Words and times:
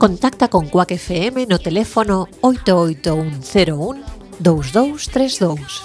Contacta 0.00 0.48
con 0.48 0.70
Cuac 0.70 0.92
FM 0.92 1.44
no 1.46 1.58
teléfono 1.58 2.26
88101 2.40 4.02
2232. 4.38 5.82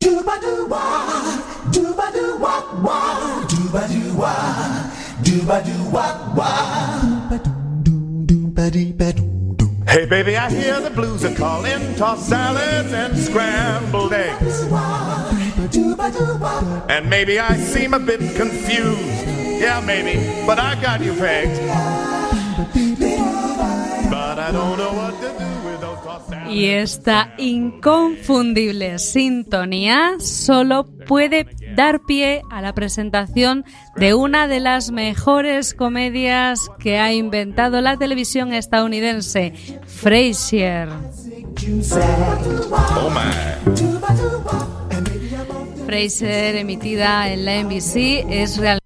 Doobadoo-wah, 0.00 1.38
doobadoo-wah, 1.70 3.46
doobadoo-wah, 3.46 4.90
doobadoo-wah. 5.22 6.26
Hey, 9.96 10.04
baby, 10.04 10.36
I 10.36 10.50
hear 10.50 10.78
the 10.78 10.90
blues 10.90 11.24
are 11.24 11.34
calling. 11.34 11.94
Toss 11.94 12.28
salads 12.28 12.92
and 12.92 13.16
scrambled 13.16 14.12
eggs. 14.12 14.60
And 16.90 17.08
maybe 17.08 17.40
I 17.40 17.56
seem 17.56 17.94
a 17.94 17.98
bit 17.98 18.20
confused. 18.36 19.26
Yeah, 19.58 19.80
maybe, 19.80 20.44
but 20.44 20.58
I 20.58 20.78
got 20.82 21.00
you 21.00 21.14
pegged. 21.14 21.58
But 24.10 24.38
I 24.38 24.52
don't 24.52 24.76
know 24.76 24.92
what 24.92 25.18
to 25.22 25.38
do. 25.38 25.56
Y 26.48 26.66
esta 26.66 27.34
inconfundible 27.38 28.98
sintonía 28.98 30.14
solo 30.20 30.86
puede 31.06 31.46
dar 31.76 32.00
pie 32.00 32.42
a 32.50 32.62
la 32.62 32.74
presentación 32.74 33.64
de 33.94 34.14
una 34.14 34.48
de 34.48 34.60
las 34.60 34.90
mejores 34.90 35.74
comedias 35.74 36.68
que 36.78 36.98
ha 36.98 37.12
inventado 37.12 37.80
la 37.80 37.96
televisión 37.96 38.52
estadounidense, 38.52 39.52
Frasier. 39.86 40.88
Frasier, 45.86 46.56
emitida 46.56 47.30
en 47.30 47.44
la 47.44 47.62
NBC, 47.62 48.26
es 48.30 48.56
realmente 48.56 48.85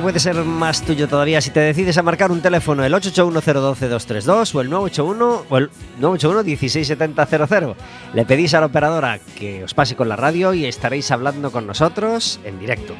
Puede 0.00 0.20
ser 0.20 0.36
más 0.36 0.82
tuyo 0.82 1.08
todavía 1.08 1.40
si 1.40 1.50
te 1.50 1.60
decides 1.60 1.98
a 1.98 2.02
marcar 2.02 2.30
un 2.30 2.40
teléfono 2.40 2.84
el 2.84 2.92
881-012-232 2.94 4.54
o 4.54 4.60
el 4.60 4.70
981 4.70 5.46
o 5.48 5.58
el 5.58 5.70
981-167000. 6.00 7.74
Le 8.14 8.24
pedís 8.24 8.54
a 8.54 8.60
la 8.60 8.66
operadora 8.66 9.18
que 9.38 9.64
os 9.64 9.74
pase 9.74 9.96
con 9.96 10.08
la 10.08 10.16
radio 10.16 10.54
y 10.54 10.64
estaréis 10.66 11.10
hablando 11.10 11.50
con 11.50 11.66
nosotros 11.66 12.40
en 12.44 12.58
directo. 12.58 12.94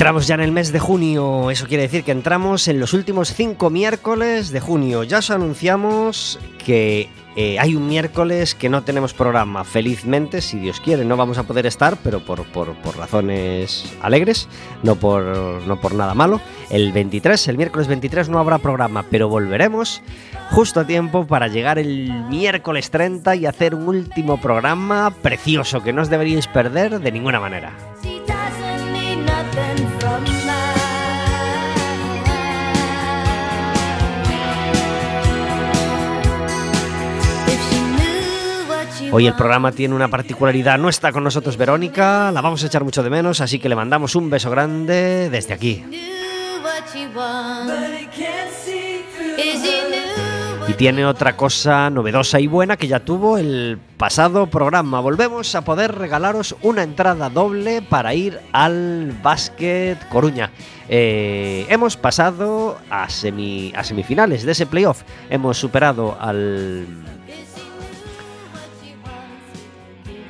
Entramos 0.00 0.26
ya 0.26 0.34
en 0.36 0.40
el 0.40 0.50
mes 0.50 0.72
de 0.72 0.78
junio, 0.78 1.50
eso 1.50 1.66
quiere 1.66 1.82
decir 1.82 2.04
que 2.04 2.10
entramos 2.10 2.68
en 2.68 2.80
los 2.80 2.94
últimos 2.94 3.34
cinco 3.34 3.68
miércoles 3.68 4.50
de 4.50 4.58
junio. 4.58 5.02
Ya 5.04 5.18
os 5.18 5.30
anunciamos 5.30 6.38
que 6.64 7.10
eh, 7.36 7.58
hay 7.58 7.76
un 7.76 7.86
miércoles 7.86 8.54
que 8.54 8.70
no 8.70 8.82
tenemos 8.82 9.12
programa. 9.12 9.62
Felizmente, 9.62 10.40
si 10.40 10.58
Dios 10.58 10.80
quiere, 10.80 11.04
no 11.04 11.18
vamos 11.18 11.36
a 11.36 11.42
poder 11.42 11.66
estar, 11.66 11.98
pero 12.02 12.24
por, 12.24 12.44
por- 12.46 12.72
por 12.76 12.96
razones 12.96 13.84
alegres, 14.00 14.48
no 14.82 14.96
por, 14.96 15.22
no 15.66 15.78
por 15.82 15.92
nada 15.94 16.14
malo. 16.14 16.40
El 16.70 16.92
23, 16.92 17.48
el 17.48 17.58
miércoles 17.58 17.86
23 17.86 18.30
no 18.30 18.38
habrá 18.38 18.56
programa, 18.56 19.04
pero 19.10 19.28
volveremos 19.28 20.00
justo 20.50 20.80
a 20.80 20.86
tiempo 20.86 21.26
para 21.26 21.46
llegar 21.48 21.78
el 21.78 22.10
miércoles 22.30 22.90
30 22.90 23.36
y 23.36 23.44
hacer 23.44 23.74
un 23.74 23.86
último 23.86 24.40
programa 24.40 25.12
precioso 25.20 25.82
que 25.82 25.92
no 25.92 26.00
os 26.00 26.08
deberíais 26.08 26.46
perder 26.46 27.00
de 27.00 27.12
ninguna 27.12 27.38
manera. 27.38 27.74
Hoy 39.12 39.26
el 39.26 39.34
programa 39.34 39.72
tiene 39.72 39.94
una 39.94 40.08
particularidad, 40.08 40.78
no 40.78 40.88
está 40.88 41.10
con 41.12 41.24
nosotros 41.24 41.56
Verónica, 41.56 42.30
la 42.32 42.40
vamos 42.40 42.62
a 42.62 42.66
echar 42.66 42.84
mucho 42.84 43.02
de 43.02 43.10
menos, 43.10 43.40
así 43.40 43.58
que 43.58 43.68
le 43.68 43.74
mandamos 43.74 44.14
un 44.14 44.30
beso 44.30 44.50
grande 44.50 45.28
desde 45.30 45.52
aquí. 45.52 45.84
Y 50.68 50.72
tiene 50.74 51.04
otra 51.06 51.36
cosa 51.36 51.90
novedosa 51.90 52.38
y 52.38 52.46
buena 52.46 52.76
que 52.76 52.86
ya 52.86 53.00
tuvo 53.00 53.36
el 53.38 53.78
pasado 53.96 54.46
programa. 54.46 55.00
Volvemos 55.00 55.54
a 55.56 55.62
poder 55.62 55.96
regalaros 55.96 56.54
una 56.62 56.84
entrada 56.84 57.28
doble 57.28 57.82
para 57.82 58.14
ir 58.14 58.38
al 58.52 59.12
Básquet 59.22 59.98
Coruña. 60.08 60.50
Eh, 60.88 61.66
hemos 61.68 61.96
pasado 61.96 62.78
a, 62.88 63.08
semi- 63.08 63.72
a 63.74 63.82
semifinales 63.82 64.44
de 64.44 64.52
ese 64.52 64.66
playoff. 64.66 65.02
Hemos 65.28 65.58
superado 65.58 66.16
al 66.20 66.86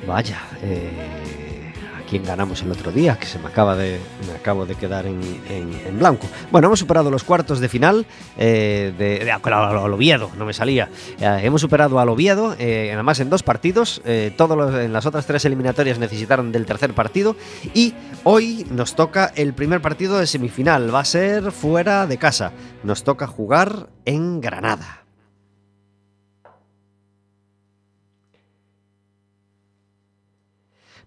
Vaya, 0.07 0.39
eh, 0.63 1.71
¿a 1.97 2.09
quién 2.09 2.23
ganamos 2.23 2.61
el 2.63 2.71
otro 2.71 2.91
día? 2.91 3.17
Que 3.19 3.25
se 3.27 3.37
me 3.39 3.47
acaba 3.47 3.75
de, 3.75 3.99
me 4.27 4.33
acabo 4.33 4.65
de 4.65 4.75
quedar 4.75 5.05
en, 5.05 5.21
en- 5.47 5.99
blanco. 5.99 6.27
Bueno, 6.51 6.67
hemos 6.67 6.79
superado 6.79 7.11
los 7.11 7.23
cuartos 7.23 7.59
de 7.59 7.69
final 7.69 8.05
eh, 8.37 8.93
de, 8.97 9.19
de- 9.23 9.31
al, 9.31 9.93
Oviedo, 9.93 10.31
no 10.37 10.45
me 10.45 10.53
salía. 10.53 10.89
Eh, 11.19 11.39
hemos 11.43 11.61
superado 11.61 11.99
al 11.99 12.09
Oviedo, 12.09 12.55
eh, 12.57 12.91
además 12.93 13.19
en 13.19 13.29
dos 13.29 13.43
partidos. 13.43 14.01
eh, 14.05 14.33
todos 14.35 14.73
en 14.75 14.91
las 14.91 15.05
otras 15.05 15.25
tres 15.27 15.45
eliminatorias 15.45 15.99
necesitaron 15.99 16.51
del 16.51 16.65
tercer 16.65 16.93
partido 16.93 17.35
y 17.75 17.93
hoy 18.23 18.65
nos 18.71 18.95
toca 18.95 19.31
el 19.35 19.53
primer 19.53 19.81
partido 19.81 20.17
de 20.17 20.25
semifinal. 20.25 20.93
Va 20.93 21.01
a 21.01 21.05
ser 21.05 21.51
fuera 21.51 22.07
de 22.07 22.17
casa. 22.17 22.51
Nos 22.83 23.03
toca 23.03 23.27
jugar 23.27 23.87
en 24.05 24.41
Granada. 24.41 25.00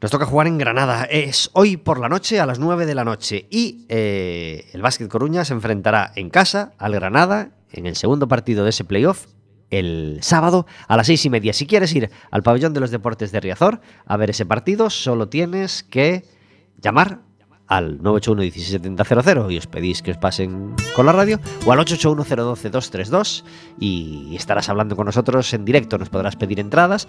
Nos 0.05 0.11
toca 0.11 0.27
jugar 0.27 0.47
en 0.49 0.59
Granada. 0.59 1.05
Es 1.05 1.49
hoy 1.55 1.79
por 1.79 1.99
la 1.99 2.11
noche 2.11 2.39
a 2.39 2.45
las 2.45 2.59
9 2.59 2.85
de 2.85 2.95
la 2.95 3.05
noche. 3.05 3.47
Y 3.51 3.87
eh, 3.89 4.69
el 4.75 4.83
Básquet 4.83 5.09
Coruña 5.09 5.47
se 5.47 5.55
enfrentará 5.55 6.13
en 6.15 6.29
casa 6.29 6.75
al 6.77 6.93
Granada 6.93 7.53
en 7.73 7.87
el 7.87 7.97
segundo 7.97 8.29
partido 8.29 8.65
de 8.65 8.69
ese 8.69 8.85
playoff 8.85 9.29
el 9.71 10.19
sábado 10.21 10.67
a 10.89 10.99
las 10.99 11.07
seis 11.07 11.25
y 11.25 11.31
media. 11.31 11.55
Si 11.55 11.67
quieres 11.67 11.95
ir 11.95 12.11
al 12.31 12.43
pabellón 12.43 12.75
de 12.75 12.81
los 12.81 12.91
deportes 12.91 13.33
de 13.33 13.41
Riazor 13.41 13.81
a 14.05 14.19
ver 14.19 14.29
ese 14.29 14.45
partido, 14.45 14.91
solo 14.91 15.31
tienes 15.31 15.83
que 15.83 16.27
llamar 16.83 17.21
al 17.67 17.99
981-16700 18.01 19.51
y 19.53 19.59
os 19.59 19.67
pedís 19.67 20.03
que 20.03 20.11
os 20.11 20.17
pasen 20.19 20.75
con 20.95 21.07
la 21.07 21.13
radio 21.13 21.41
o 21.67 21.73
al 21.73 21.79
881-012-232 21.81 23.43
y 23.79 24.35
estarás 24.37 24.69
hablando 24.69 24.97
con 24.97 25.07
nosotros 25.07 25.53
en 25.55 25.65
directo. 25.65 25.97
Nos 25.99 26.09
podrás 26.11 26.37
pedir 26.37 26.61
entradas 26.61 27.09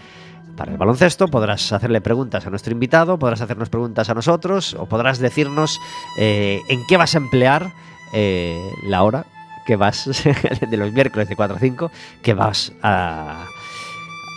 para 0.55 0.71
el 0.71 0.77
baloncesto, 0.77 1.27
podrás 1.27 1.71
hacerle 1.73 1.99
preguntas 2.01 2.45
a 2.47 2.49
nuestro 2.49 2.71
invitado, 2.71 3.19
podrás 3.19 3.41
hacernos 3.41 3.69
preguntas 3.69 4.09
a 4.09 4.13
nosotros 4.13 4.73
o 4.79 4.85
podrás 4.85 5.19
decirnos 5.19 5.79
eh, 6.17 6.61
en 6.69 6.79
qué 6.87 6.95
vas 6.97 7.15
a 7.15 7.17
emplear 7.17 7.73
eh, 8.13 8.57
la 8.87 9.03
hora 9.03 9.25
que 9.67 9.75
vas 9.75 10.05
de 10.69 10.77
los 10.77 10.93
miércoles 10.93 11.27
de 11.27 11.35
4 11.35 11.57
a 11.57 11.59
5 11.59 11.91
que 12.21 12.33
vas 12.33 12.71
a, 12.81 13.45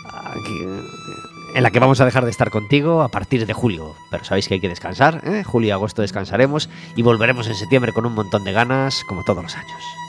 a- 0.06 0.34
que- 0.44 1.37
en 1.54 1.62
la 1.62 1.70
que 1.70 1.80
vamos 1.80 2.00
a 2.00 2.04
dejar 2.04 2.24
de 2.24 2.30
estar 2.30 2.50
contigo 2.50 3.02
a 3.02 3.08
partir 3.08 3.46
de 3.46 3.52
julio. 3.52 3.94
Pero 4.10 4.24
sabéis 4.24 4.48
que 4.48 4.54
hay 4.54 4.60
que 4.60 4.68
descansar, 4.68 5.22
¿eh? 5.24 5.44
Julio 5.44 5.68
y 5.68 5.70
agosto 5.72 6.02
descansaremos 6.02 6.68
y 6.96 7.02
volveremos 7.02 7.46
en 7.46 7.54
septiembre 7.54 7.92
con 7.92 8.06
un 8.06 8.14
montón 8.14 8.44
de 8.44 8.52
ganas, 8.52 9.04
como 9.04 9.24
todos 9.24 9.42
los 9.42 9.56
años. 9.56 10.07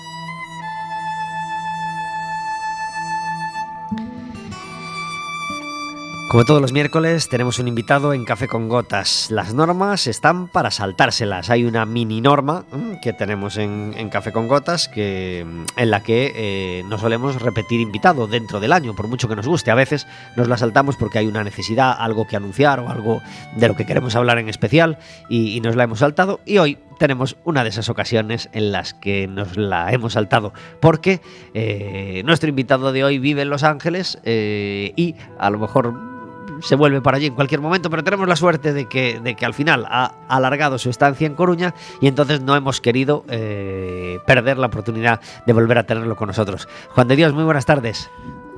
Como 6.30 6.46
todos 6.46 6.62
los 6.62 6.74
miércoles, 6.74 7.28
tenemos 7.28 7.58
un 7.58 7.68
invitado 7.68 8.14
en 8.14 8.24
Café 8.24 8.48
con 8.48 8.70
Gotas. 8.70 9.32
Las 9.32 9.56
normas 9.56 10.06
están 10.06 10.48
para 10.48 10.70
saltárselas. 10.70 11.50
Hay 11.50 11.66
una 11.66 11.88
mini 11.88 12.22
norma 12.22 12.66
mm, 12.72 13.00
que 13.02 13.14
tenemos 13.14 13.58
en, 13.58 14.10
Café 14.12 14.32
con 14.32 14.48
Gotas 14.48 14.88
que, 14.90 15.44
mm, 15.44 15.64
en 15.76 15.90
la 15.90 16.04
que 16.04 16.32
eh, 16.36 16.84
no 16.86 17.00
solemos 17.00 17.42
repetir 17.42 17.80
invitado 17.80 18.28
dentro 18.28 18.60
del 18.60 18.74
año, 18.74 18.96
por 18.96 19.08
mucho 19.08 19.28
que 19.28 19.36
nos 19.36 19.48
guste. 19.48 19.72
A 19.72 19.76
veces 19.76 20.06
nos 20.38 20.48
la 20.48 20.56
saltamos 20.58 20.98
porque 20.98 21.18
hay 21.18 21.26
una 21.26 21.44
necesidad, 21.44 21.96
algo 21.98 22.28
que 22.28 22.36
anunciar 22.36 22.80
o 22.80 22.90
algo 22.90 23.24
de 23.56 23.68
lo 23.68 23.76
que 23.76 23.88
queremos 23.88 24.16
hablar 24.16 24.38
en 24.38 24.50
especial 24.50 25.00
y, 25.30 25.58
y 25.58 25.62
nos 25.62 25.76
la 25.76 25.86
hemos 25.86 25.98
saltado. 25.98 26.42
Y 26.46 26.60
hoy 26.60 26.78
tenemos 27.00 27.38
una 27.44 27.64
de 27.64 27.70
esas 27.70 27.90
ocasiones 27.90 28.50
en 28.54 28.72
las 28.72 28.94
que 28.94 29.28
nos 29.28 29.58
la 29.58 29.92
hemos 29.92 30.14
saltado 30.14 30.54
porque 30.80 31.22
eh, 31.56 32.22
nuestro 32.26 32.50
invitado 32.50 32.92
de 32.92 33.04
hoy 33.04 33.18
vive 33.18 33.42
en 33.42 33.50
Los 33.50 33.64
Ángeles 33.64 34.20
eh, 34.26 34.94
y 34.96 35.16
a 35.40 35.50
lo 35.50 35.58
mejor 35.58 36.19
se 36.62 36.76
vuelve 36.76 37.02
para 37.02 37.18
allí 37.18 37.28
en 37.28 37.36
cualquier 37.36 37.62
momento, 37.62 37.90
pero 37.90 38.04
tenemos 38.04 38.28
la 38.28 38.36
suerte 38.36 38.74
de 38.74 38.86
que, 38.88 39.20
de 39.20 39.36
que 39.36 39.46
al 39.46 39.54
final 39.54 39.86
ha 39.90 40.14
alargado 40.28 40.78
su 40.78 40.90
estancia 40.90 41.28
en 41.28 41.36
Coruña 41.36 41.74
y 42.02 42.08
entonces 42.08 42.42
no 42.42 42.56
hemos 42.56 42.82
querido 42.82 43.24
eh, 43.30 44.20
perder 44.26 44.58
la 44.58 44.68
oportunidad 44.68 45.20
de 45.46 45.54
volver 45.54 45.78
a 45.78 45.84
tenerlo 45.84 46.16
con 46.16 46.28
nosotros. 46.28 46.68
Juan 46.90 47.08
de 47.08 47.16
Dios, 47.16 47.34
muy 47.34 47.44
buenas 47.44 47.66
tardes. 47.66 48.10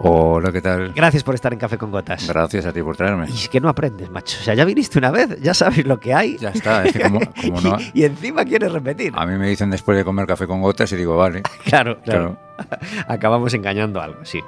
Hola, 0.03 0.51
¿qué 0.51 0.61
tal? 0.61 0.93
Gracias 0.93 1.23
por 1.23 1.35
estar 1.35 1.53
en 1.53 1.59
Café 1.59 1.77
con 1.77 1.91
Gotas. 1.91 2.27
Gracias 2.27 2.65
a 2.65 2.73
ti 2.73 2.81
por 2.81 2.97
traerme. 2.97 3.27
Y 3.29 3.33
es 3.33 3.49
que 3.49 3.59
no 3.59 3.69
aprendes, 3.69 4.09
macho. 4.09 4.35
O 4.41 4.43
sea, 4.43 4.55
ya 4.55 4.65
viniste 4.65 4.97
una 4.97 5.11
vez, 5.11 5.39
ya 5.41 5.53
sabes 5.53 5.85
lo 5.85 5.99
que 5.99 6.11
hay. 6.11 6.37
Ya 6.39 6.49
está, 6.49 6.83
es 6.85 6.93
que 6.93 7.01
como, 7.03 7.19
como 7.41 7.61
no... 7.61 7.77
y, 7.93 8.01
y 8.01 8.03
encima 8.05 8.43
quieres 8.43 8.71
repetir. 8.71 9.13
A 9.15 9.27
mí 9.27 9.37
me 9.37 9.47
dicen 9.47 9.69
después 9.69 9.95
de 9.95 10.03
comer 10.03 10.25
café 10.25 10.47
con 10.47 10.59
gotas 10.59 10.91
y 10.91 10.95
digo, 10.95 11.17
vale. 11.17 11.43
Claro, 11.63 11.99
claro. 12.01 12.35
Claro. 12.35 12.37
Acabamos 13.07 13.53
engañando 13.53 14.01
algo, 14.01 14.25
sí. 14.25 14.39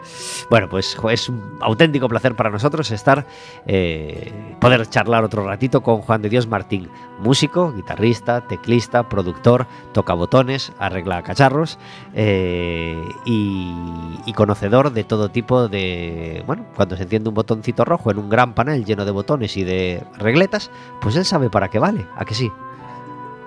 Bueno, 0.49 0.69
pues 0.69 0.97
es 1.11 1.29
un 1.29 1.57
auténtico 1.61 2.07
placer 2.07 2.35
para 2.35 2.49
nosotros 2.49 2.91
estar, 2.91 3.25
eh, 3.65 4.31
poder 4.59 4.87
charlar 4.87 5.23
otro 5.23 5.45
ratito 5.45 5.81
con 5.81 6.01
Juan 6.01 6.21
de 6.21 6.29
Dios 6.29 6.47
Martín, 6.47 6.89
músico, 7.19 7.71
guitarrista, 7.71 8.41
teclista, 8.41 9.07
productor, 9.09 9.67
toca 9.93 10.13
botones, 10.13 10.73
arregla 10.79 11.21
cacharros 11.23 11.77
eh, 12.13 13.01
y, 13.25 13.73
y 14.25 14.33
conocedor 14.33 14.91
de 14.91 15.03
todo 15.03 15.29
tipo 15.29 15.67
de, 15.67 16.43
bueno, 16.45 16.65
cuando 16.75 16.95
se 16.97 17.03
enciende 17.03 17.29
un 17.29 17.35
botoncito 17.35 17.85
rojo 17.85 18.11
en 18.11 18.17
un 18.17 18.29
gran 18.29 18.53
panel 18.53 18.85
lleno 18.85 19.05
de 19.05 19.11
botones 19.11 19.57
y 19.57 19.63
de 19.63 20.03
regletas, 20.17 20.71
pues 21.01 21.15
él 21.15 21.25
sabe 21.25 21.49
para 21.49 21.69
qué 21.69 21.79
vale, 21.79 22.05
¿a 22.15 22.25
que 22.25 22.33
sí? 22.33 22.51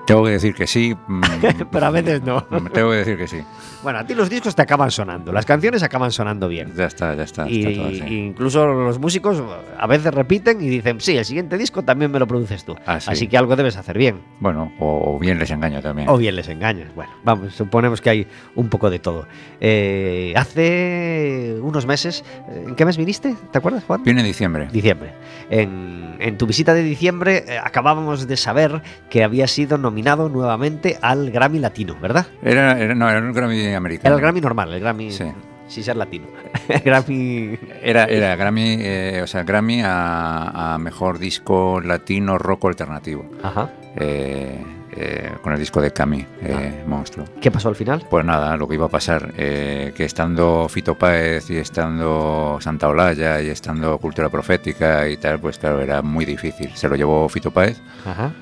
Tengo 0.06 0.24
que 0.24 0.30
decir 0.30 0.54
que 0.54 0.66
sí. 0.66 0.94
mm, 1.06 1.20
Pero 1.70 1.86
a 1.86 1.90
veces 1.90 2.22
no. 2.22 2.42
Tengo 2.72 2.90
que 2.90 2.96
decir 2.96 3.16
que 3.16 3.26
sí. 3.26 3.42
Bueno, 3.82 3.98
a 4.00 4.06
ti 4.06 4.14
los 4.14 4.28
discos 4.30 4.54
te 4.54 4.62
acaban 4.62 4.90
sonando, 4.90 5.32
las 5.32 5.44
canciones 5.46 5.82
acaban 5.82 6.10
sonando 6.10 6.48
bien. 6.48 6.72
Ya 6.76 6.86
está, 6.86 7.14
ya 7.14 7.22
está. 7.24 7.48
Y, 7.48 7.64
está 7.64 7.82
todo 7.82 7.88
así. 7.88 8.14
incluso 8.14 8.66
los 8.66 8.98
músicos 8.98 9.42
a 9.78 9.86
veces 9.86 10.12
repiten 10.12 10.60
y 10.60 10.68
dicen, 10.68 11.00
sí, 11.00 11.16
el 11.16 11.24
siguiente 11.24 11.58
disco 11.58 11.82
también 11.82 12.10
me 12.10 12.18
lo 12.18 12.26
produces 12.26 12.64
tú. 12.64 12.74
Ah, 12.86 12.98
sí. 13.00 13.10
Así 13.10 13.28
que 13.28 13.36
algo 13.36 13.54
debes 13.54 13.76
hacer 13.76 13.98
bien. 13.98 14.20
Bueno, 14.40 14.72
o, 14.78 15.14
o 15.14 15.18
bien 15.18 15.38
les 15.38 15.50
engaño 15.50 15.82
también. 15.82 16.08
O 16.08 16.16
bien 16.16 16.34
les 16.36 16.48
engañas. 16.48 16.94
Bueno, 16.94 17.12
vamos, 17.24 17.54
suponemos 17.54 18.00
que 18.00 18.10
hay 18.10 18.26
un 18.54 18.68
poco 18.68 18.90
de 18.90 18.98
todo. 18.98 19.26
Eh, 19.60 20.32
hace 20.36 21.56
unos 21.60 21.86
meses, 21.86 22.24
¿en 22.48 22.74
qué 22.74 22.84
mes 22.84 22.96
viniste? 22.96 23.34
¿Te 23.52 23.58
acuerdas, 23.58 23.84
Juan? 23.84 24.02
Viene 24.02 24.22
diciembre. 24.22 24.68
Diciembre. 24.72 25.12
En, 25.50 26.16
en 26.18 26.38
tu 26.38 26.46
visita 26.46 26.74
de 26.74 26.82
diciembre 26.82 27.44
eh, 27.46 27.58
acabábamos 27.62 28.26
de 28.26 28.36
saber 28.36 28.82
que 29.10 29.22
había 29.22 29.46
sido 29.46 29.78
nominado 29.78 29.95
nuevamente 30.02 30.98
al 31.00 31.30
Grammy 31.30 31.58
Latino, 31.58 31.96
¿verdad? 32.00 32.26
Era, 32.42 32.78
era- 32.78 32.94
no, 32.94 33.08
era 33.08 33.20
un 33.20 33.32
Grammy 33.32 33.72
americano. 33.74 34.08
Era 34.08 34.14
el 34.16 34.20
Grammy 34.22 34.40
normal, 34.40 34.72
el 34.72 34.80
Grammy 34.80 35.10
Sí. 35.10 35.24
sin 35.68 35.84
ser 35.84 35.96
latino. 35.96 36.26
Grammy 36.84 37.58
Era, 37.82 38.04
era 38.04 38.36
Grammy, 38.36 38.76
eh, 38.80 39.20
o 39.22 39.26
sea, 39.26 39.42
Grammy 39.42 39.82
a, 39.82 40.74
a 40.74 40.78
mejor 40.78 41.18
disco 41.18 41.80
latino 41.80 42.38
rock 42.38 42.66
alternativo. 42.66 43.24
Ajá. 43.42 43.70
Eh, 43.96 44.62
eh, 44.98 45.30
con 45.42 45.52
el 45.52 45.58
disco 45.58 45.80
de 45.82 45.90
Cami, 45.92 46.20
eh, 46.40 46.80
Ah. 46.82 46.84
Monstruo. 46.88 47.26
¿Qué 47.40 47.50
pasó 47.50 47.68
al 47.68 47.76
final? 47.76 48.06
Pues 48.08 48.24
nada, 48.24 48.56
lo 48.56 48.66
que 48.66 48.76
iba 48.76 48.86
a 48.86 48.88
pasar, 48.88 49.32
eh, 49.36 49.92
que 49.94 50.04
estando 50.06 50.66
Fito 50.70 50.94
Páez 50.96 51.50
y 51.50 51.56
estando 51.58 52.56
Santa 52.62 52.88
Olalla 52.88 53.42
y 53.42 53.48
estando 53.50 53.98
Cultura 53.98 54.30
Profética 54.30 55.06
y 55.08 55.18
tal, 55.18 55.38
pues 55.38 55.58
claro, 55.58 55.82
era 55.82 56.00
muy 56.00 56.24
difícil. 56.24 56.70
Se 56.74 56.88
lo 56.88 56.96
llevó 56.96 57.28
Fito 57.28 57.50
Páez. 57.50 57.78
Ajá. 58.06 58.32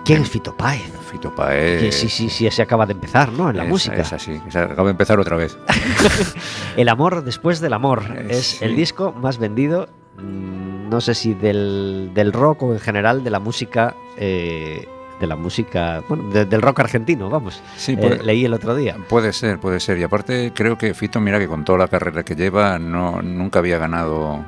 Eh, 0.00 0.02
¿Quién 0.04 0.22
es 0.22 0.28
Fito 0.28 0.56
Páez? 0.56 0.90
Fito 1.10 1.34
Páez. 1.34 1.80
Que 1.82 1.92
sí, 1.92 2.08
sí, 2.08 2.28
sí, 2.30 2.50
se 2.50 2.62
acaba 2.62 2.86
de 2.86 2.92
empezar, 2.92 3.32
¿no? 3.32 3.50
En 3.50 3.56
la 3.56 3.64
es- 3.64 3.68
música. 3.68 3.96
Es 3.96 4.12
así, 4.12 4.40
es- 4.46 4.56
acabo 4.56 4.86
de 4.86 4.92
empezar 4.92 5.18
otra 5.20 5.36
vez. 5.36 5.56
El 6.76 6.88
amor 6.88 7.24
después 7.24 7.60
del 7.60 7.72
amor. 7.72 8.02
Eh, 8.16 8.26
es 8.30 8.46
sí. 8.46 8.64
el 8.64 8.76
disco 8.76 9.12
más 9.12 9.38
vendido, 9.38 9.88
mm, 10.18 10.88
no 10.88 11.00
sé 11.00 11.14
si 11.14 11.34
del, 11.34 12.10
del 12.14 12.32
rock 12.32 12.62
o 12.62 12.72
en 12.72 12.80
general 12.80 13.22
de 13.24 13.30
la 13.30 13.40
música. 13.40 13.94
eh, 14.16 14.86
de 15.20 15.26
la 15.26 15.36
música. 15.36 16.02
Bueno, 16.08 16.30
de- 16.30 16.46
del 16.46 16.62
rock 16.62 16.80
argentino, 16.80 17.28
vamos. 17.28 17.60
Sí, 17.76 17.92
Eh, 17.92 17.96
puede, 17.98 18.22
leí 18.22 18.46
el 18.46 18.54
otro 18.54 18.74
día. 18.74 18.96
puede 19.06 19.34
ser, 19.34 19.60
puede 19.60 19.78
ser. 19.78 19.98
Y 19.98 20.02
aparte, 20.02 20.50
creo 20.54 20.78
que 20.78 20.94
Fito, 20.94 21.20
mira 21.20 21.38
que 21.38 21.46
con 21.46 21.62
toda 21.62 21.76
la 21.78 21.88
carrera 21.88 22.22
que 22.22 22.34
lleva, 22.34 22.78
no, 22.78 23.20
nunca 23.20 23.58
había 23.58 23.76
ganado 23.76 24.42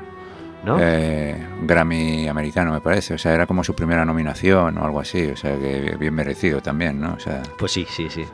¿No? 0.64 0.78
eh, 0.80 1.36
Grammy 1.62 2.28
americano, 2.28 2.72
me 2.72 2.80
parece. 2.80 3.14
O 3.14 3.18
sea, 3.18 3.34
era 3.34 3.46
como 3.46 3.64
su 3.64 3.74
primera 3.74 4.04
nominación 4.04 4.78
o 4.78 4.84
algo 4.84 5.00
así. 5.00 5.26
O 5.26 5.36
sea, 5.36 5.58
que 5.58 5.96
bien 5.98 6.14
merecido 6.14 6.60
también, 6.60 7.00
¿no? 7.00 7.14
O 7.14 7.18
sea. 7.18 7.42
Pues 7.58 7.72
sí, 7.72 7.86
sí, 7.88 8.08
sí. 8.08 8.24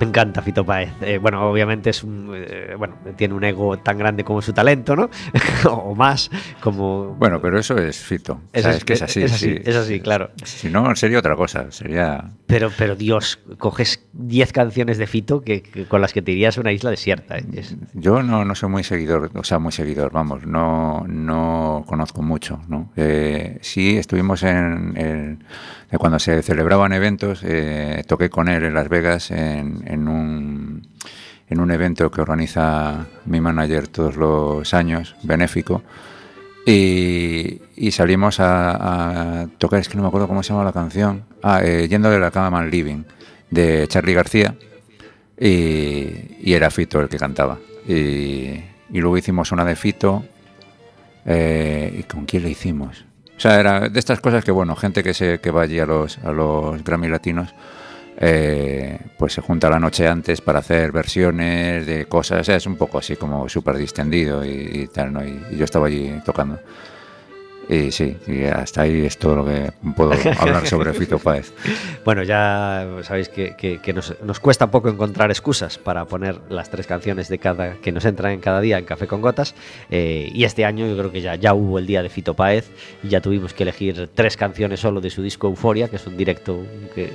Me 0.00 0.06
encanta 0.08 0.42
Fito 0.42 0.64
Páez. 0.64 0.90
Eh, 1.02 1.18
bueno, 1.18 1.48
obviamente 1.48 1.90
es 1.90 2.02
un, 2.02 2.30
eh, 2.34 2.74
bueno, 2.76 2.96
tiene 3.16 3.32
un 3.34 3.44
ego 3.44 3.78
tan 3.78 3.96
grande 3.96 4.24
como 4.24 4.42
su 4.42 4.52
talento, 4.52 4.96
¿no? 4.96 5.08
o 5.70 5.94
más, 5.94 6.30
como... 6.60 7.14
Bueno, 7.14 7.40
pero 7.40 7.58
eso 7.58 7.78
es 7.78 7.98
Fito. 7.98 8.40
O 8.54 8.60
sea, 8.60 8.72
es, 8.72 8.84
que 8.84 8.94
es 8.94 9.02
así. 9.02 9.22
Es 9.22 9.32
así, 9.32 9.54
sí. 9.54 9.60
es 9.64 9.76
así, 9.76 10.00
claro. 10.00 10.30
Si 10.44 10.68
no, 10.68 10.94
sería 10.96 11.18
otra 11.20 11.36
cosa. 11.36 11.70
Sería. 11.70 12.32
Pero, 12.46 12.70
pero 12.76 12.96
Dios, 12.96 13.38
coges 13.58 14.04
10 14.12 14.52
canciones 14.52 14.98
de 14.98 15.06
Fito 15.06 15.42
que, 15.42 15.62
que- 15.62 15.86
con 15.86 16.00
las 16.00 16.12
que 16.12 16.22
te 16.22 16.32
irías 16.32 16.58
a 16.58 16.60
una 16.60 16.72
isla 16.72 16.90
desierta. 16.90 17.38
¿eh? 17.38 17.44
Es- 17.54 17.76
Yo 17.94 18.22
no, 18.22 18.44
no 18.44 18.54
soy 18.54 18.68
muy 18.70 18.82
seguidor, 18.84 19.30
o 19.34 19.44
sea, 19.44 19.58
muy 19.58 19.72
seguidor, 19.72 20.10
vamos, 20.12 20.44
no, 20.46 21.04
no 21.08 21.84
conozco 21.86 22.22
mucho, 22.22 22.60
¿no? 22.68 22.92
Sí, 23.60 23.96
estuvimos 23.96 24.42
en, 24.42 25.44
cuando 25.98 26.18
se 26.18 26.42
celebraban 26.42 26.92
eventos, 26.92 27.42
eh, 27.44 28.02
toqué 28.06 28.30
con 28.30 28.48
él 28.48 28.64
en 28.64 28.74
Las 28.74 28.88
Vegas 28.88 29.30
en, 29.30 30.08
un, 30.08 30.86
en 31.48 31.60
un 31.60 31.70
evento 31.70 32.10
que 32.10 32.20
organiza 32.20 33.06
mi 33.26 33.40
manager 33.40 33.88
todos 33.88 34.16
los 34.16 34.74
años, 34.74 35.14
benéfico, 35.22 35.82
y, 36.66 37.60
salimos 37.90 38.40
a, 38.40 39.46
tocar, 39.58 39.80
es 39.80 39.88
que 39.88 39.96
no 39.96 40.02
me 40.02 40.08
acuerdo 40.08 40.26
cómo 40.26 40.42
se 40.42 40.50
llama 40.52 40.64
la 40.64 40.72
canción, 40.72 41.24
ah, 41.42 41.60
eh, 41.62 41.86
Yendo 41.88 42.10
de 42.10 42.18
la 42.18 42.30
cama 42.30 42.60
al 42.60 42.70
living, 42.70 43.04
de 43.50 43.86
Charlie 43.88 44.14
García, 44.14 44.56
y, 45.38 46.52
era 46.52 46.70
Fito 46.70 47.00
el 47.00 47.08
que 47.08 47.18
cantaba. 47.18 47.58
Y, 47.86 48.62
y 48.90 49.00
luego 49.00 49.18
hicimos 49.18 49.52
una 49.52 49.64
de 49.64 49.76
Fito. 49.76 50.24
eh, 51.26 51.96
¿Y 51.98 52.02
con 52.04 52.24
quién 52.24 52.44
le 52.44 52.50
hicimos? 52.50 53.04
O 53.36 53.40
sea, 53.40 53.58
era 53.58 53.88
de 53.88 53.98
estas 53.98 54.20
cosas 54.20 54.44
que, 54.44 54.52
bueno, 54.52 54.76
gente 54.76 55.02
que, 55.02 55.14
se, 55.14 55.40
que 55.40 55.50
va 55.50 55.62
allí 55.62 55.78
a 55.80 55.86
los, 55.86 56.18
a 56.18 56.32
los 56.32 56.82
Grammy 56.84 57.08
Latinos, 57.08 57.54
eh, 58.16 58.98
pues 59.18 59.32
se 59.32 59.40
junta 59.40 59.68
la 59.68 59.80
noche 59.80 60.06
antes 60.06 60.40
para 60.40 60.60
hacer 60.60 60.92
versiones 60.92 61.86
de 61.86 62.06
cosas. 62.06 62.40
O 62.42 62.44
sea, 62.44 62.56
es 62.56 62.66
un 62.66 62.76
poco 62.76 62.98
así 62.98 63.16
como 63.16 63.48
súper 63.48 63.76
distendido 63.76 64.44
y, 64.44 64.88
tal, 64.92 65.12
¿no? 65.12 65.24
Y 65.24 65.56
yo 65.56 65.64
estaba 65.64 65.88
allí 65.88 66.20
tocando. 66.24 66.60
Y 67.68 67.90
sí, 67.92 68.16
y 68.26 68.44
hasta 68.44 68.82
ahí 68.82 69.06
es 69.06 69.16
todo 69.18 69.36
lo 69.36 69.44
que 69.46 69.72
puedo 69.96 70.12
hablar 70.38 70.66
sobre 70.66 70.92
Fito 70.92 71.18
Páez. 71.18 71.52
Bueno, 72.04 72.22
ya 72.22 72.86
sabéis 73.02 73.28
que, 73.30 73.56
que- 73.56 73.78
que 73.80 73.92
nos, 73.92 74.14
nos 74.22 74.38
cuesta 74.38 74.70
poco 74.70 74.88
encontrar 74.90 75.30
excusas 75.30 75.78
para 75.78 76.04
poner 76.04 76.38
las 76.50 76.70
tres 76.70 76.86
canciones 76.86 77.28
de 77.28 77.38
cada 77.38 77.74
que 77.76 77.90
nos 77.92 78.04
entran 78.04 78.32
en 78.32 78.40
cada 78.40 78.60
día 78.60 78.78
en 78.78 78.84
Café 78.84 79.06
con 79.06 79.22
Gotas. 79.22 79.54
eh, 79.90 80.30
y 80.34 80.44
este 80.44 80.64
año 80.64 80.86
yo 80.86 80.96
creo 80.96 81.10
que 81.10 81.20
ya, 81.22 81.36
ya 81.36 81.54
hubo 81.54 81.78
el 81.78 81.86
día 81.86 82.02
de 82.02 82.08
Fito 82.10 82.34
Páez 82.34 82.70
y 83.02 83.08
ya 83.08 83.20
tuvimos 83.20 83.54
que 83.54 83.62
elegir 83.62 84.10
tres 84.14 84.36
canciones 84.36 84.80
solo 84.80 85.00
de 85.00 85.08
su 85.10 85.22
disco 85.22 85.46
Euforia, 85.48 85.88
que 85.88 85.96
es 85.96 86.06
un 86.06 86.16
directo 86.16 86.64
que, 86.94 87.10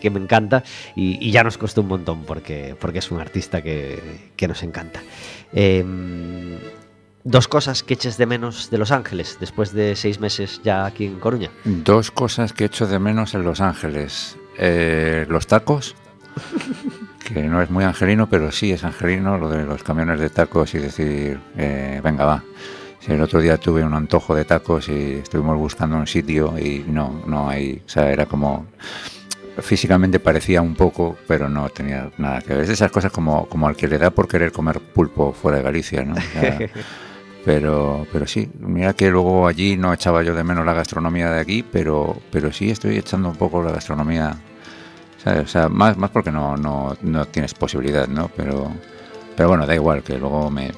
que- 0.00 0.10
me 0.10 0.18
encanta. 0.20 0.62
Y, 0.96 1.26
y 1.26 1.30
ya 1.30 1.42
nos 1.44 1.56
costó 1.58 1.80
un 1.80 1.88
montón 1.88 2.24
porque, 2.24 2.74
porque 2.78 2.98
es 2.98 3.10
un 3.10 3.20
artista 3.20 3.62
que, 3.62 4.00
que 4.36 4.48
nos 4.48 4.62
encanta. 4.62 5.00
Em, 5.52 6.56
dos 7.24 7.48
cosas 7.48 7.82
que 7.82 7.94
eches 7.94 8.18
de 8.18 8.26
menos 8.26 8.70
de 8.70 8.78
Los 8.78 8.90
Ángeles 8.90 9.38
después 9.40 9.72
de 9.72 9.96
seis 9.96 10.20
meses 10.20 10.60
ya 10.62 10.86
aquí 10.86 11.06
en 11.06 11.18
Coruña. 11.18 11.50
Dos 11.64 12.10
cosas 12.10 12.52
que 12.52 12.64
echo 12.64 12.86
de 12.86 12.98
menos 12.98 13.34
en 13.34 13.42
Los 13.42 13.60
Ángeles. 13.60 14.36
Eh, 14.58 15.26
los 15.28 15.46
tacos, 15.46 15.94
que 17.24 17.42
no 17.44 17.62
es 17.62 17.70
muy 17.70 17.84
angelino, 17.84 18.28
pero 18.28 18.52
sí 18.52 18.72
es 18.72 18.84
angelino 18.84 19.38
lo 19.38 19.48
de 19.48 19.64
los 19.64 19.82
camiones 19.82 20.20
de 20.20 20.30
tacos 20.30 20.74
y 20.74 20.78
decir, 20.78 21.40
eh, 21.56 22.00
venga, 22.02 22.24
va. 22.24 22.44
El 23.06 23.20
otro 23.20 23.40
día 23.40 23.56
tuve 23.56 23.82
un 23.82 23.94
antojo 23.94 24.34
de 24.34 24.44
tacos 24.44 24.88
y 24.88 25.14
estuvimos 25.14 25.58
buscando 25.58 25.96
un 25.96 26.06
sitio 26.06 26.56
y 26.56 26.84
no, 26.86 27.22
no 27.26 27.48
hay, 27.48 27.82
o 27.84 27.88
sea, 27.88 28.12
era 28.12 28.26
como 28.26 28.66
físicamente 29.58 30.20
parecía 30.20 30.62
un 30.62 30.74
poco, 30.74 31.16
pero 31.26 31.48
no 31.48 31.68
tenía 31.68 32.10
nada 32.16 32.40
que 32.40 32.54
ver. 32.54 32.62
Es 32.62 32.68
de 32.68 32.74
esas 32.74 32.92
cosas 32.92 33.10
como, 33.10 33.46
como 33.48 33.66
al 33.66 33.76
que 33.76 33.88
le 33.88 33.98
da 33.98 34.10
por 34.10 34.28
querer 34.28 34.52
comer 34.52 34.80
pulpo 34.80 35.32
fuera 35.32 35.58
de 35.58 35.64
Galicia, 35.64 36.04
¿no? 36.04 36.14
pero, 37.44 38.06
pero 38.12 38.26
sí, 38.26 38.48
mira 38.60 38.92
que 38.94 39.10
luego 39.10 39.46
allí 39.46 39.76
no 39.76 39.92
echaba 39.92 40.22
yo 40.22 40.34
de 40.34 40.44
menos 40.44 40.64
la 40.64 40.74
gastronomía 40.74 41.30
de 41.30 41.40
aquí, 41.40 41.64
pero, 41.64 42.16
pero 42.30 42.52
sí 42.52 42.70
estoy 42.70 42.96
echando 42.96 43.30
un 43.30 43.36
poco 43.36 43.62
la 43.62 43.72
gastronomía, 43.72 44.36
¿sabes? 45.22 45.44
O 45.44 45.48
sea, 45.48 45.68
más, 45.68 45.96
más 45.96 46.10
porque 46.10 46.30
no, 46.30 46.56
no, 46.56 46.96
no 47.02 47.24
tienes 47.26 47.54
posibilidad, 47.54 48.06
¿no? 48.06 48.30
Pero, 48.36 48.70
pero 49.36 49.48
bueno, 49.48 49.66
da 49.66 49.74
igual, 49.74 50.02
que 50.02 50.18
luego 50.18 50.50
me, 50.50 50.70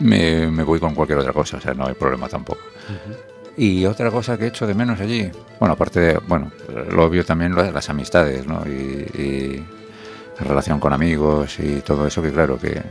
me, 0.00 0.50
me 0.50 0.62
voy 0.64 0.80
con 0.80 0.94
cualquier 0.94 1.18
otra 1.20 1.32
cosa, 1.32 1.58
o 1.58 1.60
sea, 1.60 1.74
no 1.74 1.86
hay 1.86 1.94
problema 1.94 2.28
tampoco. 2.28 2.60
Y 3.56 3.86
otra 3.86 4.10
cosa 4.10 4.36
que 4.36 4.48
echo 4.48 4.66
de 4.66 4.74
menos 4.74 5.00
allí, 5.00 5.30
bueno, 5.60 5.74
aparte 5.74 6.00
de, 6.00 6.18
bueno, 6.26 6.50
lo 6.90 7.04
obvio 7.04 7.24
también 7.24 7.54
las 7.54 7.88
amistades, 7.88 8.46
¿no? 8.46 8.64
Y, 8.66 8.70
y 9.16 9.64
la 9.64 9.73
relación 10.40 10.80
con 10.80 10.92
amigos 10.92 11.58
y 11.60 11.80
todo 11.80 12.06
eso 12.06 12.20
que 12.22 12.32
claro 12.32 12.58
que 12.58 12.82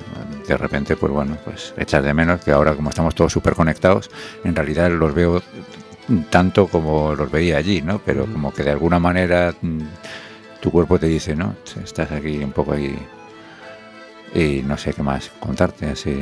de 0.48 0.58
repente 0.58 0.96
pues 0.96 1.12
bueno 1.12 1.38
pues 1.44 1.74
echas 1.78 2.04
de 2.04 2.14
menos 2.14 2.42
que 2.42 2.52
ahora 2.52 2.74
como 2.76 2.90
estamos 2.90 3.16
todos 3.16 3.32
súper 3.34 3.54
conectados 3.56 4.10
en 4.44 4.56
realidad 4.56 4.90
los 4.92 5.14
veo 5.14 5.42
tanto 6.30 6.68
como 6.68 7.14
los 7.16 7.30
veía 7.32 7.58
allí 7.58 7.82
no 7.82 8.00
pero 8.00 8.26
como 8.26 8.54
que 8.54 8.64
de 8.64 8.72
alguna 8.72 9.00
manera 9.00 9.54
mm, 9.62 9.80
tu 10.62 10.72
cuerpo 10.72 10.98
te 11.00 11.08
dice 11.08 11.36
no 11.36 11.56
estás 11.84 12.12
aquí 12.12 12.38
un 12.44 12.52
poco 12.54 12.74
ahí 12.74 12.98
y 14.34 14.62
no 14.66 14.78
sé 14.78 14.94
qué 14.94 15.04
más 15.04 15.30
contarte 15.40 15.86
así. 15.88 16.18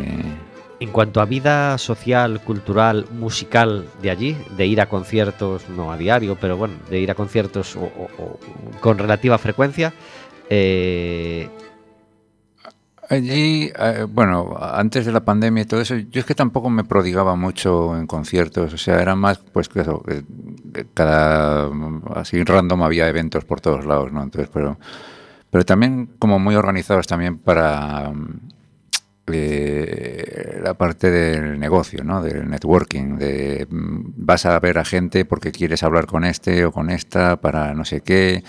En 0.81 0.89
cuanto 0.89 1.21
a 1.21 1.25
vida 1.25 1.77
social, 1.77 2.41
cultural, 2.41 3.05
musical 3.11 3.85
de 4.01 4.09
allí, 4.09 4.37
de 4.57 4.65
ir 4.65 4.81
a 4.81 4.89
conciertos, 4.89 5.69
no 5.69 5.91
a 5.93 5.97
diario, 5.97 6.35
pero 6.41 6.57
bueno, 6.57 6.73
de 6.89 6.99
ir 6.99 7.09
a 7.11 7.15
conciertos 7.15 7.75
o- 7.77 7.83
o- 7.83 8.09
o 8.21 8.39
con 8.81 8.97
relativa 8.97 9.37
frecuencia, 9.37 9.93
eh, 10.51 11.49
Allí, 13.11 13.69
eh, 13.77 14.05
bueno, 14.07 14.57
antes 14.57 15.05
de 15.05 15.11
la 15.11 15.25
pandemia 15.25 15.63
y 15.63 15.65
todo 15.65 15.81
eso, 15.81 15.97
yo 15.97 16.21
es 16.21 16.25
que 16.25 16.33
tampoco 16.33 16.69
me 16.69 16.85
prodigaba 16.85 17.35
mucho 17.35 17.97
en 17.97 18.07
conciertos, 18.07 18.73
o 18.73 18.77
sea, 18.77 19.01
era 19.01 19.17
más, 19.17 19.39
pues, 19.39 19.67
que 19.67 19.81
eso, 19.81 20.01
cada, 20.93 21.69
así 22.15 22.41
random 22.41 22.83
había 22.83 23.09
eventos 23.09 23.43
por 23.43 23.59
todos 23.59 23.85
lados, 23.85 24.13
¿no? 24.13 24.23
Entonces, 24.23 24.49
pero, 24.53 24.79
pero 25.49 25.65
también 25.65 26.11
como 26.19 26.39
muy 26.39 26.55
organizados 26.55 27.05
también 27.05 27.37
para 27.37 28.13
eh, 29.27 30.61
la 30.63 30.73
parte 30.75 31.11
del 31.11 31.59
negocio, 31.59 32.05
¿no? 32.05 32.21
Del 32.21 32.49
networking, 32.49 33.17
de 33.17 33.67
mm, 33.69 34.13
vas 34.15 34.45
a 34.45 34.57
ver 34.61 34.77
a 34.77 34.85
gente 34.85 35.25
porque 35.25 35.51
quieres 35.51 35.83
hablar 35.83 36.05
con 36.05 36.23
este 36.23 36.63
o 36.63 36.71
con 36.71 36.89
esta 36.89 37.41
para 37.41 37.73
no 37.73 37.83
sé 37.83 37.99
qué. 37.99 38.43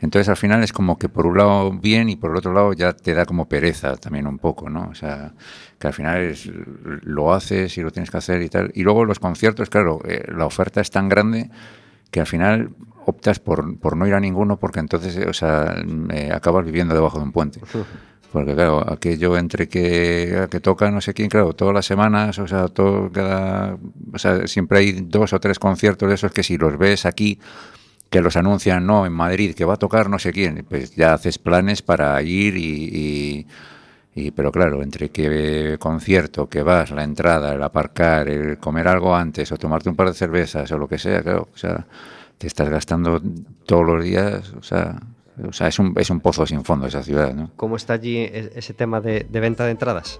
Entonces 0.00 0.28
al 0.28 0.36
final 0.36 0.62
es 0.62 0.72
como 0.72 0.96
que 0.96 1.08
por 1.08 1.26
un 1.26 1.38
lado 1.38 1.72
bien 1.72 2.08
y 2.08 2.16
por 2.16 2.30
el 2.30 2.36
otro 2.36 2.52
lado 2.52 2.72
ya 2.72 2.92
te 2.92 3.14
da 3.14 3.26
como 3.26 3.48
pereza 3.48 3.96
también 3.96 4.26
un 4.26 4.38
poco, 4.38 4.70
¿no? 4.70 4.88
O 4.90 4.94
sea, 4.94 5.32
que 5.78 5.88
al 5.88 5.92
final 5.92 6.20
es, 6.22 6.48
lo 7.02 7.32
haces 7.32 7.76
y 7.78 7.82
lo 7.82 7.90
tienes 7.90 8.10
que 8.10 8.16
hacer 8.16 8.42
y 8.42 8.48
tal. 8.48 8.70
Y 8.74 8.82
luego 8.84 9.04
los 9.04 9.18
conciertos, 9.18 9.70
claro, 9.70 10.00
eh, 10.04 10.24
la 10.28 10.46
oferta 10.46 10.80
es 10.80 10.90
tan 10.90 11.08
grande 11.08 11.50
que 12.10 12.20
al 12.20 12.26
final 12.26 12.70
optas 13.06 13.40
por, 13.40 13.78
por 13.78 13.96
no 13.96 14.06
ir 14.06 14.14
a 14.14 14.20
ninguno 14.20 14.58
porque 14.58 14.80
entonces, 14.80 15.16
eh, 15.16 15.26
o 15.26 15.32
sea, 15.32 15.74
eh, 16.12 16.30
acabas 16.32 16.64
viviendo 16.64 16.94
debajo 16.94 17.18
de 17.18 17.24
un 17.24 17.32
puente. 17.32 17.60
Porque 18.30 18.54
claro, 18.54 18.84
aquello 18.88 19.36
entre 19.38 19.68
que, 19.68 20.46
que 20.50 20.60
toca 20.60 20.90
no 20.90 21.00
sé 21.00 21.14
quién, 21.14 21.30
claro, 21.30 21.54
todas 21.54 21.74
las 21.74 21.86
semanas, 21.86 22.38
o 22.38 22.46
sea, 22.46 22.68
todo 22.68 23.10
cada, 23.10 23.78
o 24.12 24.18
sea, 24.18 24.46
siempre 24.46 24.78
hay 24.78 24.92
dos 24.92 25.32
o 25.32 25.40
tres 25.40 25.58
conciertos 25.58 26.08
de 26.08 26.14
esos 26.14 26.30
que 26.30 26.42
si 26.42 26.58
los 26.58 26.76
ves 26.76 27.06
aquí, 27.06 27.40
que 28.10 28.20
los 28.22 28.36
anuncian, 28.36 28.86
no, 28.86 29.04
en 29.06 29.12
Madrid, 29.12 29.54
que 29.54 29.64
va 29.64 29.74
a 29.74 29.78
tocar 29.78 30.08
no 30.08 30.18
sé 30.18 30.32
quién, 30.32 30.64
pues 30.68 30.94
ya 30.96 31.12
haces 31.14 31.38
planes 31.38 31.82
para 31.82 32.20
ir 32.22 32.56
y, 32.56 33.46
y- 34.14 34.30
pero 34.32 34.50
claro, 34.50 34.82
entre 34.82 35.10
que 35.10 35.76
concierto, 35.78 36.48
que 36.48 36.62
vas, 36.62 36.90
la 36.90 37.04
entrada, 37.04 37.54
el 37.54 37.62
aparcar, 37.62 38.28
el 38.28 38.58
comer 38.58 38.88
algo 38.88 39.14
antes 39.14 39.52
o 39.52 39.56
tomarte 39.56 39.88
un 39.88 39.94
par 39.96 40.08
de 40.08 40.14
cervezas 40.14 40.72
o 40.72 40.78
lo 40.78 40.88
que 40.88 40.98
sea, 40.98 41.22
claro, 41.22 41.48
o 41.54 41.56
sea, 41.56 41.86
te 42.36 42.46
estás 42.48 42.68
gastando 42.68 43.20
todos 43.66 43.86
los 43.86 44.02
días, 44.04 44.52
o 44.58 44.62
sea, 44.62 44.98
o 45.46 45.52
sea, 45.52 45.68
es 45.68 45.78
un, 45.78 45.94
es 45.96 46.10
un 46.10 46.18
pozo 46.20 46.44
sin 46.46 46.64
fondo 46.64 46.86
esa 46.88 47.02
ciudad, 47.04 47.32
¿no? 47.32 47.50
¿cómo 47.56 47.76
está 47.76 47.92
allí 47.92 48.16
e- 48.18 48.50
ese 48.56 48.74
tema 48.74 49.00
de 49.00 49.24
venta 49.40 49.64
de 49.66 49.70
entradas? 49.72 50.18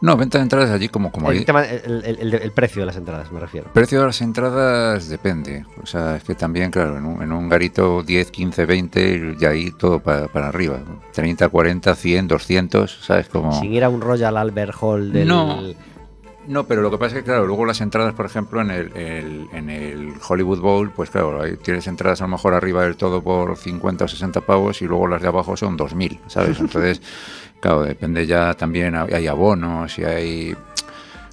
No, 0.00 0.16
venta 0.18 0.36
de 0.38 0.42
entradas 0.44 0.70
allí 0.70 0.88
como, 0.88 1.10
como 1.10 1.30
el, 1.30 1.38
ahí. 1.38 1.44
tema- 1.44 1.64
el- 1.64 2.04
el- 2.04 2.18
el- 2.20 2.34
el 2.34 2.52
precio 2.52 2.82
de 2.82 2.86
las 2.86 2.96
entradas, 2.96 3.32
me 3.32 3.40
refiero. 3.40 3.70
precio 3.72 4.00
de 4.00 4.06
las 4.06 4.20
entradas 4.20 5.08
depende. 5.08 5.64
O 5.82 5.86
sea, 5.86 6.16
es 6.16 6.24
que 6.24 6.34
también, 6.34 6.70
claro, 6.70 6.98
en 6.98 7.06
un, 7.06 7.22
en 7.22 7.32
un 7.32 7.48
garito 7.48 8.02
10, 8.02 8.30
15, 8.30 8.66
20, 8.66 9.36
y 9.40 9.44
ahí 9.46 9.70
todo 9.70 10.00
para, 10.00 10.28
para 10.28 10.48
arriba. 10.48 10.80
30, 11.12 11.48
40, 11.48 11.94
100, 11.94 12.28
200, 12.28 12.98
¿sabes? 13.04 13.28
Como... 13.28 13.58
Sin 13.58 13.72
ir 13.72 13.82
a 13.84 13.88
un 13.88 14.00
Royal 14.02 14.36
Albert 14.36 14.74
Hall 14.80 15.12
del... 15.12 15.26
No. 15.28 15.60
No, 16.46 16.66
pero 16.66 16.82
lo 16.82 16.90
que 16.90 16.98
pasa 16.98 17.16
es 17.16 17.22
que, 17.22 17.24
claro, 17.24 17.46
luego 17.46 17.64
las 17.64 17.80
entradas, 17.80 18.12
por 18.12 18.26
ejemplo, 18.26 18.60
en 18.60 18.70
el, 18.70 18.94
el- 18.94 19.46
en 19.54 19.70
el 19.70 20.12
Hollywood 20.28 20.60
Bowl, 20.60 20.90
pues 20.90 21.08
claro, 21.08 21.40
ahí 21.40 21.56
tienes 21.56 21.86
entradas 21.86 22.20
a 22.20 22.24
lo 22.24 22.28
mejor 22.28 22.52
arriba 22.52 22.82
del 22.82 22.96
todo 22.96 23.22
por 23.22 23.56
50 23.56 24.04
o 24.04 24.08
60 24.08 24.42
pavos 24.42 24.82
y 24.82 24.84
luego 24.84 25.06
las 25.08 25.22
de 25.22 25.28
abajo 25.28 25.56
son 25.56 25.78
2.000, 25.78 26.20
¿sabes? 26.26 26.60
Entonces, 26.60 27.00
claro, 27.64 27.82
depende 27.82 28.26
ya 28.26 28.52
también, 28.52 28.94
hay 28.94 29.26
abonos 29.26 29.98
y 29.98 30.04
hay... 30.04 30.56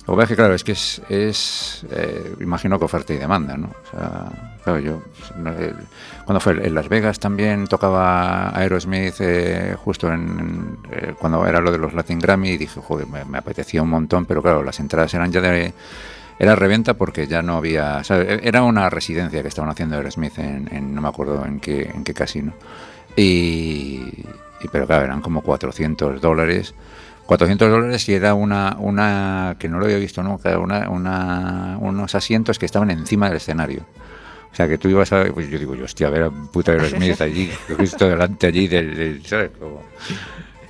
Lo 0.08 0.16
que 0.16 0.22
pasa 0.22 0.24
es 0.24 0.30
que, 0.30 0.36
claro, 0.36 0.54
es 0.56 0.64
que 0.64 0.72
es, 0.72 1.02
es 1.10 1.86
eh, 1.92 2.36
imagino 2.40 2.80
que 2.80 2.86
oferta 2.86 3.14
y 3.14 3.18
demanda, 3.18 3.56
¿no? 3.58 3.68
O 3.68 3.92
sea, 3.92 4.32
claro, 4.64 4.80
yo, 4.80 5.02
el- 5.46 5.76
cuando 6.26 6.40
fue 6.40 6.54
en 6.66 6.74
Las 6.74 6.88
Vegas 6.88 7.20
también 7.20 7.68
tocaba 7.68 8.50
Aerosmith 8.58 9.16
eh, 9.20 9.76
justo 9.78 10.12
en, 10.12 10.78
eh, 10.92 11.14
cuando 11.20 11.46
era 11.46 11.60
lo 11.60 11.70
de 11.72 11.78
los 11.78 11.94
Latin 11.94 12.18
Grammy 12.20 12.52
y 12.52 12.58
dije, 12.58 12.80
joder, 12.82 13.08
me, 13.08 13.26
me 13.26 13.38
apetecía 13.40 13.84
un 13.84 13.90
montón, 13.90 14.26
pero 14.26 14.42
claro, 14.42 14.64
las 14.64 14.80
entradas 14.80 15.14
eran 15.14 15.32
ya 15.32 15.42
de... 15.42 15.74
Era 16.40 16.56
reventa 16.56 16.94
porque 16.96 17.28
ya 17.28 17.42
no 17.42 17.58
había... 17.58 18.04
¿sabes? 18.06 18.40
Era 18.42 18.64
una 18.64 18.90
residencia 18.90 19.42
que 19.42 19.50
estaban 19.50 19.70
haciendo 19.70 19.98
Aerosmith 19.98 20.40
en, 20.40 20.68
en- 20.72 20.96
no 20.96 21.02
me 21.02 21.10
acuerdo 21.10 21.46
en 21.46 21.60
qué, 21.60 21.84
en 21.94 22.04
qué 22.06 22.14
casino. 22.14 22.54
Y, 23.16 24.24
y- 24.64 24.68
pero 24.68 24.86
claro, 24.88 25.06
eran 25.06 25.22
como 25.22 25.42
400 25.42 26.22
dólares. 26.22 26.74
400 27.26 27.70
dólares 27.70 28.10
y 28.10 28.14
era 28.14 28.34
una, 28.34 28.76
una 28.80 29.56
que 29.58 29.70
no 29.70 29.80
lo 29.80 29.86
había 29.86 29.98
visto 29.98 30.22
nunca, 30.22 30.58
una, 30.58 30.90
una, 30.90 31.78
unos 31.80 32.14
asientos 32.16 32.60
que 32.60 32.66
estaban 32.66 32.92
encima 32.92 33.28
del 33.28 33.38
escenario. 33.38 33.86
O 34.52 34.56
sea, 34.56 34.68
que 34.68 34.78
tú 34.78 34.90
ibas 34.90 35.14
a... 35.14 35.24
Pues 35.34 35.50
yo 35.50 35.58
digo, 35.58 35.74
hostia, 35.82 36.08
a 36.08 36.10
ver 36.10 36.24
a 36.24 36.30
puta 36.30 36.74
Aerosmith 36.74 37.22
allí, 37.22 37.50
justo 37.78 38.10
delante 38.10 38.48
allí 38.48 38.68
del... 38.68 39.22
¿sabes? 39.26 39.52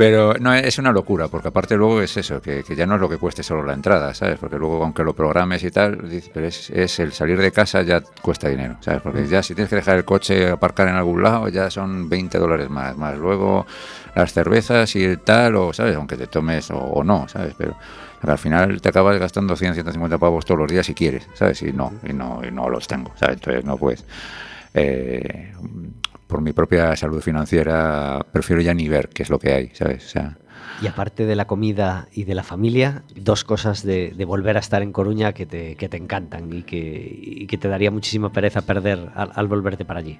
Pero 0.01 0.33
no, 0.39 0.51
es 0.51 0.79
una 0.79 0.91
locura, 0.91 1.27
porque 1.27 1.49
aparte 1.49 1.77
luego 1.77 2.01
es 2.01 2.17
eso, 2.17 2.41
que, 2.41 2.63
que 2.63 2.75
ya 2.75 2.87
no 2.87 2.95
es 2.95 3.01
lo 3.01 3.07
que 3.07 3.17
cueste 3.17 3.43
solo 3.43 3.61
la 3.63 3.73
entrada, 3.73 4.15
¿sabes? 4.15 4.39
Porque 4.39 4.57
luego, 4.57 4.83
aunque 4.83 5.03
lo 5.03 5.13
programes 5.13 5.63
y 5.63 5.69
tal, 5.69 6.09
pero 6.33 6.47
es, 6.47 6.71
es 6.71 6.97
el 6.97 7.11
salir 7.11 7.39
de 7.39 7.51
casa 7.51 7.83
ya 7.83 8.01
cuesta 8.19 8.49
dinero, 8.49 8.77
¿sabes? 8.79 8.99
Porque 9.03 9.27
ya 9.27 9.43
si 9.43 9.53
tienes 9.53 9.69
que 9.69 9.75
dejar 9.75 9.97
el 9.97 10.03
coche 10.03 10.49
aparcar 10.49 10.87
en 10.87 10.95
algún 10.95 11.21
lado, 11.21 11.49
ya 11.49 11.69
son 11.69 12.09
20 12.09 12.39
dólares 12.39 12.67
más, 12.67 12.97
más 12.97 13.15
luego 13.15 13.67
las 14.15 14.33
cervezas 14.33 14.95
y 14.95 15.03
el 15.03 15.19
tal, 15.19 15.55
o, 15.55 15.71
¿sabes? 15.71 15.95
Aunque 15.95 16.17
te 16.17 16.25
tomes 16.25 16.71
o, 16.71 16.79
o 16.79 17.03
no, 17.03 17.27
¿sabes? 17.27 17.53
Pero 17.55 17.77
al 18.23 18.39
final 18.39 18.81
te 18.81 18.89
acabas 18.89 19.19
gastando 19.19 19.55
100, 19.55 19.75
150 19.75 20.17
pavos 20.17 20.45
todos 20.45 20.61
los 20.61 20.71
días 20.71 20.83
si 20.83 20.95
quieres, 20.95 21.27
¿sabes? 21.35 21.61
Y 21.61 21.73
no, 21.73 21.93
y 22.03 22.13
no, 22.13 22.41
y 22.43 22.49
no 22.49 22.69
los 22.69 22.87
tengo, 22.87 23.11
¿sabes? 23.19 23.35
Entonces 23.35 23.63
no 23.65 23.77
puedes. 23.77 24.03
Eh, 24.73 25.53
por 26.31 26.41
mi 26.41 26.53
propia 26.53 26.95
salud 26.95 27.21
financiera 27.21 28.25
prefiero 28.31 28.61
ya 28.61 28.73
ni 28.73 28.87
ver 28.87 29.09
qué 29.09 29.23
es 29.23 29.29
lo 29.29 29.37
que 29.37 29.51
hay, 29.53 29.69
¿sabes? 29.73 30.05
O 30.05 30.09
sea, 30.09 30.37
Y 30.81 30.87
aparte 30.87 31.25
de 31.25 31.35
la 31.35 31.45
comida 31.45 32.07
y 32.13 32.23
de 32.23 32.35
la 32.35 32.43
familia, 32.43 33.03
dos 33.13 33.43
cosas 33.43 33.83
de, 33.83 34.13
de 34.15 34.23
volver 34.25 34.55
a 34.55 34.61
estar 34.61 34.81
en 34.81 34.93
Coruña 34.93 35.33
que 35.33 35.45
te, 35.45 35.75
que 35.75 35.89
te 35.89 35.97
encantan 35.97 36.53
y 36.53 36.63
que, 36.63 37.19
y 37.21 37.47
que 37.47 37.57
te 37.57 37.67
daría 37.67 37.91
muchísima 37.91 38.31
pereza 38.31 38.61
perder 38.61 39.09
al, 39.13 39.31
al 39.35 39.47
volverte 39.49 39.83
para 39.83 39.99
allí. 39.99 40.19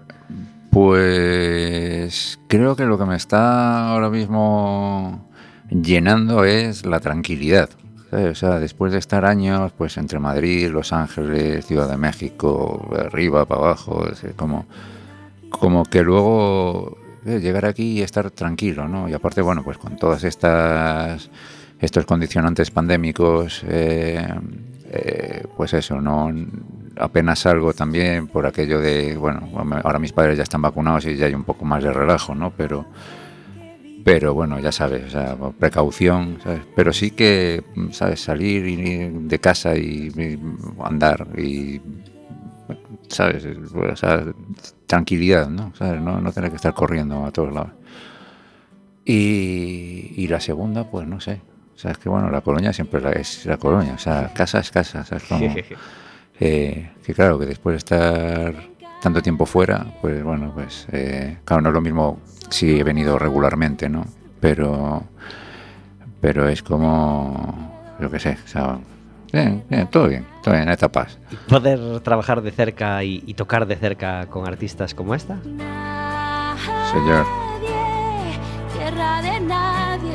Pues 0.69 2.39
creo 2.47 2.75
que 2.75 2.83
lo 2.85 2.97
que 2.97 3.05
me 3.05 3.15
está 3.15 3.87
ahora 3.87 4.09
mismo 4.09 5.29
llenando 5.69 6.43
es 6.43 6.85
la 6.85 6.99
tranquilidad. 6.99 7.69
¿sabes? 8.09 8.31
O 8.31 8.35
sea, 8.35 8.59
después 8.59 8.91
de 8.91 8.99
estar 8.99 9.23
años, 9.23 9.71
pues 9.77 9.95
entre 9.97 10.19
Madrid, 10.19 10.69
Los 10.69 10.91
Ángeles, 10.91 11.65
Ciudad 11.65 11.89
de 11.89 11.95
México, 11.95 12.89
de 12.91 12.99
arriba, 12.99 13.45
para 13.45 13.61
abajo, 13.61 14.05
es 14.09 14.25
como, 14.35 14.65
como 15.51 15.85
que 15.85 16.01
luego 16.01 16.97
eh, 17.25 17.39
llegar 17.39 17.65
aquí 17.65 17.99
y 17.99 18.01
estar 18.01 18.31
tranquilo, 18.31 18.87
¿no? 18.87 19.07
Y 19.07 19.13
aparte, 19.13 19.41
bueno, 19.41 19.63
pues 19.63 19.77
con 19.77 19.95
todas 19.97 20.23
estas 20.23 21.29
estos 21.79 22.05
condicionantes 22.05 22.71
pandémicos, 22.71 23.63
eh, 23.67 24.27
eh, 24.85 25.43
pues 25.55 25.73
eso, 25.73 25.99
no 25.99 26.31
apenas 26.97 27.39
salgo 27.39 27.73
también 27.73 28.27
por 28.27 28.45
aquello 28.45 28.79
de, 28.79 29.17
bueno, 29.17 29.49
ahora 29.83 29.97
mis 29.97 30.13
padres 30.13 30.37
ya 30.37 30.43
están 30.43 30.61
vacunados 30.61 31.05
y 31.05 31.15
ya 31.15 31.25
hay 31.25 31.33
un 31.33 31.43
poco 31.43 31.65
más 31.65 31.83
de 31.83 31.91
relajo, 31.91 32.35
¿no? 32.35 32.51
Pero 32.55 32.85
pero 34.03 34.33
bueno, 34.33 34.59
ya 34.59 34.71
sabes, 34.71 35.05
o 35.05 35.09
sea, 35.09 35.37
precaución, 35.59 36.39
¿sabes? 36.43 36.61
Pero 36.75 36.91
sí 36.91 37.11
que, 37.11 37.63
¿sabes? 37.91 38.21
Salir 38.21 38.65
de 39.27 39.39
casa 39.39 39.75
y 39.75 40.11
andar 40.83 41.27
y, 41.37 41.79
¿sabes? 43.11 43.45
O 43.45 43.95
sea, 43.95 44.23
tranquilidad, 44.87 45.49
¿no? 45.49 45.73
¿Sabes? 45.75 46.01
No, 46.01 46.19
no 46.19 46.31
tener 46.31 46.49
que 46.49 46.55
estar 46.55 46.73
corriendo 46.73 47.25
a 47.25 47.31
todos 47.31 47.53
lados. 47.53 47.71
Y, 49.05 50.13
y 50.15 50.27
la 50.27 50.39
segunda, 50.39 50.89
pues 50.89 51.07
no 51.07 51.19
sé. 51.19 51.41
O 51.75 51.77
sea, 51.77 51.91
es 51.91 51.97
que 51.97 52.09
bueno, 52.09 52.29
la 52.29 52.41
colonia 52.41 52.71
siempre 52.73 53.01
la- 53.01 53.11
es 53.11 53.45
la 53.45 53.57
colonia. 53.57 53.93
O 53.95 53.97
sea, 53.97 54.31
casa 54.33 54.59
es 54.59 54.69
casa, 54.71 55.03
¿sabes? 55.03 55.23
Como, 55.23 55.45
eh, 56.39 56.91
que 57.03 57.13
claro, 57.13 57.39
que 57.39 57.45
después 57.47 57.73
de 57.73 57.77
estar 57.77 58.53
tanto 59.01 59.21
tiempo 59.21 59.45
fuera, 59.45 59.85
pues 60.01 60.23
bueno, 60.23 60.51
pues 60.53 60.87
eh, 60.91 61.37
claro, 61.43 61.61
no 61.63 61.69
es 61.69 61.73
lo 61.73 61.81
mismo 61.81 62.19
si 62.49 62.79
he 62.79 62.83
venido 62.83 63.17
regularmente, 63.17 63.89
¿no? 63.89 64.05
Pero, 64.39 65.03
pero 66.19 66.47
es 66.47 66.61
como, 66.61 67.95
yo 67.99 68.09
qué 68.11 68.19
sé, 68.19 68.37
o 68.43 68.47
sea, 68.47 68.79
bien, 69.31 69.63
bien, 69.69 69.87
todo 69.87 70.07
bien, 70.07 70.25
todo 70.43 70.53
bien, 70.55 70.69
etapas. 70.69 71.17
Y 71.31 71.35
poder 71.35 71.99
trabajar 72.01 72.41
de 72.41 72.51
cerca 72.51 73.03
y, 73.03 73.23
y 73.25 73.33
tocar 73.33 73.65
de 73.65 73.75
cerca 73.75 74.25
con 74.27 74.47
artistas 74.47 74.93
como 74.93 75.15
esta. 75.15 75.37
Señor. 76.91 77.25
Nadie, 77.25 78.39
tierra 78.77 79.21
de 79.21 79.39
nadie. 79.39 80.13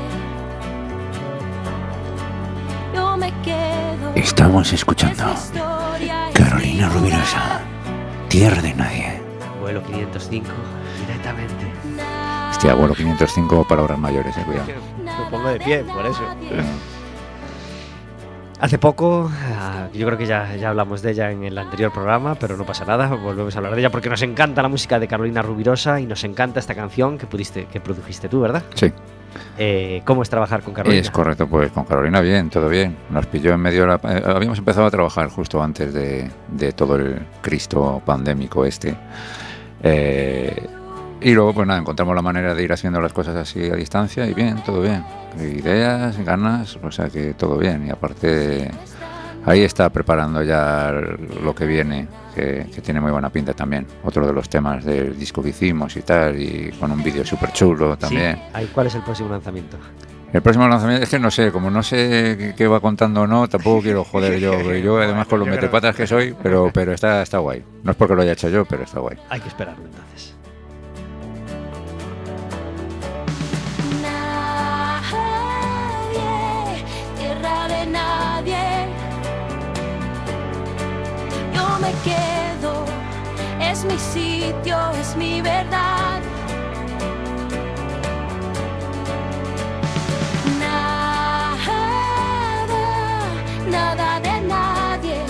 Yo 2.95 3.17
me 3.17 3.33
quedo. 3.43 4.13
Estamos 4.15 4.73
escuchando 4.73 5.25
Carolina 6.33 6.89
Rubirosa, 6.89 7.61
Tierra 8.29 8.61
de 8.63 8.75
Nadie. 8.75 9.23
Vuelo 9.61 9.83
505, 9.83 10.47
directamente. 11.01 11.67
Hostia, 12.51 12.75
vuelo 12.75 12.95
505 12.95 13.67
palabras 13.67 13.99
mayores, 13.99 14.37
eh, 14.37 14.43
cuidado. 14.47 14.67
Me 15.03 15.31
pongo 15.31 15.49
de 15.49 15.59
pie, 15.59 15.85
por 15.85 16.07
eso. 16.07 16.23
Hace 18.59 18.79
poco, 18.79 19.31
ah, 19.55 19.89
yo 19.93 20.07
creo 20.07 20.17
que 20.19 20.25
ya, 20.25 20.57
ya 20.57 20.71
hablamos 20.71 21.03
de 21.03 21.11
ella 21.11 21.31
en 21.31 21.45
el 21.45 21.59
anterior 21.59 21.93
programa, 21.93 22.37
pero 22.37 22.57
no 22.57 22.65
pasa 22.65 22.87
nada, 22.87 23.09
volvemos 23.09 23.55
a 23.55 23.59
hablar 23.59 23.75
de 23.75 23.81
ella 23.81 23.91
porque 23.91 24.09
nos 24.09 24.23
encanta 24.23 24.63
la 24.63 24.69
música 24.69 24.99
de 24.99 25.07
Carolina 25.07 25.43
Rubirosa 25.43 26.01
y 26.01 26.07
nos 26.07 26.25
encanta 26.25 26.59
esta 26.59 26.75
canción 26.75 27.19
que 27.19 27.27
pudiste, 27.27 27.67
que 27.67 27.81
produjiste 27.81 28.29
tú, 28.31 28.41
¿verdad? 28.41 28.63
Sí, 28.75 28.93
Eh, 29.59 30.01
¿Cómo 30.07 30.23
es 30.23 30.31
trabajar 30.31 30.63
con 30.63 30.73
Carolina? 30.73 30.99
es 31.03 31.11
correcto, 31.11 31.47
pues 31.47 31.71
con 31.71 31.85
Carolina 31.85 32.23
bien, 32.23 32.49
todo 32.49 32.71
bien. 32.71 32.97
Nos 33.11 33.27
pilló 33.27 33.53
en 33.53 33.61
medio 33.61 33.83
de 33.83 33.89
la... 33.89 34.01
eh, 34.05 34.23
habíamos 34.25 34.57
empezado 34.59 34.87
a 34.87 34.91
trabajar 34.91 35.29
justo 35.29 35.63
antes 35.63 35.93
de, 35.93 36.31
de 36.49 36.73
todo 36.73 36.97
el 36.97 37.21
Cristo 37.43 38.01
pandémico 38.07 38.65
este. 38.65 38.97
Eh, 39.83 40.67
y 41.21 41.33
luego, 41.33 41.55
pues 41.55 41.67
nada, 41.67 41.81
encontramos 41.81 42.15
la 42.15 42.23
manera 42.23 42.55
de 42.55 42.63
ir 42.63 42.73
haciendo 42.73 43.01
las 43.01 43.13
cosas 43.13 43.37
así 43.37 43.65
a 43.71 43.75
distancia 43.75 44.27
y 44.27 44.35
bien, 44.35 44.63
todo 44.65 44.81
bien. 44.83 45.05
Ideas, 45.41 46.17
ganas, 46.25 46.79
o 46.83 46.91
sea 46.91 47.09
que 47.09 47.35
todo 47.35 47.57
bien. 47.59 47.87
Y 47.87 47.91
aparte, 47.91 48.71
ahí 49.45 49.63
está 49.63 49.91
preparando 49.91 50.43
ya 50.43 50.93
lo 51.43 51.55
que 51.55 51.67
viene, 51.67 52.09
que, 52.35 52.67
que 52.75 52.81
tiene 52.81 53.01
muy 53.01 53.13
buena 53.13 53.31
pinta 53.31 53.53
también. 53.55 53.87
Otro 54.05 54.27
de 54.27 54.33
los 54.33 54.49
temas 54.49 54.85
del 54.85 55.19
disco 55.19 55.43
que 55.43 55.51
hicimos 55.51 55.97
y 55.97 56.03
tal, 56.03 56.41
y 56.41 56.71
con 56.79 56.91
un 56.91 57.03
vídeo 57.03 57.25
súper 57.25 57.53
chulo 57.53 57.95
Sí. 57.95 58.01
también. 58.01 58.43
Ahí, 58.53 58.71
¿Cuál 58.73 58.87
es 58.89 58.95
el 58.95 59.03
próximo 59.03 59.29
lanzamiento? 59.31 59.77
El 60.33 60.43
próximo 60.43 60.69
lanzamiento 60.69 61.05
es 61.05 61.09
que 61.09 61.19
no 61.19 61.31
sé, 61.31 61.51
como 61.53 61.71
no 61.71 61.83
sé 61.83 62.55
qué- 62.57 62.67
va 62.67 62.81
contando 62.81 63.23
o 63.23 63.27
no, 63.27 63.49
tampoco 63.49 63.81
quiero 63.81 64.05
joder 64.05 64.39
yo. 64.39 64.53
Yo 64.75 64.99
además 64.99 65.27
con 65.29 65.39
los 65.39 65.49
metepatas 65.49 65.95
que 65.97 66.07
soy, 66.07 66.35
pero 66.43 66.71
pero 66.75 66.93
está 66.93 67.23
está 67.23 67.39
guay. 67.39 67.65
No 67.85 67.93
es 67.93 67.97
porque 67.97 68.15
lo 68.15 68.23
haya 68.23 68.33
hecho 68.33 68.49
yo, 68.51 68.65
pero 68.67 68.83
está 68.83 69.01
guay. 69.01 69.17
Hay 69.31 69.41
que 69.41 69.49
esperarlo 69.49 69.85
entonces. 69.87 70.35
Me 81.81 81.93
quedo, 82.03 82.85
es 83.61 83.85
mi 83.85 83.99
sitio, 83.99 84.79
es 84.99 85.15
mi 85.15 85.43
verdad. 85.43 86.21
Nada, 90.59 91.69
nada 93.71 94.21
de 94.21 94.41
nadie. 94.41 95.21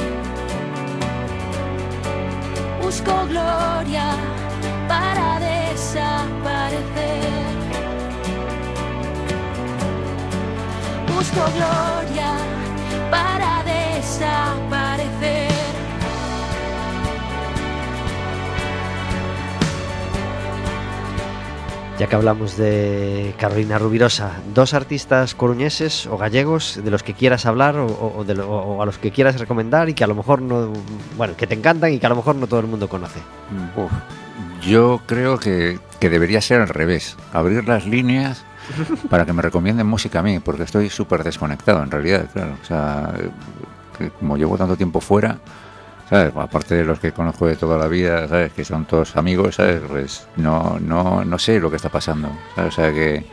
Busco 2.80 3.26
gloria 3.26 4.14
para 4.86 5.40
desaparecer. 5.40 7.26
busco 11.08 11.44
gloria 11.56 11.85
Ya 21.98 22.08
que 22.08 22.14
hablamos 22.16 22.58
de 22.58 23.34
Carolina 23.38 23.78
Rubirosa, 23.78 24.32
dos 24.54 24.74
artistas 24.74 25.34
coruñeses 25.34 26.06
o 26.06 26.18
gallegos 26.18 26.78
de 26.84 26.90
los 26.90 27.02
que 27.02 27.14
quieras 27.14 27.46
hablar 27.46 27.78
o, 27.78 27.86
o- 28.18 28.22
de 28.24 28.34
lo- 28.34 28.50
o 28.50 28.82
a 28.82 28.86
los 28.86 28.98
que 28.98 29.10
quieras 29.10 29.40
recomendar 29.40 29.88
y 29.88 29.94
que 29.94 30.04
a 30.04 30.06
lo 30.06 30.14
mejor 30.14 30.42
no, 30.42 30.74
bueno, 31.16 31.34
que 31.38 31.46
te 31.46 31.54
encantan 31.54 31.94
y 31.94 31.98
que 31.98 32.04
a 32.04 32.10
lo 32.10 32.16
mejor 32.16 32.36
no 32.36 32.46
todo 32.48 32.60
el 32.60 32.66
mundo 32.66 32.86
conoce. 32.90 33.20
Uf, 33.76 33.90
yo 34.60 35.00
creo 35.06 35.38
que, 35.38 35.78
que 35.98 36.10
debería 36.10 36.42
ser 36.42 36.60
al 36.60 36.68
revés, 36.68 37.16
abrir 37.32 37.66
las 37.66 37.86
líneas 37.86 38.44
para 39.08 39.24
que 39.24 39.32
me 39.32 39.40
recomienden 39.40 39.86
música 39.86 40.18
a 40.18 40.22
mí, 40.22 40.38
porque 40.38 40.64
estoy 40.64 40.90
súper 40.90 41.24
desconectado 41.24 41.82
en 41.82 41.90
realidad, 41.90 42.26
claro. 42.30 42.56
O 42.62 42.66
sea, 42.66 43.14
eh, 44.00 44.10
como 44.20 44.36
llevo 44.36 44.58
tanto 44.58 44.76
tiempo 44.76 45.00
fuera, 45.00 45.38
¿sabes? 46.08 46.32
Aparte 46.36 46.74
de 46.74 46.84
los 46.84 46.98
que 46.98 47.12
conozco 47.12 47.46
de 47.46 47.56
toda 47.56 47.78
la 47.78 47.88
vida, 47.88 48.26
¿sabes? 48.28 48.52
Que 48.52 48.64
son 48.64 48.84
todos 48.86 49.16
amigos, 49.16 49.56
¿sabes? 49.56 49.80
Pues 49.88 50.26
no, 50.36 50.78
no, 50.80 51.24
no 51.24 51.38
sé 51.38 51.58
lo 51.60 51.70
que 51.70 51.76
está 51.76 51.88
pasando, 51.88 52.28
¿sabes? 52.54 52.72
O 52.72 52.76
sea, 52.76 52.92
que, 52.92 53.24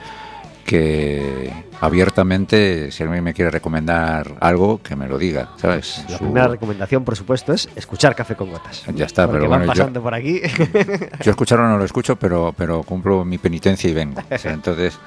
que 0.66 1.52
abiertamente, 1.82 2.92
si 2.92 3.04
alguien 3.04 3.24
me 3.24 3.34
quiere 3.34 3.52
recomendar 3.52 4.36
algo, 4.40 4.82
que 4.82 4.96
me 4.96 5.08
lo 5.08 5.18
diga, 5.18 5.50
¿sabes? 5.58 6.04
La 6.10 6.18
Su- 6.18 6.24
primera 6.26 6.48
recomendación, 6.48 7.04
por 7.04 7.16
supuesto, 7.16 7.54
es 7.54 7.70
escuchar 7.76 8.16
Café 8.16 8.36
con 8.36 8.50
Gotas. 8.50 8.84
Ya 8.96 9.06
está, 9.06 9.26
Porque 9.26 9.40
pero 9.42 9.50
van 9.50 9.60
bueno, 9.62 9.74
yo- 9.74 9.80
pasando 9.80 10.02
por 10.02 10.14
aquí. 10.14 10.42
Yo 11.24 11.32
escucharlo 11.32 11.68
no 11.68 11.78
lo 11.78 11.84
escucho, 11.86 12.16
pero, 12.16 12.54
pero 12.58 12.84
cumplo 12.84 13.24
mi 13.26 13.38
penitencia 13.38 13.90
y 13.90 13.94
vengo. 13.94 14.22
O 14.32 14.38
sea, 14.38 14.54
entonces, 14.54 14.98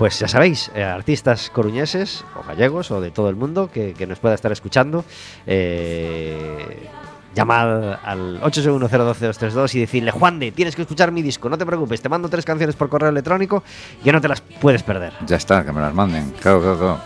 Pues 0.00 0.18
ya 0.18 0.28
sabéis, 0.28 0.70
eh, 0.74 0.82
artistas 0.82 1.50
coruñeses 1.50 2.24
o 2.34 2.42
gallegos 2.42 2.90
o 2.90 3.02
de 3.02 3.10
todo 3.10 3.28
el 3.28 3.36
mundo 3.36 3.70
que, 3.70 3.92
que 3.92 4.06
nos 4.06 4.18
pueda 4.18 4.34
estar 4.34 4.50
escuchando, 4.50 5.04
eh, 5.46 6.88
llamad 7.34 7.98
al 8.02 8.40
861-012-232 8.40 9.74
y 9.74 9.80
decirle, 9.80 10.10
Juan 10.10 10.38
de, 10.38 10.52
tienes 10.52 10.74
que 10.74 10.80
escuchar 10.80 11.12
mi 11.12 11.20
disco, 11.20 11.50
no 11.50 11.58
te 11.58 11.66
preocupes, 11.66 12.00
te 12.00 12.08
mando 12.08 12.30
tres 12.30 12.46
canciones 12.46 12.76
por 12.76 12.88
correo 12.88 13.10
electrónico 13.10 13.62
y 14.02 14.10
no 14.10 14.22
te 14.22 14.28
las 14.28 14.40
puedes 14.40 14.82
perder. 14.82 15.12
ya 15.26 15.36
está, 15.36 15.66
que 15.66 15.72
me 15.72 15.82
las 15.82 15.92
manden. 15.92 16.30
Claro, 16.40 16.62
claro, 16.62 16.78
claro. 16.78 17.00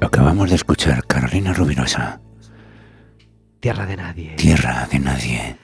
Acabamos 0.00 0.50
de 0.50 0.56
escuchar 0.56 1.06
Carolina 1.06 1.52
Rubirosa, 1.52 2.20
Tierra 3.60 3.86
de 3.86 3.96
nadie. 3.96 4.34
Tierra 4.34 4.88
de 4.90 4.98
Nadie, 4.98 5.56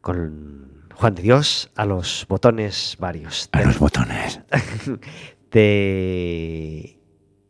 Con 0.00 0.73
Juan 0.96 1.14
de 1.14 1.22
Dios 1.22 1.70
a 1.74 1.84
los 1.84 2.26
botones 2.28 2.96
varios. 2.98 3.48
a 3.52 3.62
los 3.62 3.78
botones. 3.78 4.40
te 5.50 6.98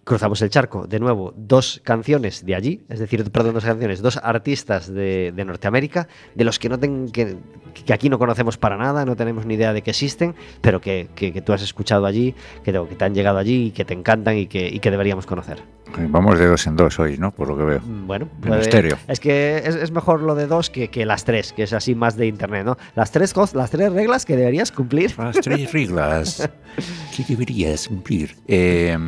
cruzamos 0.05 0.41
el 0.43 0.51
charco, 0.51 0.87
de 0.87 1.01
nuevo, 1.01 1.33
dos 1.37 1.81
canciones 1.83 2.45
de 2.45 2.55
allí, 2.55 2.85
es 2.89 2.99
decir, 2.99 3.25
perdón, 3.31 3.55
dos 3.55 3.65
canciones, 3.65 4.03
dos 4.03 4.19
artistas 4.23 4.93
de, 4.93 5.33
de 5.35 5.45
Norteamérica, 5.45 6.09
de 6.35 6.45
los 6.45 6.59
que, 6.59 6.69
no 6.69 6.79
ten- 6.79 7.11
que, 7.11 7.37
que 7.85 7.93
aquí 7.93 8.09
no 8.11 8.19
conocemos 8.19 8.57
para 8.59 8.77
nada, 8.77 9.05
no 9.05 9.17
tenemos 9.17 9.47
ni 9.47 9.55
idea 9.55 9.73
de 9.73 9.83
que 9.83 9.91
existen, 9.91 10.35
pero 10.61 10.81
que, 10.81 11.09
que- 11.15 11.33
que 11.33 11.41
tú 11.43 11.53
has 11.53 11.63
escuchado 11.63 12.07
allí, 12.07 12.35
que 12.63 12.73
te, 12.73 12.87
que 12.89 12.95
te 12.95 13.05
han 13.05 13.15
llegado 13.15 13.39
allí 13.39 13.67
y 13.67 13.71
que 13.71 13.85
te 13.85 13.95
encantan 13.95 14.37
y 14.37 14.47
que, 14.47 14.69
y 14.69 14.79
que 14.81 14.91
deberíamos 14.91 15.27
conocer. 15.27 15.59
Eh, 15.99 16.07
Vamos 16.09 16.39
de 16.39 16.47
dos 16.49 16.67
en 16.67 16.77
dos 16.77 16.99
hoy, 16.99 17.17
¿no? 17.19 17.31
Por 17.31 17.49
lo 17.49 17.57
que 17.57 17.63
veo. 17.63 17.81
Mm, 17.81 18.07
Bueno, 18.07 18.29
En 18.45 18.53
estéreo. 18.55 18.97
es 19.09 19.21
que 19.21 19.59
es, 19.59 19.75
es 19.77 19.91
mejor 19.93 20.21
lo 20.23 20.35
de 20.35 20.47
dos 20.47 20.69
que, 20.71 20.89
que 20.89 21.07
las 21.07 21.25
tres, 21.25 21.53
que 21.53 21.63
es 21.63 21.73
así 21.73 21.95
más 21.95 22.17
de 22.17 22.27
internet, 22.27 22.65
¿no? 22.67 22.77
Las 22.97 23.11
tres, 23.13 23.33
las 23.55 23.71
tres 23.71 23.93
reglas 23.93 24.25
que 24.27 24.37
deberías 24.37 24.73
cumplir. 24.73 25.15
Las 25.19 25.37
tres 25.41 25.73
reglas 25.73 26.51
que 27.17 27.25
deberías 27.29 27.87
cumplir. 27.89 28.35
Eh, 28.49 28.99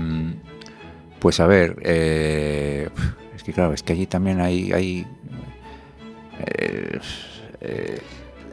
pues 1.19 1.41
a 1.41 1.47
ver, 1.47 1.77
eh, 1.83 2.89
es 3.35 3.43
que 3.43 3.53
claro, 3.53 3.73
es 3.73 3.83
que 3.83 3.93
allí 3.93 4.07
también 4.07 4.41
hay... 4.41 4.73
hay 4.73 5.07
eh, 6.41 6.99
eh, 7.61 8.01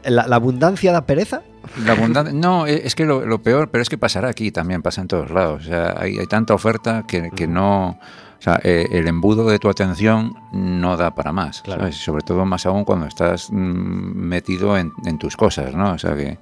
La, 0.04 0.26
la 0.26 0.36
abundancia 0.36 0.92
da 0.92 1.06
pereza. 1.06 1.42
la 1.84 1.92
abundancia... 1.92 2.32
No, 2.34 2.66
eh, 2.66 2.82
es 2.84 2.94
que 2.94 3.04
lo, 3.04 3.24
lo 3.24 3.42
peor, 3.42 3.70
pero 3.70 3.82
es 3.82 3.88
que 3.88 3.98
pasará 3.98 4.28
aquí 4.28 4.50
también, 4.50 4.82
pasa 4.82 5.00
en 5.00 5.08
todos 5.08 5.30
lados. 5.30 5.62
O 5.64 5.66
sea, 5.66 5.94
hay, 5.98 6.18
hay 6.18 6.26
tanta 6.26 6.54
oferta 6.54 7.04
que, 7.06 7.30
que 7.30 7.46
no... 7.46 7.98
O 8.38 8.42
sea, 8.44 8.60
eh, 8.62 8.88
el 8.90 9.08
embudo 9.08 9.48
de 9.48 9.58
tu 9.58 9.70
atención 9.70 10.34
no 10.52 10.98
da 10.98 11.14
para 11.14 11.32
más, 11.32 11.62
Claro. 11.62 11.90
sobre 11.92 12.22
todo 12.22 12.44
más 12.44 12.66
aún 12.66 12.84
cuando 12.84 13.06
estás 13.06 13.48
mm, 13.50 13.54
metido 13.56 14.76
en, 14.76 14.92
en 15.06 15.16
tus 15.18 15.34
cosas, 15.34 15.74
¿no? 15.74 15.92
O 15.92 15.98
sea 15.98 16.14
que 16.14 16.36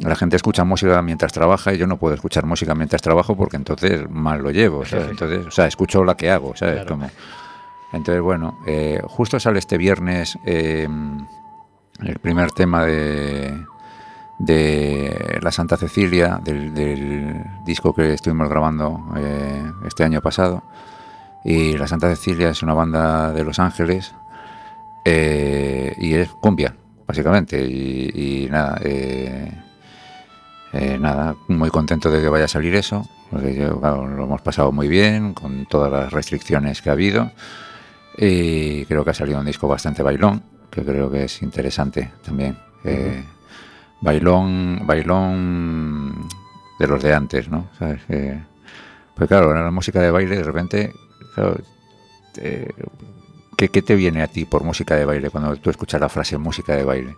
la 0.00 0.16
gente 0.16 0.36
escucha 0.36 0.64
música 0.64 1.00
mientras 1.02 1.32
trabaja 1.32 1.72
y 1.72 1.78
yo 1.78 1.86
no 1.86 1.98
puedo 1.98 2.14
escuchar 2.14 2.46
música 2.46 2.74
mientras 2.74 3.02
trabajo 3.02 3.36
porque 3.36 3.56
entonces 3.56 4.08
mal 4.08 4.42
lo 4.42 4.50
llevo, 4.50 4.84
¿sabes? 4.84 5.08
Entonces, 5.10 5.46
o 5.46 5.50
sea, 5.50 5.66
escucho 5.66 6.04
la 6.04 6.16
que 6.16 6.30
hago, 6.30 6.56
¿sabes? 6.56 6.76
Claro. 6.76 6.88
Como, 6.88 7.10
entonces, 7.92 8.22
bueno, 8.22 8.58
eh, 8.66 9.00
justo 9.04 9.38
sale 9.38 9.58
este 9.60 9.78
viernes 9.78 10.36
eh, 10.44 10.88
el 12.02 12.18
primer 12.18 12.50
tema 12.50 12.84
de, 12.84 13.56
de 14.38 15.38
La 15.40 15.52
Santa 15.52 15.76
Cecilia, 15.76 16.40
del, 16.42 16.74
del 16.74 17.44
disco 17.64 17.94
que 17.94 18.14
estuvimos 18.14 18.48
grabando 18.48 19.00
eh, 19.16 19.62
este 19.86 20.02
año 20.02 20.20
pasado. 20.20 20.64
Y 21.44 21.76
La 21.76 21.86
Santa 21.86 22.08
Cecilia 22.08 22.48
es 22.48 22.62
una 22.62 22.74
banda 22.74 23.30
de 23.32 23.44
Los 23.44 23.58
Ángeles 23.60 24.14
eh, 25.04 25.94
y 25.98 26.14
es 26.14 26.30
cumbia, 26.30 26.74
básicamente. 27.06 27.64
Y, 27.64 28.44
y 28.44 28.48
nada, 28.50 28.80
eh, 30.74 30.94
eh, 30.94 30.98
nada, 30.98 31.36
muy 31.48 31.70
contento 31.70 32.10
de 32.10 32.20
que 32.20 32.28
vaya 32.28 32.44
a 32.46 32.48
salir 32.48 32.74
eso, 32.74 33.08
porque 33.30 33.54
yo, 33.54 33.80
claro, 33.80 34.06
lo 34.06 34.24
hemos 34.24 34.42
pasado 34.42 34.72
muy 34.72 34.88
bien 34.88 35.34
con 35.34 35.66
todas 35.66 35.90
las 35.90 36.12
restricciones 36.12 36.82
que 36.82 36.90
ha 36.90 36.92
habido. 36.92 37.30
Y 38.16 38.84
creo 38.86 39.04
que 39.04 39.10
ha 39.10 39.14
salido 39.14 39.40
un 39.40 39.46
disco 39.46 39.66
bastante 39.66 40.02
bailón, 40.02 40.42
que 40.70 40.84
creo 40.84 41.10
que 41.10 41.24
es 41.24 41.42
interesante 41.42 42.10
también. 42.24 42.56
Eh, 42.84 43.24
bailón, 44.00 44.80
bailón 44.86 46.28
de 46.78 46.86
los 46.86 47.02
de 47.02 47.14
antes, 47.14 47.48
¿no? 47.48 47.68
¿Sabes? 47.78 48.02
Que- 48.06 48.38
pues 49.16 49.28
claro, 49.28 49.54
la 49.54 49.70
música 49.70 50.00
de 50.00 50.10
baile, 50.10 50.36
de 50.36 50.42
repente, 50.42 50.92
claro, 51.34 51.56
te- 52.32 52.74
¿qué, 53.56 53.68
qué 53.68 53.80
te 53.82 53.94
viene 53.94 54.22
a 54.22 54.26
ti 54.28 54.44
por 54.44 54.64
música 54.64 54.96
de 54.96 55.04
baile 55.04 55.30
cuando 55.30 55.54
tú 55.56 55.70
escuchas 55.70 56.00
la 56.00 56.08
frase 56.08 56.36
música 56.36 56.74
de 56.76 56.84
baile? 56.84 57.16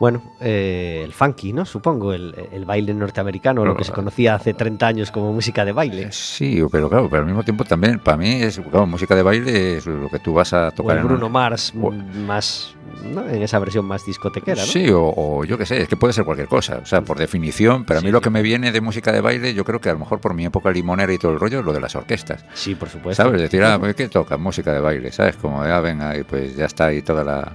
Bueno, 0.00 0.22
eh, 0.40 1.02
el 1.04 1.12
funky, 1.12 1.52
¿no? 1.52 1.66
Supongo, 1.66 2.14
el, 2.14 2.34
el 2.52 2.64
baile 2.64 2.94
norteamericano, 2.94 3.66
lo 3.66 3.76
que 3.76 3.84
se 3.84 3.92
conocía 3.92 4.34
hace 4.34 4.54
30 4.54 4.86
años 4.86 5.10
como 5.10 5.30
música 5.32 5.62
de 5.62 5.72
baile. 5.72 6.10
Sí, 6.10 6.62
pero 6.72 6.88
claro, 6.88 7.08
pero 7.10 7.20
al 7.20 7.26
mismo 7.26 7.42
tiempo 7.44 7.64
también, 7.64 7.98
para 7.98 8.16
mí, 8.16 8.40
es 8.42 8.58
claro, 8.58 8.86
música 8.86 9.14
de 9.14 9.22
baile 9.22 9.76
es 9.76 9.86
lo 9.86 10.08
que 10.08 10.18
tú 10.18 10.32
vas 10.32 10.54
a 10.54 10.68
O 10.68 10.72
tocar 10.72 10.96
el 10.96 11.04
Bruno 11.04 11.26
un- 11.26 11.32
Mars 11.32 11.74
o- 11.78 11.90
más, 11.92 12.74
¿no? 13.14 13.28
En 13.28 13.42
esa 13.42 13.58
versión 13.58 13.84
más 13.84 14.06
discotequera, 14.06 14.62
¿no? 14.62 14.66
Sí, 14.72 14.88
o, 14.88 15.12
o 15.14 15.44
yo 15.44 15.58
qué 15.58 15.66
sé, 15.66 15.82
es 15.82 15.88
que 15.88 15.98
puede 15.98 16.14
ser 16.14 16.24
cualquier 16.24 16.48
cosa, 16.48 16.80
o 16.82 16.86
sea, 16.86 17.02
por 17.02 17.18
definición, 17.18 17.84
pero 17.84 17.98
a 17.98 18.00
mí 18.00 18.08
Sí, 18.08 18.12
lo 18.12 18.20
sí. 18.20 18.24
que 18.24 18.30
me 18.30 18.40
viene 18.40 18.72
de 18.72 18.80
música 18.80 19.12
de 19.12 19.20
baile, 19.20 19.52
yo 19.52 19.66
creo 19.66 19.82
que 19.82 19.90
a 19.90 19.92
lo 19.92 19.98
mejor 19.98 20.18
por 20.18 20.32
mi 20.32 20.46
época 20.46 20.70
limonera 20.70 21.12
y 21.12 21.18
todo 21.18 21.32
el 21.32 21.38
rollo, 21.38 21.58
es 21.60 21.64
lo 21.66 21.74
de 21.74 21.80
las 21.80 21.94
orquestas. 21.94 22.42
Sí, 22.54 22.74
por 22.74 22.88
supuesto. 22.88 23.22
¿Sabes? 23.22 23.38
Decir, 23.42 23.62
ah, 23.64 23.78
pues, 23.78 23.94
¿qué 23.94 24.08
toca? 24.08 24.38
Música 24.38 24.72
de 24.72 24.80
baile, 24.80 25.12
¿sabes? 25.12 25.36
Como, 25.36 25.60
ah, 25.62 25.80
venga, 25.80 26.16
y 26.16 26.22
pues 26.22 26.56
ya 26.56 26.64
está 26.64 26.86
ahí 26.86 27.02
toda 27.02 27.22
la... 27.22 27.52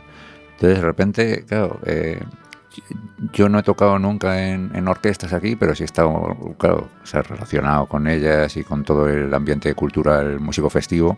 Entonces, 0.56 0.80
de 0.80 0.86
repente, 0.86 1.46
claro, 1.46 1.80
eh, 1.86 2.22
yo 3.34 3.50
no 3.50 3.60
he 3.60 3.64
tocado 3.64 4.00
nunca 4.00 4.50
en, 4.50 4.72
en 4.76 4.88
orquestas 4.88 5.34
aquí, 5.34 5.56
pero 5.56 5.76
sí 5.76 5.84
he 5.84 5.86
estado, 5.86 6.56
claro, 6.58 6.90
o 7.04 7.06
sea, 7.06 7.22
relacionado 7.22 7.86
con 7.86 8.08
ellas 8.08 8.56
y 8.58 8.64
con 8.64 8.84
todo 8.84 9.08
el 9.08 9.34
ambiente 9.34 9.74
cultural 9.74 10.40
músico 10.40 10.70
festivo. 10.70 11.18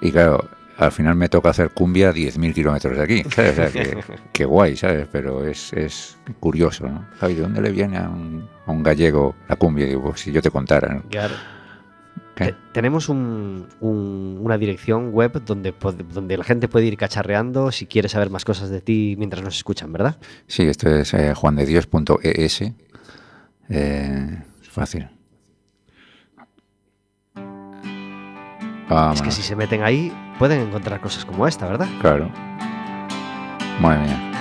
Y 0.00 0.12
claro, 0.12 0.48
al 0.78 0.92
final 0.92 1.14
me 1.14 1.28
toca 1.28 1.50
hacer 1.50 1.70
cumbia 1.70 2.10
a 2.10 2.12
10.000 2.12 2.52
kilómetros 2.52 2.96
de 2.96 3.02
aquí, 3.02 3.22
¿sabes? 3.30 3.52
O 3.52 3.54
sea, 3.54 3.70
que, 3.70 3.98
que 4.32 4.44
guay, 4.44 4.76
¿sabes? 4.76 5.08
Pero 5.10 5.44
es, 5.46 5.72
es 5.72 6.18
curioso, 6.38 6.86
¿no? 6.86 7.06
Javi, 7.18 7.34
¿de 7.34 7.42
dónde 7.42 7.60
le 7.62 7.70
viene 7.70 7.98
a 7.98 8.08
un, 8.08 8.48
a 8.66 8.70
un 8.70 8.82
gallego 8.82 9.34
la 9.48 9.56
cumbia? 9.56 9.86
Digo, 9.86 10.02
pues, 10.02 10.20
si 10.20 10.32
yo 10.32 10.42
te 10.42 10.50
contara, 10.50 10.92
¿no? 10.92 11.02
Claro. 11.08 11.34
Tenemos 12.72 13.08
un- 13.08 13.66
un- 13.80 14.38
una 14.42 14.58
dirección 14.58 15.10
web 15.12 15.42
donde, 15.44 15.72
donde 16.12 16.36
la 16.36 16.44
gente 16.44 16.68
puede 16.68 16.84
ir 16.86 16.96
cacharreando 16.98 17.72
si 17.72 17.86
quiere 17.86 18.08
saber 18.10 18.28
más 18.28 18.44
cosas 18.44 18.68
de 18.68 18.82
ti 18.82 19.14
mientras 19.16 19.42
nos 19.42 19.56
escuchan, 19.56 19.90
¿verdad? 19.92 20.18
Sí, 20.46 20.64
esto 20.64 20.88
es 20.94 21.14
eh, 21.14 21.32
juandedios.es. 21.34 22.60
Eh, 23.70 24.42
es 24.62 24.68
fácil. 24.68 25.08
Vámonos, 28.88 29.16
Es 29.16 29.22
que 29.22 29.30
si 29.32 29.42
se 29.42 29.56
meten 29.56 29.82
ahí 29.82 30.12
pueden 30.38 30.60
encontrar 30.60 31.00
cosas 31.00 31.24
como 31.24 31.46
esta, 31.48 31.66
¿verdad? 31.66 31.88
Claro. 32.00 32.30
Madre 33.80 34.02
mía. 34.04 34.32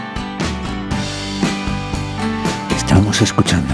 Estamos 2.75 3.21
escuchando. 3.21 3.73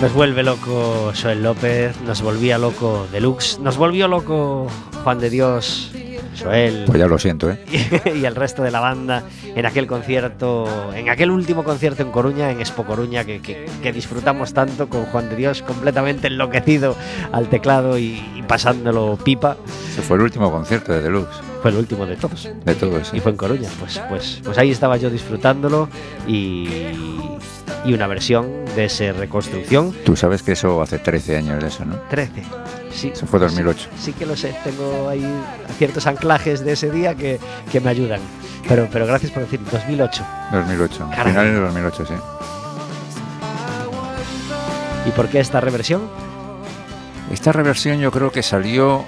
Nos 0.00 0.12
vuelve 0.14 0.42
loco 0.44 1.12
Joel 1.20 1.42
López, 1.42 2.00
nos 2.02 2.22
volvía 2.22 2.56
loco 2.56 3.08
Deluxe, 3.10 3.58
nos 3.58 3.76
volvió 3.76 4.06
loco 4.06 4.68
Juan 5.02 5.18
de 5.18 5.28
Dios, 5.28 5.90
Joel 6.40 6.84
Pues 6.86 6.98
ya 7.00 7.08
lo 7.08 7.18
siento, 7.18 7.50
¿eh? 7.50 7.58
y 8.14 8.24
el 8.24 8.36
resto 8.36 8.62
de 8.62 8.70
la 8.70 8.78
banda 8.78 9.24
en 9.56 9.66
aquel 9.66 9.88
concierto, 9.88 10.66
en 10.94 11.08
aquel 11.08 11.32
último 11.32 11.64
concierto 11.64 12.02
en 12.04 12.12
Coruña, 12.12 12.52
en 12.52 12.60
Expo 12.60 12.84
Coruña, 12.84 13.24
que, 13.24 13.40
que- 13.40 13.66
que 13.82 13.92
disfrutamos 13.92 14.54
tanto 14.54 14.88
con 14.88 15.04
Juan 15.06 15.28
de 15.30 15.34
Dios 15.36 15.62
completamente 15.62 16.28
enloquecido 16.28 16.94
al 17.32 17.48
teclado 17.48 17.98
y, 17.98 18.22
y 18.36 18.42
pasándolo 18.46 19.18
pipa. 19.24 19.56
Ese 19.90 20.02
fue 20.02 20.16
el 20.16 20.22
último 20.22 20.50
concierto 20.52 20.92
de 20.92 21.02
Deluxe. 21.02 21.40
Fue 21.62 21.70
el 21.70 21.76
último 21.76 22.06
de 22.06 22.16
todos. 22.16 22.48
De 22.64 22.74
todos. 22.74 23.12
Y 23.12 23.20
fue 23.20 23.32
en 23.32 23.36
Coruña. 23.36 23.68
Pues, 23.80 24.00
pues, 24.08 24.40
pues 24.44 24.58
ahí 24.58 24.70
estaba 24.70 24.96
yo 24.96 25.10
disfrutándolo 25.10 25.88
y, 26.26 26.68
y 27.84 27.92
una 27.92 28.06
versión 28.06 28.64
de 28.76 28.84
ese 28.84 29.12
reconstrucción. 29.12 29.92
Tú 30.04 30.14
sabes 30.16 30.42
que 30.42 30.52
eso 30.52 30.80
hace 30.82 30.98
13 30.98 31.36
años 31.36 31.62
de 31.62 31.68
eso, 31.68 31.84
¿no? 31.84 31.96
13. 32.10 32.42
Sí, 32.92 33.10
Eso 33.12 33.26
fue 33.26 33.38
2008. 33.40 33.88
Sí, 33.96 34.02
sí 34.06 34.12
que 34.12 34.26
lo 34.26 34.36
sé. 34.36 34.54
Tengo 34.64 35.08
ahí 35.08 35.24
ciertos 35.78 36.06
anclajes 36.06 36.64
de 36.64 36.72
ese 36.72 36.90
día 36.90 37.14
que, 37.14 37.38
que 37.70 37.80
me 37.80 37.90
ayudan. 37.90 38.20
Pero, 38.68 38.88
pero 38.90 39.06
gracias 39.06 39.32
por 39.32 39.42
decir 39.42 39.60
2008. 39.70 40.24
2008. 40.52 41.08
Caray. 41.10 41.32
Finales 41.32 41.54
de 41.54 41.60
2008, 41.60 42.06
sí. 42.06 42.14
¿Y 45.06 45.10
por 45.12 45.28
qué 45.28 45.40
esta 45.40 45.60
reversión? 45.60 46.02
Esta 47.32 47.52
reversión 47.52 47.98
yo 47.98 48.10
creo 48.10 48.30
que 48.30 48.42
salió 48.42 49.04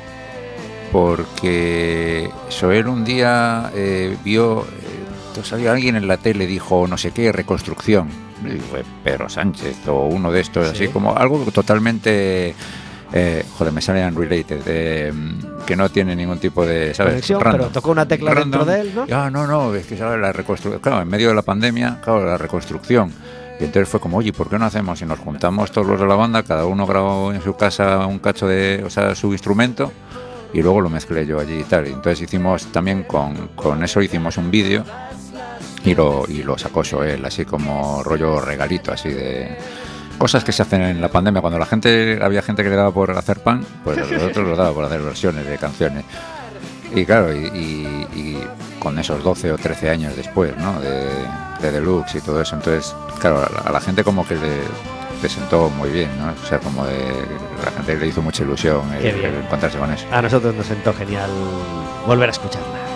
porque 0.92 2.30
Soel 2.48 2.88
un 2.88 3.04
día 3.04 3.70
eh, 3.74 4.16
vio, 4.24 4.62
eh, 4.62 5.40
salió 5.44 5.72
alguien 5.72 5.96
en 5.96 6.06
la 6.08 6.16
tele, 6.16 6.46
dijo 6.46 6.86
no 6.88 6.98
sé 6.98 7.12
qué, 7.12 7.32
reconstrucción. 7.32 8.08
Y 8.44 8.58
fue 8.58 8.84
Pedro 9.04 9.28
Sánchez 9.28 9.86
o 9.88 10.06
uno 10.06 10.32
de 10.32 10.40
estos, 10.40 10.68
Sí. 10.68 10.84
así 10.84 10.88
como 10.88 11.16
algo 11.16 11.38
totalmente... 11.52 12.54
eh, 13.12 13.44
joder, 13.58 13.72
me 13.72 13.82
sale 13.82 14.06
unrelated, 14.06 14.62
eh, 14.66 15.12
que 15.66 15.76
no 15.76 15.88
tiene 15.90 16.14
ningún 16.16 16.38
tipo 16.38 16.64
de, 16.64 16.94
¿sabes? 16.94 17.12
Conexión, 17.14 17.40
pero 17.42 17.66
tocó 17.66 17.90
una 17.90 18.06
tecla 18.06 18.34
dentro 18.34 18.64
de 18.64 18.80
él, 18.80 18.92
¿no? 18.94 19.06
Ah, 19.12 19.28
no, 19.30 19.46
no, 19.46 19.74
es 19.74 19.86
que 19.86 19.96
¿sabes? 19.96 20.20
la 20.20 20.32
reconstrucción. 20.32 20.80
Claro, 20.80 21.02
en 21.02 21.08
medio 21.08 21.28
de 21.28 21.34
la 21.34 21.42
pandemia, 21.42 21.98
claro, 22.02 22.24
la 22.24 22.38
reconstrucción. 22.38 23.12
Y 23.60 23.64
entonces 23.64 23.88
fue 23.90 24.00
como, 24.00 24.16
oye, 24.18 24.32
¿por 24.32 24.48
qué 24.48 24.58
no 24.58 24.64
hacemos? 24.64 24.98
Si 25.00 25.04
nos 25.04 25.18
juntamos 25.18 25.70
todos 25.70 25.86
los 25.86 26.00
de 26.00 26.06
la 26.06 26.14
banda, 26.14 26.42
cada 26.44 26.64
uno 26.64 26.86
grabó 26.86 27.32
en 27.34 27.42
su 27.42 27.54
casa 27.56 28.06
un 28.06 28.18
cacho 28.20 28.46
de, 28.46 28.82
o 28.86 28.88
sea, 28.90 29.14
su 29.14 29.32
instrumento, 29.32 29.92
y 30.52 30.62
luego 30.62 30.80
lo 30.80 30.88
mezclé 30.90 31.26
yo 31.26 31.38
allí 31.40 31.60
y 31.60 31.64
tal. 31.64 31.86
Entonces 31.86 32.22
hicimos 32.22 32.66
también 32.66 33.04
con, 33.04 33.48
con 33.54 33.82
eso 33.84 34.00
hicimos 34.02 34.36
un 34.36 34.50
vídeo 34.50 34.84
y 35.84 35.94
lo, 35.94 36.24
y 36.28 36.42
lo 36.42 36.58
sacó 36.58 36.82
Joel, 36.88 37.24
así 37.24 37.44
como 37.44 38.02
rollo 38.02 38.40
regalito, 38.40 38.92
así 38.92 39.08
de 39.10 39.56
cosas 40.18 40.44
que 40.44 40.52
se 40.52 40.62
hacen 40.62 40.82
en 40.82 41.00
la 41.00 41.08
pandemia. 41.08 41.40
Cuando 41.40 41.58
la 41.58 41.66
gente, 41.66 42.18
había 42.22 42.42
gente 42.42 42.62
que 42.62 42.68
le 42.70 42.76
daba 42.76 42.90
por 42.92 43.10
hacer 43.12 43.40
pan, 43.40 43.64
pues 43.84 43.96
a 43.98 44.02
nosotros 44.18 44.48
nos 44.48 44.58
daba 44.58 44.72
por 44.72 44.84
hacer 44.84 45.00
versiones 45.02 45.46
de 45.46 45.56
canciones. 45.56 46.04
Y 46.94 47.04
claro, 47.06 47.32
y, 47.34 47.38
y- 47.46 48.06
y 48.18 48.44
con 48.80 48.98
esos 48.98 49.22
12 49.22 49.52
o 49.52 49.58
13 49.58 49.90
años 49.90 50.16
después, 50.16 50.56
¿no? 50.56 50.80
De, 50.80 51.06
de 51.62 51.70
Deluxe 51.72 52.16
y 52.16 52.20
todo 52.20 52.40
eso. 52.42 52.56
Entonces, 52.56 52.94
claro, 53.20 53.38
a 53.38 53.48
la, 53.50 53.60
a 53.60 53.72
la 53.72 53.80
gente 53.80 54.02
como 54.02 54.26
que 54.26 54.34
le, 54.34 54.58
te 55.20 55.28
sentó 55.28 55.68
muy 55.70 55.90
bien, 55.90 56.10
¿no? 56.18 56.32
O 56.32 56.46
sea, 56.46 56.58
como 56.58 56.84
de 56.86 56.98
la 57.64 57.70
gente 57.70 57.96
le 57.96 58.06
hizo 58.06 58.22
mucha 58.22 58.42
ilusión 58.42 58.82
el 58.94 59.24
encontrarse 59.24 59.78
con 59.78 59.92
eso. 59.92 60.06
A 60.10 60.22
nosotros 60.22 60.54
nos 60.54 60.66
sentó 60.66 60.92
genial 60.94 61.30
volver 62.06 62.28
a 62.28 62.32
escucharla. 62.32 62.89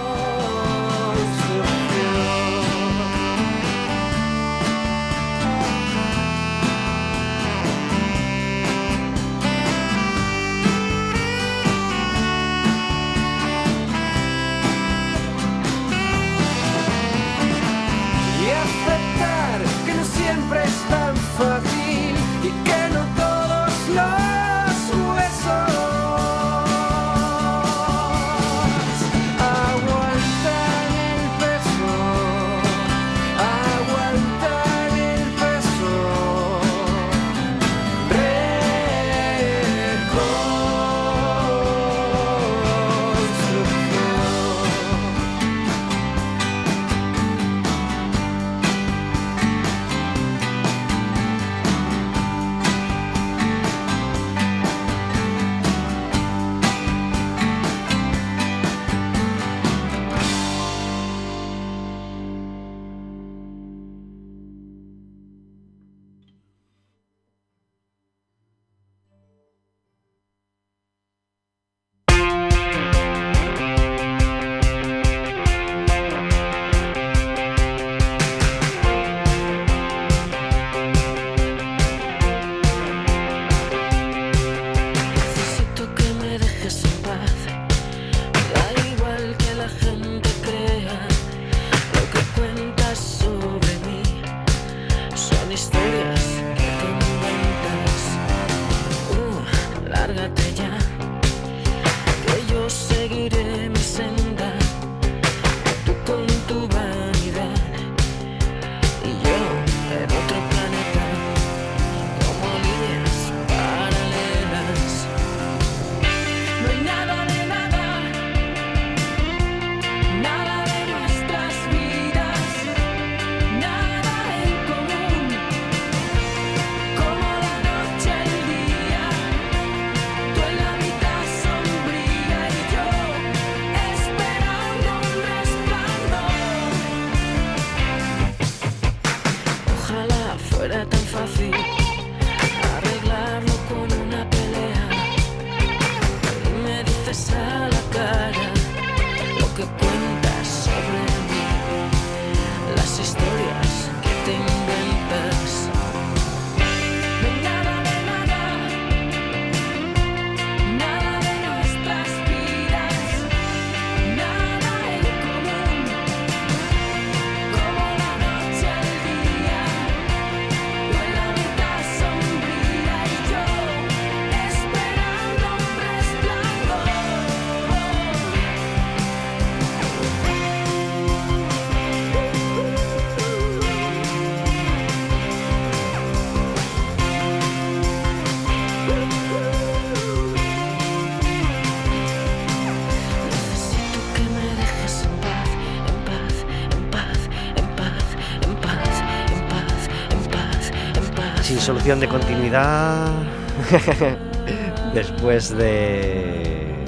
Después 204.95 205.57
de, 205.57 206.85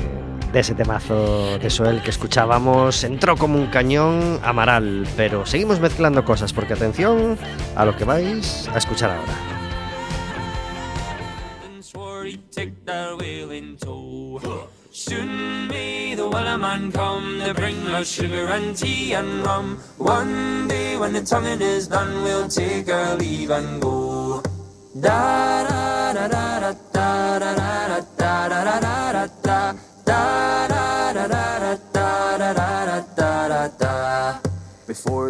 ese 0.54 0.74
temazo 0.74 1.58
de 1.58 1.70
Soel 1.70 2.02
que 2.02 2.10
escuchábamos, 2.10 3.02
entró 3.04 3.36
como 3.36 3.58
un 3.58 3.66
cañón 3.66 4.38
Amaral. 4.44 5.06
Pero 5.16 5.44
seguimos 5.44 5.80
mezclando 5.80 6.24
cosas 6.24 6.52
porque 6.52 6.74
atención 6.74 7.36
a 7.74 7.84
lo 7.84 7.96
que 7.96 8.04
vais 8.04 8.68
a 8.72 8.78
escuchar 8.78 9.10
ahora. 9.10 9.34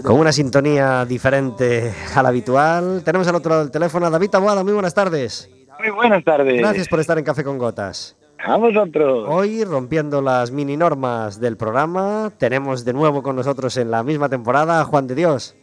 Con 0.02 0.20
una 0.20 0.32
sintonía 0.32 1.04
diferente 1.04 1.92
a 2.14 2.22
la 2.22 2.28
habitual. 2.28 3.02
Tenemos 3.04 3.26
al 3.26 3.34
otro 3.34 3.50
lado 3.50 3.62
del 3.62 3.72
teléfono 3.72 4.06
a 4.06 4.10
David 4.10 4.30
Taboada. 4.30 4.62
Muy 4.62 4.72
buenas 4.72 4.94
tardes. 4.94 5.50
Muy 5.78 5.90
buenas 5.90 6.22
tardes. 6.24 6.58
Gracias 6.58 6.88
por 6.88 7.00
estar 7.00 7.18
en 7.18 7.24
Café 7.24 7.42
con 7.42 7.58
Gotas. 7.58 8.16
A 8.38 8.56
vosotros. 8.56 9.26
Hoy, 9.28 9.64
rompiendo 9.64 10.22
las 10.22 10.50
mini 10.50 10.76
normas 10.76 11.40
del 11.40 11.56
programa, 11.56 12.30
tenemos 12.38 12.84
de 12.84 12.92
nuevo 12.92 13.22
con 13.22 13.34
nosotros 13.34 13.76
en 13.76 13.90
la 13.90 14.02
misma 14.02 14.28
temporada 14.28 14.80
a 14.80 14.84
Juan 14.84 15.06
de 15.06 15.14
Dios. 15.16 15.56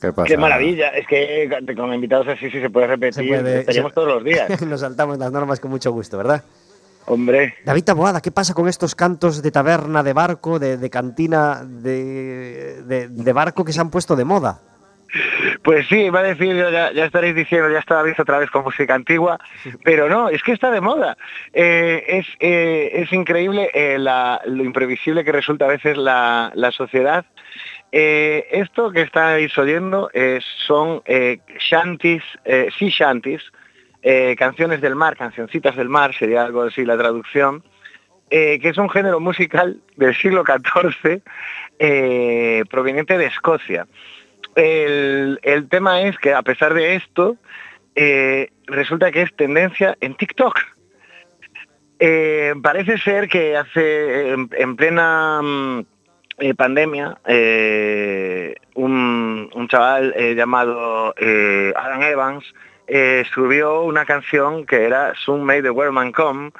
¿Qué 0.00 0.12
pasa? 0.12 0.26
Qué 0.28 0.36
maravilla. 0.36 0.88
Es 0.88 1.06
que 1.06 1.48
con 1.76 1.92
invitados 1.94 2.28
así 2.28 2.50
sí 2.50 2.60
se 2.60 2.70
puede 2.70 2.86
repetir. 2.86 3.14
Se 3.14 3.24
puede- 3.24 3.60
Estaríamos 3.60 3.92
se- 3.92 3.94
todos 3.94 4.08
los 4.08 4.24
días. 4.24 4.60
Nos 4.66 4.80
saltamos 4.80 5.18
las 5.18 5.32
normas 5.32 5.60
con 5.60 5.70
mucho 5.70 5.90
gusto, 5.92 6.16
¿verdad? 6.18 6.42
Hombre, 7.08 7.54
David 7.64 7.84
Taboada, 7.84 8.20
¿qué 8.20 8.32
pasa 8.32 8.52
con 8.52 8.66
estos 8.68 8.96
cantos 8.96 9.40
de 9.40 9.52
taberna, 9.52 10.02
de 10.02 10.12
barco, 10.12 10.58
de, 10.58 10.76
de 10.76 10.90
cantina, 10.90 11.62
de, 11.64 12.82
de- 12.82 13.08
de 13.08 13.32
barco 13.32 13.64
que 13.64 13.72
se 13.72 13.80
han 13.80 13.90
puesto 13.90 14.16
de 14.16 14.24
moda? 14.24 14.58
pues 15.62 15.86
sí, 15.88 16.10
va 16.10 16.20
a 16.20 16.22
decir, 16.24 16.54
ya, 16.56 16.92
ya 16.92 17.04
estaréis 17.04 17.34
diciendo, 17.34 17.70
ya 17.70 17.78
está 17.78 18.02
visto 18.02 18.22
otra 18.22 18.38
vez 18.38 18.50
con 18.50 18.64
música 18.64 18.94
antigua, 18.94 19.38
pero 19.84 20.08
no, 20.08 20.28
es 20.28 20.42
que 20.42 20.52
está 20.52 20.70
de 20.70 20.80
moda. 20.80 21.16
Eh, 21.52 22.02
es, 22.08 22.26
eh, 22.40 22.90
es 22.92 23.12
increíble 23.12 23.70
eh, 23.72 23.98
la- 23.98 24.40
lo 24.44 24.64
imprevisible 24.64 25.24
que 25.24 25.32
resulta 25.32 25.64
a 25.64 25.68
veces 25.68 25.96
la, 25.96 26.50
la 26.54 26.70
sociedad. 26.72 27.24
Eh, 27.98 28.46
esto 28.50 28.90
que 28.90 29.00
estáis 29.00 29.56
oyendo 29.56 30.10
eh, 30.12 30.38
son 30.66 31.00
eh, 31.06 31.38
shanties, 31.58 32.22
sea 32.44 32.90
shanties, 32.90 33.40
canciones 34.36 34.82
del 34.82 34.94
mar, 34.94 35.16
cancioncitas 35.16 35.74
del 35.76 35.88
mar, 35.88 36.14
sería 36.14 36.44
algo 36.44 36.64
así 36.64 36.84
la 36.84 36.98
traducción, 36.98 37.64
que 38.28 38.60
es 38.62 38.76
un 38.76 38.90
género 38.90 39.18
musical 39.18 39.80
del 39.96 40.14
siglo 40.14 40.44
XIV 40.44 41.22
proveniente 42.68 43.16
de 43.16 43.24
Escocia. 43.24 43.86
El, 44.54 45.66
tema 45.70 46.02
es 46.02 46.18
que 46.18 46.34
a 46.34 46.42
pesar 46.42 46.74
de 46.74 46.96
esto, 46.96 47.36
resulta 48.66 49.10
que 49.10 49.22
es 49.22 49.34
tendencia 49.34 49.96
en 50.00 50.14
TikTok. 50.14 50.60
Parece 52.62 52.98
ser 52.98 53.28
que 53.28 53.56
hace 53.56 54.32
en, 54.32 54.50
en 54.52 54.76
plena 54.76 55.40
mm, 55.42 55.95
eh, 56.38 56.54
pandemia 56.54 57.18
eh, 57.26 58.56
un, 58.74 59.48
un 59.54 59.68
chaval 59.68 60.12
eh, 60.16 60.34
llamado 60.34 61.14
Adam 61.76 62.02
Evans 62.02 62.44
subió 63.32 63.82
una 63.82 64.04
canción 64.04 64.66
que 64.66 64.84
era 64.84 65.14
Soon 65.14 65.44
May 65.44 65.62
the 65.62 65.70
Weatherman 65.70 66.12
Come, 66.12 66.52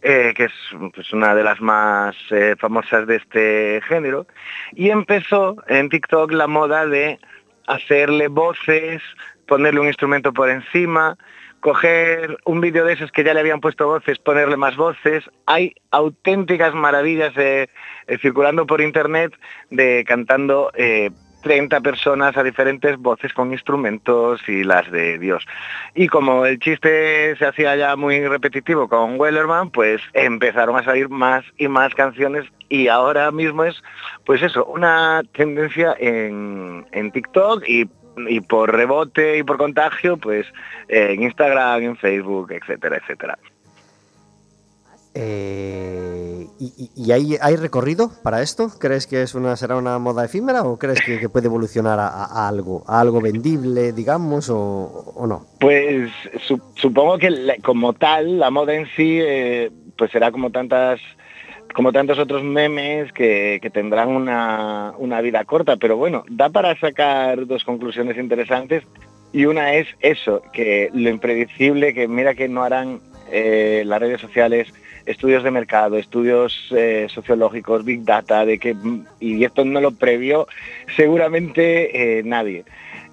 que 0.00 0.44
es 0.44 0.52
pues, 0.94 1.12
una 1.12 1.34
de 1.34 1.42
las 1.42 1.60
más 1.60 2.14
famosas 2.58 3.06
de 3.06 3.16
este 3.16 3.80
género, 3.88 4.26
y 4.72 4.90
empezó 4.90 5.56
en 5.66 5.88
TikTok 5.88 6.30
la 6.32 6.46
moda 6.46 6.86
de 6.86 7.18
hacerle 7.66 8.28
voces, 8.28 9.02
ponerle 9.46 9.80
un 9.80 9.88
instrumento 9.88 10.32
por 10.32 10.50
encima, 10.50 11.16
coger 11.62 12.38
un 12.44 12.60
vídeo 12.60 12.84
de 12.84 12.94
esos 12.94 13.12
que 13.12 13.22
ya 13.22 13.32
le 13.32 13.40
habían 13.40 13.60
puesto 13.60 13.86
voces, 13.86 14.18
ponerle 14.18 14.56
más 14.56 14.76
voces. 14.76 15.24
Hay 15.46 15.74
auténticas 15.92 16.74
maravillas 16.74 17.32
eh, 17.36 17.68
circulando 18.20 18.66
por 18.66 18.80
internet 18.80 19.32
de 19.70 20.04
cantando 20.04 20.72
eh, 20.74 21.10
30 21.42 21.80
personas 21.80 22.36
a 22.36 22.42
diferentes 22.42 22.96
voces 22.98 23.32
con 23.32 23.52
instrumentos 23.52 24.40
y 24.48 24.64
las 24.64 24.90
de 24.90 25.18
Dios. 25.18 25.46
Y 25.94 26.08
como 26.08 26.46
el 26.46 26.58
chiste 26.58 27.36
se 27.36 27.46
hacía 27.46 27.76
ya 27.76 27.94
muy 27.94 28.26
repetitivo 28.26 28.88
con 28.88 29.20
Wellerman, 29.20 29.70
pues 29.70 30.02
empezaron 30.14 30.76
a 30.76 30.84
salir 30.84 31.08
más 31.10 31.44
y 31.58 31.68
más 31.68 31.94
canciones 31.94 32.44
y 32.68 32.88
ahora 32.88 33.30
mismo 33.30 33.64
es, 33.64 33.80
pues 34.26 34.42
eso, 34.42 34.64
una 34.64 35.22
tendencia 35.32 35.94
en, 35.96 36.86
en 36.90 37.12
TikTok 37.12 37.62
y 37.68 37.88
y 38.28 38.40
por 38.40 38.70
rebote 38.72 39.38
y 39.38 39.42
por 39.42 39.56
contagio, 39.58 40.16
pues 40.16 40.46
en 40.88 41.22
Instagram, 41.22 41.82
en 41.82 41.96
Facebook, 41.96 42.52
etcétera, 42.52 42.98
etcétera. 42.98 43.38
Eh, 45.14 46.46
¿Y, 46.58 47.12
hay, 47.12 47.36
hay 47.40 47.56
recorrido 47.56 48.10
para 48.22 48.40
esto? 48.40 48.70
¿Crees 48.78 49.06
que 49.06 49.20
es 49.22 49.34
una, 49.34 49.56
será 49.56 49.76
una 49.76 49.98
moda 49.98 50.24
efímera 50.24 50.62
o 50.62 50.78
crees 50.78 51.00
que, 51.04 51.20
que 51.20 51.28
puede 51.28 51.48
evolucionar 51.48 51.98
a, 52.00 52.48
algo, 52.48 52.82
a 52.86 53.00
algo 53.00 53.20
vendible, 53.20 53.92
digamos, 53.92 54.48
o, 54.48 54.56
o 55.14 55.26
no? 55.26 55.44
Pues 55.60 56.10
su- 56.46 56.62
supongo 56.76 57.18
que 57.18 57.58
como 57.62 57.92
tal, 57.92 58.38
la 58.38 58.50
moda 58.50 58.74
en 58.74 58.86
sí, 58.96 59.18
eh, 59.20 59.70
pues 59.98 60.10
será 60.12 60.32
como 60.32 60.50
tantas 60.50 60.98
como 61.72 61.92
tantos 61.92 62.18
otros 62.18 62.42
memes 62.42 63.12
que, 63.12 63.60
tendrán 63.72 64.08
una, 64.10 65.20
vida 65.22 65.44
corta, 65.44 65.76
pero 65.76 65.96
bueno, 65.96 66.24
da 66.28 66.50
para 66.50 66.78
sacar 66.78 67.46
dos 67.46 67.64
conclusiones 67.64 68.16
interesantes 68.16 68.84
y 69.32 69.46
una 69.46 69.74
es 69.74 69.88
eso, 70.00 70.42
que 70.52 70.90
lo 70.92 71.08
impredecible, 71.08 71.94
que 71.94 72.06
mira 72.08 72.34
que 72.34 72.48
no 72.48 72.62
harán 72.62 73.00
eh, 73.30 73.82
las 73.86 74.00
redes 74.00 74.20
sociales 74.20 74.72
estudios 75.06 75.42
de 75.42 75.50
mercado, 75.50 75.96
estudios 75.96 76.68
eh, 76.76 77.06
sociológicos, 77.08 77.84
big 77.84 78.04
data, 78.04 78.44
de 78.44 78.58
que 78.58 78.76
y 79.20 79.42
esto 79.44 79.64
no 79.64 79.80
lo 79.80 79.92
previó 79.92 80.46
seguramente 80.96 82.18
eh, 82.18 82.22
nadie. 82.22 82.64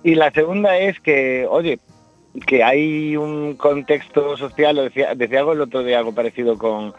Y 0.03 0.15
la 0.15 0.31
segunda 0.31 0.77
es 0.77 0.99
que, 0.99 1.47
oye, 1.49 1.79
que 2.45 2.63
hay 2.63 3.17
un 3.17 3.55
contexto 3.55 4.37
social, 4.37 4.75
lo 4.75 4.83
decía, 4.83 5.15
decía 5.15 5.39
algo 5.39 5.53
el 5.53 5.61
otro 5.61 5.83
día, 5.83 5.99
algo 5.99 6.13
parecido 6.13 6.57
con, 6.57 6.93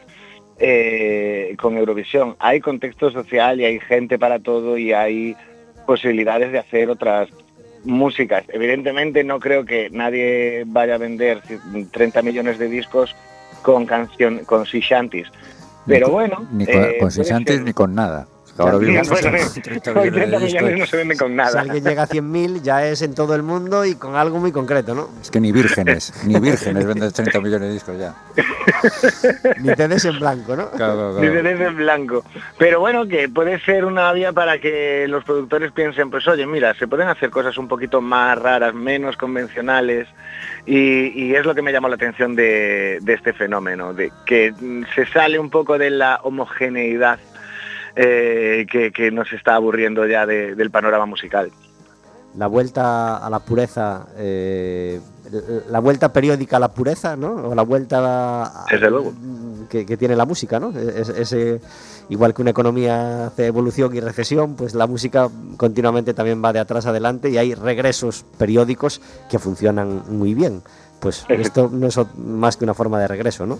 eh, 0.60 1.56
con 1.58 1.76
Eurovisión. 1.76 2.36
Hay 2.38 2.60
contexto 2.60 3.10
social 3.10 3.60
y 3.60 3.64
hay 3.64 3.80
gente 3.80 4.18
para 4.18 4.38
todo 4.38 4.76
y 4.76 4.92
hay 4.92 5.34
posibilidades 5.86 6.52
de 6.52 6.58
hacer 6.58 6.90
otras 6.90 7.28
músicas. 7.84 8.44
Evidentemente 8.48 9.24
no 9.24 9.40
creo 9.40 9.64
que 9.64 9.88
nadie 9.90 10.64
vaya 10.66 10.96
a 10.96 10.98
vender 10.98 11.40
30 11.90 12.22
millones 12.22 12.58
de 12.58 12.68
discos 12.68 13.16
con 13.62 13.86
canción, 13.86 14.44
con 14.44 14.66
sea 14.66 14.80
shanties. 14.80 15.28
Pero 15.86 16.08
Ni 16.08 16.12
bueno, 16.12 16.46
Ni 16.52 16.66
con, 16.66 16.84
eh, 16.84 16.98
con 16.98 17.64
ni 17.64 17.72
con 17.72 17.94
nada. 17.94 18.28
Ahora 18.60 18.76
bueno, 18.76 19.02
con 19.08 19.34
eh, 19.34 19.42
30 19.62 19.92
hoy 19.92 20.10
millones 20.10 20.30
de 20.30 20.38
30 20.38 20.38
millones 20.40 20.78
no 20.78 20.86
se 20.86 20.96
venden 20.98 21.18
con 21.18 21.28
Si 21.30 21.34
nada. 21.34 21.60
alguien 21.60 21.84
llega 21.84 22.02
a 22.02 22.08
100.000 22.08 22.62
ya 22.62 22.86
es 22.86 23.02
en 23.02 23.14
todo 23.14 23.34
el 23.34 23.42
mundo 23.42 23.84
y 23.84 23.94
con 23.94 24.16
algo 24.16 24.38
muy 24.38 24.52
concreto, 24.52 24.94
¿no? 24.94 25.08
Es 25.20 25.30
que 25.30 25.40
ni 25.40 25.52
vírgenes, 25.52 26.12
ni 26.26 26.38
vírgenes 26.38 26.86
venden 26.86 27.10
30 27.10 27.40
millones 27.40 27.68
de 27.68 27.72
discos 27.74 27.98
ya. 27.98 28.14
Ni 29.58 29.74
te 29.74 29.88
des 29.88 30.04
en 30.04 30.18
blanco, 30.18 30.56
¿no? 30.56 30.70
Claro, 30.70 30.94
claro, 30.94 31.16
claro. 31.18 31.42
desde 31.42 31.66
en 31.66 31.76
blanco. 31.76 32.24
Pero 32.58 32.80
bueno, 32.80 33.06
que 33.06 33.28
puede 33.28 33.58
ser 33.60 33.84
una 33.84 34.12
vía 34.12 34.32
para 34.32 34.58
que 34.58 35.06
los 35.08 35.24
productores 35.24 35.72
piensen, 35.72 36.10
pues 36.10 36.26
oye, 36.28 36.46
mira, 36.46 36.74
se 36.74 36.86
pueden 36.86 37.08
hacer 37.08 37.30
cosas 37.30 37.56
un 37.58 37.68
poquito 37.68 38.00
más 38.00 38.38
raras, 38.38 38.74
menos 38.74 39.16
convencionales. 39.16 40.08
Y, 40.66 41.08
y 41.24 41.34
es 41.34 41.46
lo 41.46 41.54
que 41.54 41.62
me 41.62 41.72
llamó 41.72 41.88
la 41.88 41.94
atención 41.94 42.36
de, 42.36 42.98
de 43.00 43.14
este 43.14 43.32
fenómeno, 43.32 43.94
de 43.94 44.12
que 44.26 44.52
se 44.94 45.06
sale 45.06 45.38
un 45.38 45.50
poco 45.50 45.78
de 45.78 45.90
la 45.90 46.20
homogeneidad 46.22 47.18
eh, 47.96 48.66
que, 48.70 48.92
que 48.92 49.10
nos 49.10 49.32
está 49.32 49.54
aburriendo 49.56 50.06
ya 50.06 50.26
de- 50.26 50.54
del 50.54 50.70
panorama 50.70 51.06
musical. 51.06 51.50
La 52.36 52.46
vuelta 52.46 53.16
a 53.16 53.28
la 53.28 53.40
pureza, 53.40 54.06
eh, 54.16 55.00
la 55.68 55.80
vuelta 55.80 56.12
periódica 56.12 56.58
a 56.58 56.60
la 56.60 56.68
pureza, 56.72 57.16
¿no? 57.16 57.48
O 57.48 57.54
la 57.56 57.62
vuelta 57.62 58.44
a- 58.44 58.66
Desde 58.70 58.88
luego. 58.88 59.12
que, 59.68 59.84
que 59.84 59.96
tiene 59.96 60.14
la 60.14 60.26
música, 60.26 60.60
¿no? 60.60 60.70
Es- 60.78 61.08
ese, 61.08 61.60
igual 62.08 62.32
que 62.32 62.42
una 62.42 62.52
economía 62.52 63.26
hace 63.26 63.46
evolución 63.46 63.94
y 63.96 64.00
recesión, 64.00 64.54
pues 64.54 64.74
la 64.74 64.86
música 64.86 65.28
continuamente 65.56 66.14
también 66.14 66.40
va 66.44 66.52
de 66.52 66.60
atrás 66.60 66.86
adelante 66.86 67.30
y 67.30 67.36
hay 67.38 67.54
regresos 67.54 68.24
periódicos 68.38 69.00
que 69.28 69.40
funcionan 69.40 70.04
muy 70.08 70.32
bien. 70.34 70.62
Pues 71.00 71.24
esto 71.30 71.68
no 71.72 71.88
es 71.88 71.98
más 72.16 72.56
que 72.56 72.62
una 72.64 72.74
forma 72.74 73.00
de 73.00 73.08
regreso, 73.08 73.44
¿no? 73.44 73.58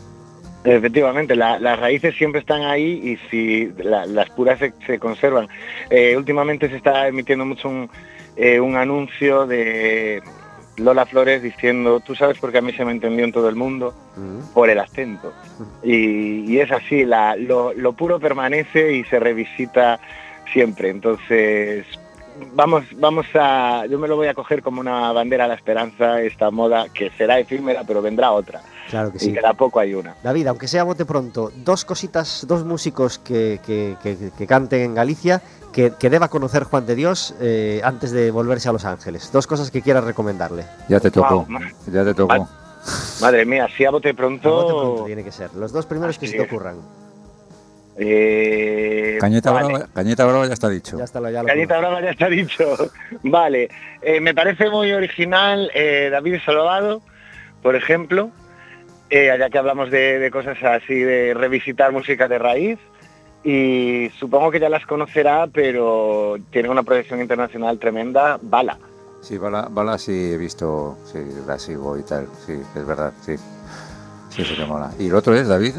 Efectivamente, 0.65 1.35
la- 1.37 1.59
las 1.59 1.79
raíces 1.81 2.15
siempre 2.17 2.41
están 2.41 2.63
ahí 2.63 3.01
y 3.03 3.17
si 3.31 3.73
la- 3.83 4.07
las 4.07 4.29
puras 4.31 4.59
se, 4.59 4.73
se 4.87 4.99
conservan. 4.99 5.49
Eh, 5.89 6.15
últimamente 6.17 6.69
se 6.69 6.77
está 6.77 7.09
emitiendo 7.09 7.47
mucho 7.47 7.69
un, 7.69 7.89
eh, 8.37 8.61
un 8.61 8.77
anuncio 8.77 9.47
de 9.47 10.23
Lola 10.77 11.07
Flores 11.07 11.43
diciendo, 11.43 12.01
tú 12.01 12.15
sabes 12.15 12.39
por 12.39 12.53
qué 12.53 12.59
a 12.59 12.63
mí 12.63 12.73
se 12.73 12.85
me 12.85 12.93
entendió 12.93 13.25
en 13.25 13.33
todo 13.33 13.49
el 13.49 13.57
mundo, 13.57 13.95
por 14.53 14.69
el 14.69 14.79
acento. 14.79 15.33
Y, 15.83 16.53
y 16.53 16.61
es 16.61 16.71
así, 16.71 17.05
la- 17.07 17.37
lo, 17.37 17.73
lo 17.73 17.93
puro 17.95 18.21
permanece 18.21 18.93
y 18.93 19.05
se 19.05 19.19
revisita 19.19 19.99
siempre. 20.53 20.91
Entonces, 20.91 21.87
vamos, 22.55 22.85
vamos 22.97 23.27
a, 23.35 23.87
yo 23.89 23.99
me 23.99 24.09
lo 24.09 24.17
voy 24.17 24.27
a 24.29 24.35
coger 24.35 24.63
como 24.63 24.81
una 24.81 25.13
bandera 25.13 25.45
a 25.45 25.49
la 25.49 25.55
esperanza, 25.55 26.21
esta 26.21 26.51
moda 26.51 26.87
que 26.93 27.11
será 27.17 27.39
efímera, 27.39 27.83
pero 27.87 28.03
vendrá 28.03 28.31
otra. 28.33 28.61
Claro 28.91 29.11
que 29.13 29.19
Y 29.19 29.21
sí. 29.21 29.33
que 29.33 29.41
da 29.41 29.55
poco 29.55 29.79
hay 29.81 29.95
una. 29.95 30.15
David, 30.23 30.49
aunque 30.49 30.67
sea 30.69 30.83
bote 30.85 31.05
pronto, 31.05 31.51
dos 31.57 31.85
cositas, 31.85 32.45
dos 32.49 32.65
músicos 32.65 33.19
que, 33.19 33.61
que- 33.65 33.97
que- 34.03 34.31
que 34.37 34.47
canten 34.47 34.81
en 34.83 34.95
Galicia 34.95 35.41
que, 35.73 35.93
que 35.99 36.11
deba 36.11 36.29
conocer 36.29 36.65
Juan 36.65 36.85
de 36.87 36.97
Dios 36.97 37.35
eh, 37.41 37.81
antes 37.85 38.11
de 38.11 38.31
volverse 38.33 38.69
a 38.69 38.73
Los 38.73 38.85
Ángeles. 38.85 39.31
Dos 39.33 39.47
cosas 39.47 39.71
que 39.71 39.81
quieras 39.83 40.03
recomendarle. 40.05 40.65
Ya 40.89 40.99
te 41.01 41.11
tocó, 41.13 41.47
Wow. 41.49 41.61
ya 41.93 42.05
te 42.05 42.13
tocó. 42.15 42.49
Madre 43.21 43.45
mía, 43.47 43.69
si 43.77 43.85
a 43.85 43.91
bote 43.91 44.09
A 44.09 44.13
bote 44.13 44.15
pronto 44.15 44.67
pronto. 44.67 45.05
tiene 45.05 45.23
que 45.23 45.31
ser. 45.31 45.55
Los 45.55 45.71
dos 45.71 45.87
primeros 45.87 46.19
que 46.19 46.27
se 46.27 46.37
te 46.37 46.43
ocurran. 46.43 46.77
eh, 47.97 49.19
Cañeta, 49.21 49.51
vale. 49.51 49.69
brava, 49.69 49.87
Cañeta 49.93 50.25
Brava 50.25 50.47
ya 50.47 50.55
está 50.55 50.69
dicho. 50.69 50.97
Ya 50.99 51.05
está, 51.05 51.21
lo- 51.21 51.31
ya 51.31 51.43
conozco. 51.43 51.67
Brava 51.69 52.01
ya 52.03 52.11
está 52.11 52.29
dicho. 52.29 52.65
Vale, 53.23 53.69
eh, 54.01 54.21
me 54.21 54.35
parece 54.35 54.71
muy 54.71 54.91
original 54.93 55.71
eh, 55.75 56.09
David 56.11 56.39
Salvado, 56.45 57.03
por 57.63 57.77
ejemplo, 57.77 58.31
eh, 59.11 59.35
ya 59.39 59.51
que 59.51 59.59
hablamos 59.59 59.91
de, 59.91 60.19
de 60.19 60.31
cosas 60.31 60.57
así, 60.63 60.95
de 60.95 61.35
revisitar 61.35 61.93
música 61.93 62.29
de 62.29 62.39
raíz. 62.39 62.79
Y 63.43 64.11
supongo 64.19 64.51
que 64.51 64.61
ya 64.61 64.69
las 64.69 64.85
conocerá, 64.87 65.47
pero 65.53 66.37
tiene 66.51 66.69
una 66.69 66.83
proyección 66.83 67.21
internacional 67.21 67.79
tremenda, 67.79 68.39
Bala. 68.43 68.79
Sí, 69.23 69.39
Bala, 69.39 69.69
Bala 69.71 69.97
sí 69.99 70.33
he 70.33 70.37
visto, 70.37 70.99
sí, 71.05 71.19
la 71.47 71.59
sigo 71.59 71.99
y 71.99 72.03
tal, 72.03 72.27
sí, 72.47 72.53
es 72.75 72.87
verdad, 72.87 73.13
sí. 73.23 73.37
Sí, 74.29 74.45
sí 74.45 74.55
que 74.55 74.65
mola. 74.67 74.91
Y 74.99 75.09
el 75.09 75.15
otro 75.15 75.35
es 75.35 75.49
David, 75.49 75.75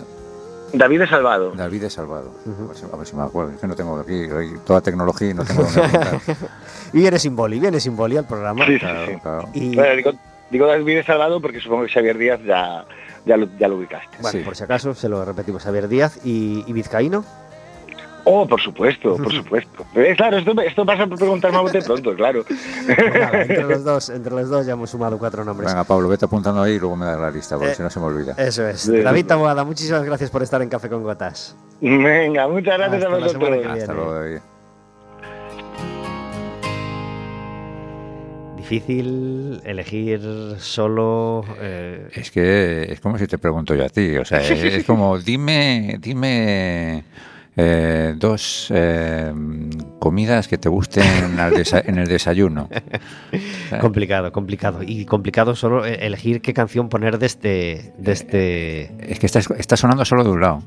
David 0.73 0.99
de 1.01 1.07
Salvado. 1.07 1.51
David 1.51 1.83
es 1.83 1.93
Salvado. 1.93 2.31
Ujú. 2.45 2.63
a, 2.63 2.67
ver 2.67 2.77
si, 2.77 2.85
a 2.91 2.95
ver 2.97 3.07
si 3.07 3.15
me 3.15 3.23
acuerdo, 3.23 3.51
es 3.51 3.59
que 3.59 3.67
no 3.67 3.75
tengo 3.75 3.97
aquí 3.99 4.27
toda 4.65 4.82
tecnología 4.82 5.29
y 5.29 5.34
no 5.34 5.43
tengo. 5.45 5.63
Y 6.93 6.97
viene 6.99 7.19
sin 7.19 7.36
boli, 7.38 7.59
viene 7.59 7.79
sin 7.79 7.95
boli 7.95 8.17
al 8.17 8.27
programa. 8.27 8.65
Sí, 8.65 8.73
sí, 8.73 8.79
Claro, 8.79 9.05
sí. 9.05 9.17
claro. 9.21 9.49
Y, 9.53 9.75
Bueno, 9.75 9.95
digo, 9.95 10.11
digo 10.49 10.67
David 10.67 10.95
de 10.97 11.03
Salvado 11.03 11.39
porque 11.39 11.59
supongo 11.61 11.84
que 11.86 11.89
Xavier 11.93 12.17
Díaz 12.17 12.39
ya, 12.45 12.86
ya, 13.26 13.38
lo, 13.38 13.47
ya 13.59 13.67
lo 13.67 13.76
ubicaste. 13.78 14.17
bueno, 14.22 14.39
sí. 14.39 14.43
por 14.45 14.55
si 14.55 14.63
acaso, 14.63 14.93
se 14.93 15.09
lo 15.09 15.24
repetimos. 15.26 15.63
Javier 15.63 15.88
Díaz 15.88 16.19
y, 16.24 16.63
y 16.67 16.74
Vizcaíno. 16.74 17.24
Oh, 18.24 18.47
por 18.47 18.61
supuesto, 18.61 19.17
por 19.24 19.32
supuesto. 19.34 19.84
Eh, 19.95 20.13
claro, 20.15 20.38
esto, 20.38 20.51
esto 20.61 20.86
pasa 20.86 21.07
por 21.07 21.17
preguntarme 21.17 21.57
a 21.57 21.61
bote 21.61 21.82
pronto, 21.82 22.15
claro. 22.15 22.43
Pues 22.45 22.59
nada, 23.13 23.41
entre 23.41 23.63
los 23.63 23.84
dos, 23.84 24.09
entre 24.09 24.32
los 24.36 24.47
dos 24.49 24.65
ya 24.65 24.74
hemos 24.74 24.91
sumado 24.91 25.17
cuatro 25.17 25.43
nombres. 25.43 25.72
Venga, 25.72 25.84
Pablo, 25.84 26.07
vete 26.07 26.26
apuntando 26.26 26.61
ahí 26.61 26.74
y 26.74 26.80
luego 26.80 26.95
me 26.95 27.05
das 27.07 27.19
la 27.19 27.32
lista, 27.32 27.55
porque 27.57 27.72
Eh, 27.72 27.76
si 27.76 27.82
no 27.82 27.89
se 27.89 27.99
me 27.99 28.05
olvida. 28.05 28.34
Eso 28.38 28.67
es. 28.67 28.82
Sí. 28.82 29.01
David 29.01 29.26
Taboada, 29.26 29.63
muchísimas 29.63 30.03
gracias 30.03 30.30
por 30.30 30.43
estar 30.43 30.61
en 30.61 30.69
Café 30.69 30.88
con 30.89 31.01
Gotas. 31.01 31.55
Venga, 31.82 32.47
muchas 32.47 32.78
gracias 32.78 33.03
Hasta 33.03 33.15
a 33.15 33.19
vosotros. 33.19 33.65
Hasta 33.65 33.93
luego, 33.93 34.13
David. 34.13 34.39
Difícil 38.72 39.61
elegir 39.65 40.22
solo. 40.57 41.43
eh, 41.59 42.07
Es 42.13 42.32
que 42.32 42.91
es 42.91 43.01
como 43.01 43.17
si 43.17 43.28
te 43.28 43.38
pregunto 43.38 43.76
yo 43.76 43.86
a 43.86 43.89
ti, 43.89 44.15
o 44.17 44.24
sea, 44.26 44.39
es, 44.41 44.49
es 44.63 44.86
como 44.86 45.19
dime, 45.19 45.97
dime 45.99 47.03
eh, 47.57 48.15
dos 48.17 48.72
eh, 48.74 49.34
comidas 49.99 50.47
que 50.47 50.57
te 50.57 50.69
gusten 50.69 51.03
en 51.86 51.97
el 51.97 52.07
desayuno. 52.07 52.69
Complicado, 53.82 54.32
complicado. 54.32 54.80
Y 54.84 55.05
complicado 55.05 55.53
solo 55.55 55.86
eh, 55.86 56.05
elegir 56.05 56.41
qué 56.41 56.53
canción 56.53 56.88
poner 56.88 57.19
de 57.19 57.26
este. 57.26 57.93
De 57.97 58.11
este 58.13 59.11
es 59.11 59.19
que 59.19 59.26
está, 59.26 59.39
está 59.57 59.76
sonando 59.76 60.05
solo 60.05 60.24
de 60.24 60.30
un 60.30 60.41
lado. 60.41 60.63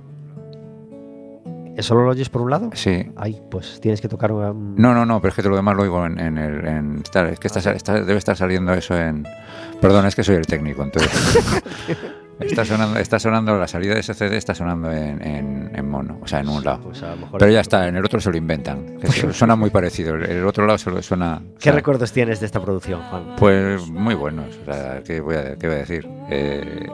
¿Solo 1.80 2.04
lo 2.04 2.10
oyes 2.10 2.28
por 2.28 2.42
un 2.42 2.50
lado? 2.50 2.70
Sí. 2.74 3.10
Ay, 3.16 3.40
pues 3.50 3.80
tienes 3.80 4.00
que 4.00 4.08
tocar 4.08 4.30
un. 4.32 4.74
No, 4.76 4.94
no, 4.94 5.04
no, 5.04 5.20
pero 5.20 5.30
es 5.30 5.34
que 5.34 5.42
lo 5.48 5.56
demás 5.56 5.76
lo 5.76 5.82
oigo 5.82 6.06
en, 6.06 6.18
en 6.20 6.38
el... 6.38 6.66
en- 6.66 6.98
está- 7.04 7.28
es 7.28 7.38
que 7.40 7.48
está, 7.48 7.58
está- 7.72 7.94
debe 8.00 8.16
estar 8.18 8.36
saliendo 8.36 8.72
eso 8.72 8.96
en... 8.96 9.26
Perdón, 9.80 10.06
es 10.06 10.14
que 10.14 10.22
soy 10.24 10.36
el 10.36 10.46
técnico, 10.46 10.82
entonces... 10.82 11.10
está, 12.40 12.64
sonando, 12.64 12.98
está 12.98 13.18
sonando, 13.18 13.58
la 13.58 13.66
salida 13.68 13.94
de 13.94 14.00
ese 14.00 14.14
CD 14.14 14.36
está 14.36 14.54
sonando 14.54 14.90
en, 14.90 15.20
en- 15.26 15.70
en 15.74 15.88
mono, 15.90 16.18
o 16.22 16.26
sea, 16.26 16.40
en 16.40 16.48
un 16.48 16.62
lado. 16.64 16.84
Pues 16.84 17.02
a 17.02 17.10
lo 17.10 17.16
mejor. 17.16 17.38
Pero 17.40 17.50
ya 17.52 17.60
está, 17.60 17.88
en 17.88 17.96
el 17.96 18.04
otro 18.04 18.20
se 18.20 18.30
lo 18.30 18.36
inventan. 18.36 18.98
suena 19.32 19.56
muy 19.56 19.70
parecido. 19.70 20.14
El, 20.14 20.24
el 20.24 20.46
otro 20.46 20.66
lado 20.66 20.78
se 20.78 20.90
lo 20.90 21.02
suena. 21.02 21.42
o 21.44 21.54
¿Qué 21.56 21.64
sea, 21.64 21.72
recuerdos 21.72 22.12
tienes 22.12 22.38
de 22.40 22.46
esta 22.46 22.60
producción, 22.62 23.02
Juan? 23.10 23.34
Pues 23.36 23.86
muy 23.88 24.14
buenos. 24.14 24.56
O 24.62 24.64
sea, 24.64 25.02
¿qué 25.04 25.20
voy 25.20 25.34
a, 25.36 25.56
qué 25.56 25.66
voy 25.66 25.76
a 25.76 25.78
decir? 25.80 26.08
Eh, 26.30 26.86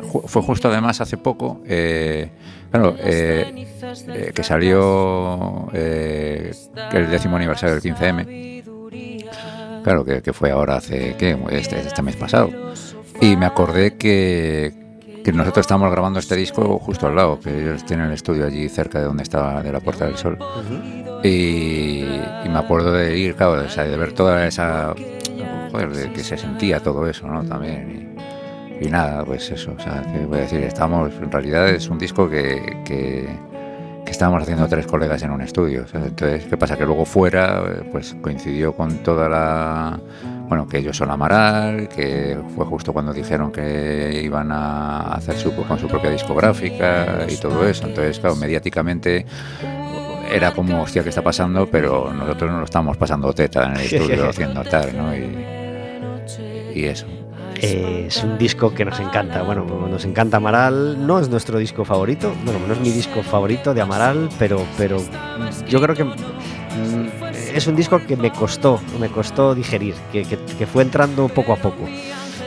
ju- 0.00 0.26
fue 0.26 0.42
justo 0.42 0.68
además 0.68 1.00
hace 1.00 1.16
poco, 1.18 1.60
eh, 1.66 2.30
claro, 2.74 2.96
eh, 2.98 3.66
eh, 4.08 4.32
que 4.34 4.42
salió 4.42 5.68
eh, 5.72 6.52
el 6.92 7.08
décimo 7.08 7.36
aniversario 7.36 7.76
del 7.76 7.94
15M. 7.94 8.64
Claro, 9.84 10.04
que, 10.04 10.22
que 10.22 10.32
fue 10.32 10.50
ahora 10.50 10.76
hace, 10.76 11.14
¿qué? 11.16 11.38
Este, 11.50 11.78
este 11.78 12.02
mes 12.02 12.16
pasado. 12.16 12.50
Y 13.20 13.36
me 13.36 13.46
acordé 13.46 13.96
que, 13.96 14.72
que 15.22 15.32
nosotros 15.32 15.62
estábamos 15.64 15.92
grabando 15.92 16.18
este 16.18 16.34
disco 16.34 16.80
justo 16.80 17.06
al 17.06 17.14
lado, 17.14 17.38
que 17.38 17.50
ellos 17.50 17.84
tienen 17.84 18.06
el 18.06 18.12
estudio 18.14 18.44
allí 18.44 18.68
cerca 18.68 18.98
de 18.98 19.04
donde 19.04 19.22
estaba, 19.22 19.62
de 19.62 19.70
la 19.70 19.78
Puerta 19.78 20.06
del 20.06 20.16
Sol. 20.16 20.36
Y, 21.22 22.00
y 22.44 22.48
me 22.48 22.58
acuerdo 22.58 22.92
de 22.92 23.16
ir, 23.16 23.36
claro, 23.36 23.64
o 23.64 23.68
sea, 23.68 23.84
de 23.84 23.96
ver 23.96 24.14
toda 24.14 24.46
esa. 24.48 24.94
Joder, 25.70 25.90
de 25.90 26.12
que 26.12 26.24
se 26.24 26.36
sentía 26.36 26.80
todo 26.80 27.06
eso, 27.06 27.28
¿no? 27.28 27.44
También. 27.44 28.14
Y, 28.18 28.33
y 28.84 28.90
nada, 28.90 29.24
pues 29.24 29.50
eso, 29.50 29.74
o 29.76 29.80
sea, 29.80 30.02
que 30.02 30.26
voy 30.26 30.38
a 30.38 30.42
decir, 30.42 30.60
estamos. 30.60 31.12
En 31.14 31.30
realidad 31.30 31.68
es 31.68 31.88
un 31.88 31.98
disco 31.98 32.28
que. 32.28 32.82
que 32.84 33.28
que 34.04 34.10
estábamos 34.10 34.42
haciendo 34.42 34.68
tres 34.68 34.86
colegas 34.86 35.22
en 35.22 35.30
un 35.30 35.40
estudio. 35.40 35.86
Entonces, 35.92 36.44
¿qué 36.44 36.56
pasa? 36.56 36.76
Que 36.76 36.84
luego 36.84 37.04
fuera, 37.04 37.62
pues 37.90 38.14
coincidió 38.20 38.74
con 38.74 38.98
toda 38.98 39.28
la. 39.28 39.98
Bueno, 40.48 40.68
que 40.68 40.78
ellos 40.78 40.96
son 40.96 41.10
Amaral, 41.10 41.88
que 41.88 42.38
fue 42.54 42.66
justo 42.66 42.92
cuando 42.92 43.12
dijeron 43.12 43.50
que 43.50 44.20
iban 44.22 44.52
a 44.52 45.14
hacer 45.14 45.36
su, 45.36 45.54
con 45.54 45.78
su 45.78 45.88
propia 45.88 46.10
discográfica 46.10 47.26
y 47.28 47.36
todo 47.36 47.66
eso. 47.66 47.86
Entonces, 47.86 48.20
claro, 48.20 48.36
mediáticamente 48.36 49.24
era 50.30 50.52
como, 50.52 50.82
hostia, 50.82 51.02
¿qué 51.02 51.08
está 51.08 51.22
pasando? 51.22 51.66
Pero 51.70 52.12
nosotros 52.12 52.50
no 52.50 52.58
lo 52.58 52.64
estábamos 52.64 52.98
pasando 52.98 53.32
teta 53.32 53.64
en 53.64 53.76
el 53.76 53.80
estudio 53.80 54.28
haciendo 54.28 54.62
tal, 54.64 54.94
¿no? 54.96 55.16
Y, 55.16 56.74
y 56.74 56.84
eso. 56.84 57.06
Eh, 57.64 58.04
es 58.08 58.22
un 58.22 58.36
disco 58.36 58.74
que 58.74 58.84
nos 58.84 59.00
encanta. 59.00 59.42
Bueno, 59.42 59.64
nos 59.64 60.04
encanta 60.04 60.36
Amaral. 60.36 61.06
No 61.06 61.18
es 61.18 61.28
nuestro 61.28 61.58
disco 61.58 61.84
favorito. 61.84 62.32
Bueno, 62.44 62.60
no 62.66 62.74
es 62.74 62.80
mi 62.80 62.90
disco 62.90 63.22
favorito 63.22 63.72
de 63.72 63.80
Amaral, 63.80 64.28
pero, 64.38 64.64
pero 64.76 64.98
yo 65.68 65.80
creo 65.80 65.94
que 65.94 66.04
mm, 66.04 67.24
es 67.54 67.66
un 67.66 67.76
disco 67.76 68.00
que 68.06 68.16
me 68.16 68.30
costó, 68.30 68.80
me 69.00 69.08
costó 69.08 69.54
digerir, 69.54 69.94
que, 70.12 70.24
fue 70.66 70.82
entrando 70.82 71.28
poco 71.28 71.52
a 71.54 71.56
poco. 71.56 71.84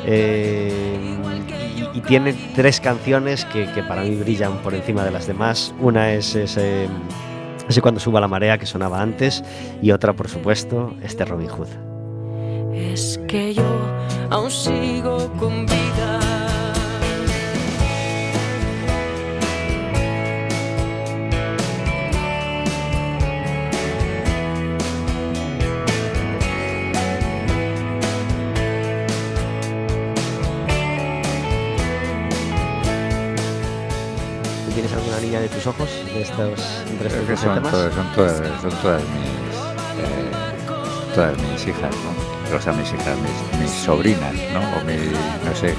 Eh, 0.06 0.72
y, 1.94 2.02
tiene 2.02 2.34
tres 2.56 2.80
canciones 2.80 3.44
que, 3.46 3.66
que 3.74 3.84
para 3.84 4.04
mí 4.04 4.16
brillan 4.16 4.58
por 4.60 4.76
encima 4.76 5.04
de 5.04 5.12
las 5.12 5.28
demás. 5.28 5.74
Una 5.80 6.14
es 6.14 6.36
ese, 6.36 6.88
ese 7.68 7.82
cuando 7.82 8.00
suba 8.00 8.22
la 8.22 8.28
marea 8.28 8.58
que 8.58 8.66
sonaba 8.66 9.02
antes 9.02 9.44
y 9.82 9.92
otra, 9.92 10.14
por 10.14 10.30
supuesto, 10.30 10.94
este 11.02 11.26
Robin 11.26 11.50
Hood. 11.50 11.68
Es 12.74 13.20
que 13.28 13.56
yo 13.56 13.64
aún 14.30 14.52
sigo 14.52 15.30
con 15.38 15.66
vida. 15.66 16.20
¿Tú 34.66 34.72
tienes 34.74 34.94
alguna 34.94 35.20
niña 35.20 35.40
de 35.40 35.50
tus 35.50 35.66
ojos 35.68 35.90
de 36.06 36.22
estos, 36.22 36.84
entre 36.90 37.08
estos 37.08 37.26
Creo 37.26 37.26
que 37.26 37.32
12 37.32 37.44
son, 37.44 37.56
temas? 37.56 37.72
todas, 37.72 37.94
son, 37.94 38.14
todas, 38.14 38.62
son 38.62 38.82
todas 38.82 39.02
mis 39.02 39.58
eh, 40.04 40.32
todas 41.16 41.38
mis 41.38 41.68
hijas, 41.68 41.96
¿no? 42.04 42.27
O 42.56 42.62
sea, 42.62 42.74
mis 42.74 42.92
hijas, 42.94 43.18
mis, 43.62 43.72
sobrinas, 43.72 44.34
¿no? 44.54 44.60
O 44.60 44.84
mi, 44.86 44.94
no 45.46 45.56
sé. 45.56 45.74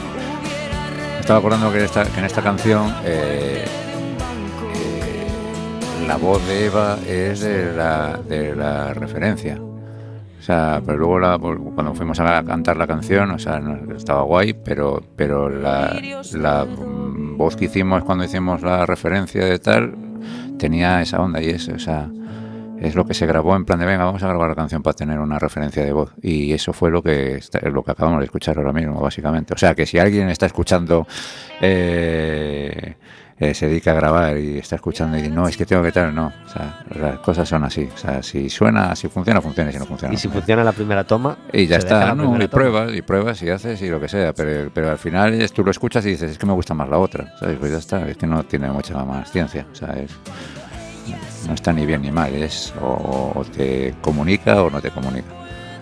Me 1.15 1.21
estaba 1.21 1.39
acordando 1.41 1.73
que, 1.73 1.85
esta, 1.85 2.05
que 2.05 2.19
en 2.21 2.25
esta 2.27 2.43
canción 2.43 2.95
eh, 3.05 3.65
eh, 4.75 6.07
la 6.07 6.17
voz 6.17 6.47
de 6.47 6.67
Eva 6.67 6.99
es 7.07 7.41
de 7.41 7.73
la, 7.75 8.19
de 8.29 8.55
la 8.55 8.95
referencia. 8.95 9.59
O 9.61 10.43
sea, 10.43 10.81
pero 10.85 10.99
luego 10.99 11.19
la- 11.19 11.39
cuando 11.39 11.95
fuimos 11.95 12.19
a 12.21 12.43
cantar 12.45 12.77
la 12.77 12.87
canción, 12.87 13.31
o 13.33 13.39
sea, 13.39 13.61
estaba 13.97 14.23
guay, 14.23 14.55
pero, 14.55 15.03
pero 15.17 15.51
la, 15.51 16.01
la 16.35 16.67
voz 17.37 17.57
que 17.57 17.67
hicimos 17.67 18.05
cuando 18.05 18.25
hicimos 18.25 18.63
la 18.63 18.87
referencia 18.87 19.45
de 19.45 19.59
tal 19.59 19.95
tenía 20.59 21.03
esa 21.03 21.21
onda 21.21 21.43
y 21.43 21.51
eso, 21.51 21.73
o 21.75 21.79
sea, 21.79 22.09
es 22.81 22.95
lo 22.95 23.05
que 23.05 23.15
se 23.15 23.27
grabó 23.27 23.55
en 23.57 23.65
plan 23.65 23.79
de 23.79 23.87
venga, 23.87 24.05
vamos 24.05 24.23
a 24.23 24.29
grabar 24.29 24.49
la 24.51 24.55
canción 24.55 24.83
para 24.83 24.95
tener 24.95 25.19
una 25.19 25.39
referencia 25.39 25.85
de 25.85 25.93
voz. 25.93 26.13
Y 26.23 26.53
eso 26.53 26.73
fue 26.73 26.91
lo 26.91 27.03
que 27.03 27.37
está- 27.37 27.61
lo 27.69 27.83
que 27.83 27.91
acabamos 27.93 28.21
de 28.21 28.27
escuchar 28.27 28.57
ahora 28.59 28.73
mismo, 28.73 29.01
básicamente. 29.01 29.55
O 29.55 29.59
sea, 29.59 29.75
que 29.75 29.87
si 29.87 29.99
alguien 29.99 30.29
está 30.31 30.47
escuchando, 30.47 31.07
eh, 31.61 32.95
eh, 33.41 33.55
se 33.55 33.69
dedica 33.69 33.93
a 33.93 33.95
grabar 33.95 34.37
y 34.37 34.59
está 34.59 34.75
escuchando 34.77 35.17
y 35.17 35.23
dice, 35.23 35.33
no, 35.33 35.47
es 35.47 35.57
que 35.57 35.65
tengo 35.65 35.81
que 35.83 35.93
tal, 35.93 36.13
no. 36.13 36.33
O 36.45 36.49
sea, 36.49 36.85
las 37.01 37.19
cosas 37.21 37.49
son 37.49 37.63
así. 37.63 37.89
O 37.95 37.97
sea, 37.97 38.21
si 38.23 38.51
suena, 38.51 38.97
si 38.97 39.07
funciona, 39.09 39.41
funciona, 39.41 39.71
y 39.71 39.73
si 39.75 39.79
no 39.79 39.85
funciona. 39.87 40.13
Y 40.15 40.17
si 40.17 40.29
funciona. 40.29 40.65
la 40.65 40.73
primera 40.73 41.05
toma, 41.05 41.37
Y 41.53 41.67
ya 41.67 41.77
está, 41.77 42.15
¿no? 42.17 42.25
Y 42.25 42.27
toma. 42.27 42.49
pruebas, 42.49 42.93
y 42.95 43.03
pruebas, 43.03 43.41
y 43.43 43.51
haces, 43.51 43.81
y 43.83 43.89
lo 43.91 44.01
que 44.01 44.09
sea. 44.09 44.33
Pero, 44.33 44.71
pero 44.75 44.91
al 44.91 44.99
final 44.99 45.35
es- 45.35 45.53
tú 45.53 45.63
lo 45.65 45.71
escuchas 45.71 46.05
y 46.07 46.11
dices, 46.11 46.33
es 46.33 46.39
que 46.39 46.47
me 46.47 46.53
gusta 46.53 46.75
más 46.75 46.89
la 46.89 46.99
otra. 46.99 47.33
¿Sabes? 47.39 47.59
Pues 47.59 47.71
ya 47.71 47.79
está, 47.79 48.09
es 48.09 48.17
que 48.17 48.27
no 48.27 48.43
tiene 48.43 48.69
mucha 48.71 48.95
más 49.05 49.31
ciencia. 49.31 49.67
O 49.71 49.75
sea, 49.75 49.93
es, 49.95 50.11
no 51.47 51.55
está 51.55 51.73
ni 51.73 51.87
bien 51.87 52.03
ni 52.03 52.11
mal. 52.11 52.35
Es 52.35 52.73
o, 52.81 53.33
o 53.35 53.45
te 53.45 53.95
comunica 54.01 54.63
o 54.63 54.71
no 54.71 54.81
te 54.81 54.91
comunica. 54.91 55.29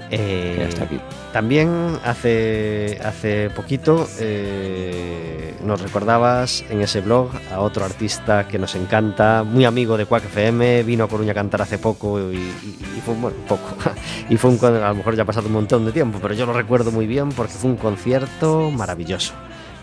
Eh, 0.09 0.65
hasta 0.69 0.85
aquí. 0.85 1.01
También 1.33 1.99
hace, 2.05 3.01
hace 3.05 3.51
poquito 3.51 4.07
eh, 4.21 5.53
nos 5.65 5.81
recordabas 5.83 6.65
en 6.71 6.81
ese 6.81 7.01
blog 7.01 7.31
a 7.53 7.59
otro 7.59 7.85
artista 7.85 8.47
que 8.47 8.57
nos 8.57 8.77
encanta, 8.77 9.43
muy 9.43 9.65
amigo 9.65 9.97
de 9.97 10.07
Quack 10.07 10.27
FM, 10.27 10.85
vino 10.85 11.03
a 11.05 11.09
Coruña 11.09 11.33
a 11.33 11.35
cantar 11.35 11.61
hace 11.63 11.79
poco 11.79 12.21
y, 12.33 12.37
y- 12.37 12.79
y 12.97 13.01
fue 13.05 13.15
bueno, 13.17 13.37
poco. 13.49 13.69
y 14.31 14.37
fue 14.37 14.51
un 14.51 14.65
a 14.65 14.89
lo 14.91 14.95
mejor 14.95 15.17
ya 15.17 15.25
ha 15.25 15.27
pasado 15.27 15.49
un 15.49 15.55
montón 15.55 15.85
de 15.85 15.91
tiempo, 15.91 16.21
pero 16.23 16.35
yo 16.35 16.47
lo 16.47 16.53
recuerdo 16.53 16.93
muy 16.93 17.09
bien 17.09 17.31
porque 17.31 17.53
fue 17.55 17.71
un 17.71 17.77
concierto 17.77 18.71
maravilloso. 18.71 19.35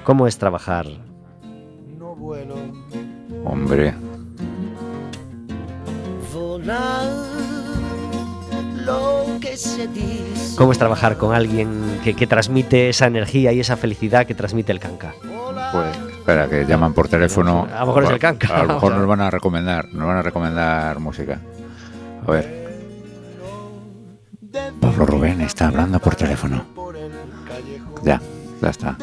¿Cómo 0.05 0.25
es 0.25 0.37
trabajar? 0.37 0.87
Hombre, 3.45 3.93
que 3.93 3.93
se 3.93 3.97
dice. 3.97 4.12
¿Cómo 10.57 10.71
es 10.71 10.77
trabajar 10.77 11.17
con 11.17 11.33
alguien 11.33 11.99
que, 12.03 12.15
que 12.15 12.27
transmite 12.27 12.89
esa 12.89 13.07
energía 13.07 13.51
y 13.51 13.59
esa 13.59 13.77
felicidad 13.77 14.25
que 14.25 14.35
transmite 14.35 14.71
el 14.71 14.79
canca? 14.79 15.13
pues 15.73 15.97
espera, 16.11 16.47
que 16.47 16.65
llaman 16.65 16.93
por 16.93 17.07
teléfono. 17.07 17.67
A 17.73 17.81
lo 17.81 17.87
mejor 17.87 18.03
es 18.03 18.09
el 18.11 18.19
canca. 18.19 18.55
A 18.55 18.63
lo 18.63 18.75
mejor 18.75 18.93
nos 18.93 19.07
van 19.07 19.21
a 19.21 19.31
recomendar, 19.31 19.91
nos 19.91 20.07
van 20.07 20.17
a 20.17 20.21
recomendar 20.21 20.99
música. 20.99 21.39
A 22.25 22.31
ver. 22.31 22.63
Pablo 24.79 25.05
Rubén 25.05 25.41
está 25.41 25.67
hablando 25.67 25.99
por 25.99 26.15
teléfono. 26.15 26.65
Ya, 28.03 28.21
ya 28.61 28.69
está. 28.69 28.97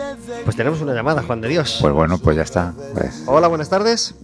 Pues 0.45 0.55
tenemos 0.57 0.81
una 0.81 0.95
llamada, 0.95 1.23
Juan 1.23 1.41
de 1.41 1.49
Dios. 1.49 1.79
Pues 1.81 1.93
bueno, 1.93 2.19
pues 2.19 2.37
ya 2.37 2.43
está. 2.43 2.73
Pues, 2.95 3.25
Hola, 3.27 3.49
buenas 3.49 3.69
tardes. 3.69 4.15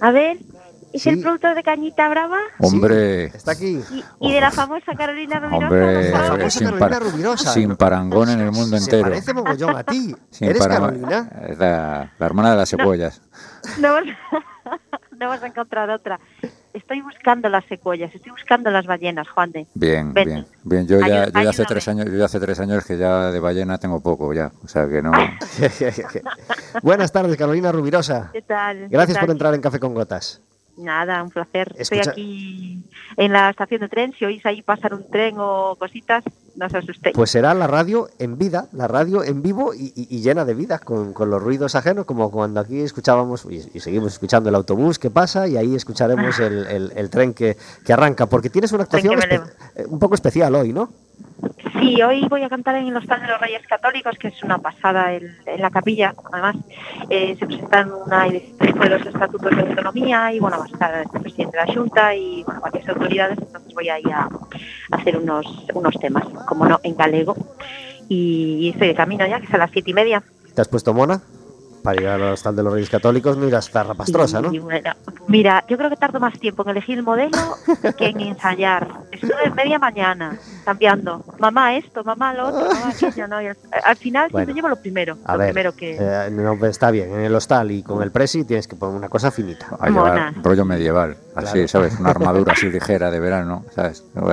A 0.00 0.12
ver, 0.12 0.38
¿Es 0.92 1.02
Sí. 1.02 1.10
el 1.10 1.20
productor 1.20 1.54
de 1.54 1.62
Cañita 1.62 2.08
Brava? 2.08 2.38
Hombre, 2.58 3.24
Está 3.26 3.52
aquí. 3.52 3.80
¿Y, 3.90 4.04
y 4.20 4.32
de 4.32 4.40
la 4.40 4.50
famosa 4.50 4.94
Carolina 4.96 5.38
Rubirosa? 5.40 5.66
hombre, 5.66 6.10
La 6.10 6.18
famosa 6.20 6.50
sin, 6.50 6.64
Carolina 6.66 6.88
par- 6.88 7.02
Rubirosa. 7.02 7.52
sin 7.52 7.76
parangón 7.76 8.30
en 8.30 8.40
el 8.40 8.52
mundo 8.52 8.76
Se 8.78 8.84
entero. 8.84 9.02
parece 9.02 9.34
mogollón 9.34 9.76
a 9.76 9.84
ti. 9.84 10.14
Sin 10.30 10.48
¿Eres 10.48 10.58
parangón. 10.62 11.00
Carolina? 11.02 11.30
Es 11.48 11.58
la, 11.58 12.12
la 12.18 12.26
hermana 12.26 12.50
de 12.52 12.56
las 12.56 12.70
cebollas. 12.70 13.20
No, 13.80 14.00
no 15.18 15.26
hemos 15.26 15.42
encontrado 15.42 15.94
otra. 15.94 16.18
Estoy 16.72 17.00
buscando 17.00 17.48
las 17.48 17.64
secuoyas, 17.66 18.14
estoy 18.14 18.32
buscando 18.32 18.70
las 18.70 18.86
ballenas, 18.86 19.26
Juan 19.30 19.50
de. 19.50 19.66
Bien, 19.74 20.12
Ven. 20.12 20.26
bien, 20.28 20.46
bien. 20.62 20.86
Yo 20.86 21.00
ya, 21.00 21.24
Ayú- 21.26 21.32
yo 21.32 21.40
ya 21.42 21.50
hace 21.50 21.64
tres 21.64 21.88
años, 21.88 22.04
yo 22.06 22.16
ya 22.18 22.24
hace 22.26 22.38
tres 22.38 22.60
años 22.60 22.84
que 22.84 22.98
ya 22.98 23.30
de 23.30 23.40
ballena 23.40 23.78
tengo 23.78 24.00
poco 24.02 24.32
ya, 24.34 24.52
o 24.62 24.68
sea 24.68 24.86
que 24.86 25.00
no. 25.00 25.10
Buenas 26.82 27.12
tardes, 27.12 27.36
Carolina 27.36 27.72
Rubirosa. 27.72 28.30
¿Qué 28.32 28.42
tal? 28.42 28.88
Gracias 28.88 29.16
¿Qué 29.18 29.24
por 29.24 29.30
entrar 29.32 29.54
en 29.54 29.60
Café 29.62 29.80
con 29.80 29.94
Gotas. 29.94 30.42
Nada, 30.76 31.22
un 31.22 31.30
placer. 31.30 31.74
Escucha- 31.78 32.00
Estoy 32.02 32.12
aquí 32.12 32.82
en 33.16 33.32
la 33.32 33.50
estación 33.50 33.80
de 33.80 33.88
tren. 33.88 34.12
Si 34.18 34.24
oís 34.24 34.44
ahí 34.44 34.60
pasar 34.62 34.92
un 34.94 35.08
tren 35.10 35.36
o 35.38 35.74
cositas, 35.78 36.22
no 36.54 36.66
os 36.66 36.74
asustéis. 36.74 37.14
Pues 37.16 37.30
será 37.30 37.54
la 37.54 37.66
radio 37.66 38.08
en 38.18 38.36
vida, 38.36 38.68
la 38.72 38.86
radio 38.86 39.24
en 39.24 39.42
vivo 39.42 39.72
y, 39.74 39.92
y- 39.96 40.06
y 40.10 40.20
llena 40.20 40.44
de 40.44 40.54
vida, 40.54 40.78
con, 40.78 41.12
con 41.14 41.30
los 41.30 41.42
ruidos 41.42 41.74
ajenos, 41.74 42.04
como 42.04 42.30
cuando 42.30 42.60
aquí 42.60 42.80
escuchábamos 42.80 43.46
y, 43.50 43.56
y 43.74 43.80
seguimos 43.80 44.12
escuchando 44.12 44.48
el 44.50 44.54
autobús 44.54 44.98
que 44.98 45.10
pasa 45.10 45.48
y 45.48 45.56
ahí 45.56 45.74
escucharemos 45.74 46.38
el, 46.40 46.66
el- 46.66 46.92
el 46.94 47.10
tren 47.10 47.32
que, 47.32 47.56
que 47.84 47.92
arranca, 47.92 48.26
porque 48.26 48.50
tienes 48.50 48.72
una 48.72 48.82
actuación 48.84 49.14
eh, 49.76 49.84
un 49.88 49.98
poco 49.98 50.14
especial 50.14 50.54
hoy, 50.54 50.72
¿no? 50.72 50.90
Sí, 51.78 52.00
hoy 52.02 52.26
voy 52.28 52.42
a 52.42 52.48
cantar 52.48 52.76
en 52.76 52.88
el 52.88 52.96
Hostal 52.96 53.20
de 53.20 53.28
los 53.28 53.40
Reyes 53.40 53.66
Católicos, 53.66 54.16
que 54.18 54.28
es 54.28 54.42
una 54.42 54.58
pasada 54.58 55.12
en 55.12 55.36
la 55.58 55.70
capilla. 55.70 56.14
Además, 56.32 56.56
eh, 57.10 57.36
se 57.38 57.46
presentan 57.46 57.92
una 57.92 58.24
de 58.24 58.88
los 58.88 59.06
estatutos 59.06 59.54
de 59.54 59.60
autonomía 59.60 60.32
y 60.32 60.40
bueno, 60.40 60.58
va 60.58 60.64
a 60.64 60.68
estar 60.68 60.94
el 60.94 61.20
presidente 61.20 61.58
de 61.58 61.66
la 61.66 61.74
Junta 61.74 62.14
y 62.14 62.42
bueno, 62.44 62.60
varias 62.60 62.88
autoridades. 62.88 63.38
Entonces 63.38 63.74
voy 63.74 63.88
a, 63.88 63.96
a 63.96 64.28
hacer 64.92 65.18
unos, 65.18 65.46
unos 65.74 65.94
temas, 66.00 66.24
como 66.46 66.66
no, 66.66 66.80
en 66.82 66.96
galego. 66.96 67.36
Y 68.08 68.70
estoy 68.72 68.88
de 68.88 68.94
camino 68.94 69.26
ya, 69.26 69.40
que 69.40 69.46
es 69.46 69.54
a 69.54 69.58
las 69.58 69.70
siete 69.70 69.90
y 69.90 69.94
media. 69.94 70.22
¿Te 70.54 70.62
has 70.62 70.68
puesto 70.68 70.94
mona? 70.94 71.20
Para 71.86 72.00
ir 72.02 72.08
al 72.08 72.22
hostal 72.22 72.56
de 72.56 72.62
los 72.64 72.72
Reyes 72.72 72.90
Católicos 72.90 73.36
no 73.36 73.46
irás 73.46 73.70
zarrapastrosa, 73.70 74.40
¿no? 74.42 74.52
Y 74.52 74.58
bueno, 74.58 74.90
mira, 75.28 75.64
yo 75.68 75.76
creo 75.78 75.88
que 75.88 75.94
tardo 75.96 76.18
más 76.18 76.36
tiempo 76.40 76.64
en 76.64 76.70
elegir 76.70 76.98
el 76.98 77.04
modelo 77.04 77.38
que 77.96 78.06
en 78.08 78.20
ensayar. 78.20 78.88
Estuve 79.12 79.50
media 79.54 79.78
mañana 79.78 80.36
cambiando. 80.64 81.24
Mamá 81.38 81.76
esto, 81.76 82.02
mamá 82.02 82.34
lo 82.34 82.48
otro, 82.48 82.66
mamá 82.66 82.90
aquello, 82.90 83.28
¿no? 83.28 83.40
Y 83.40 83.46
al, 83.46 83.56
al 83.84 83.96
final 83.96 84.28
Bueno. 84.32 84.46
siempre 84.46 84.54
llevo 84.54 84.68
lo 84.68 84.80
primero. 84.82 85.16
A 85.24 85.34
lo 85.34 85.38
ver, 85.38 85.52
primero 85.52 85.76
que... 85.76 85.96
eh, 86.00 86.28
no, 86.32 86.58
pues 86.58 86.72
está 86.72 86.90
bien, 86.90 87.12
en 87.12 87.20
el 87.20 87.34
hostal 87.36 87.70
y 87.70 87.84
con 87.84 88.02
el 88.02 88.10
presi 88.10 88.44
tienes 88.44 88.66
que 88.66 88.74
poner 88.74 88.96
una 88.96 89.08
cosa 89.08 89.30
finita. 89.30 89.68
A 89.78 89.88
llevar 89.88 90.34
rollo 90.42 90.64
medieval, 90.64 91.16
así, 91.36 91.52
Claro. 91.52 91.68
¿sabes? 91.68 92.00
Una 92.00 92.10
armadura 92.10 92.52
así 92.52 92.68
ligera 92.70 93.12
de 93.12 93.20
verano, 93.20 93.64
¿sabes? 93.74 94.02
No, 94.12 94.26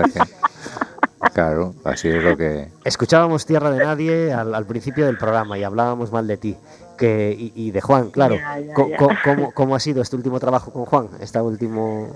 Claro, 1.32 1.74
así 1.84 2.09
es 2.09 2.24
lo 2.24 2.36
que. 2.38 2.69
Escuchábamos 2.84 3.45
Tierra 3.45 3.71
de 3.71 3.84
Nadie 3.84 4.34
al, 4.34 4.53
al 4.53 4.65
principio 4.65 5.05
del 5.05 5.17
programa 5.17 5.57
y 5.57 5.63
hablábamos 5.63 6.11
mal 6.11 6.28
de 6.28 6.38
ti 6.38 6.57
que, 6.97 7.36
y, 7.38 7.51
y 7.55 7.71
de 7.71 7.82
Juan, 7.82 8.11
claro. 8.11 8.36
Ya, 8.36 8.59
ya, 8.59 8.74
Co- 8.74 8.89
ya. 8.89 8.97
co- 8.97 9.09
¿Cómo, 9.24 9.51
cómo 9.53 9.76
ha 9.76 9.80
sido 9.80 10.01
este 10.01 10.15
último 10.15 10.39
trabajo 10.39 10.71
con 10.71 10.86
Juan? 10.86 11.07
Este 11.19 11.39
último. 11.41 12.09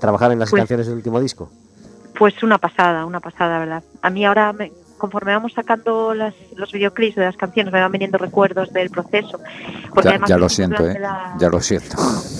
Trabajar 0.00 0.32
en 0.32 0.38
las 0.38 0.50
Pues- 0.50 0.60
canciones 0.60 0.86
del 0.86 0.96
último 0.96 1.20
disco. 1.20 1.50
Pues 2.18 2.42
una 2.42 2.58
pasada, 2.58 3.04
una 3.04 3.20
pasada, 3.20 3.58
¿verdad? 3.58 3.82
A 4.02 4.10
mí 4.10 4.24
ahora, 4.24 4.52
me- 4.52 4.72
conforme 4.98 5.32
vamos 5.32 5.52
sacando 5.52 6.14
las, 6.14 6.34
los 6.54 6.72
videoclips 6.72 7.16
de 7.16 7.24
las 7.24 7.36
canciones, 7.36 7.72
me 7.72 7.80
van 7.80 7.92
viniendo 7.92 8.18
recuerdos 8.18 8.72
del 8.72 8.90
proceso. 8.90 9.38
Porque 9.94 10.04
Ya, 10.04 10.10
además 10.10 10.28
ya 10.30 10.38
lo 10.38 10.48
siento, 10.48 10.86
¿eh? 10.88 10.98
la- 10.98 11.34
Ya 11.38 11.48
lo 11.48 11.60
siento. 11.60 11.96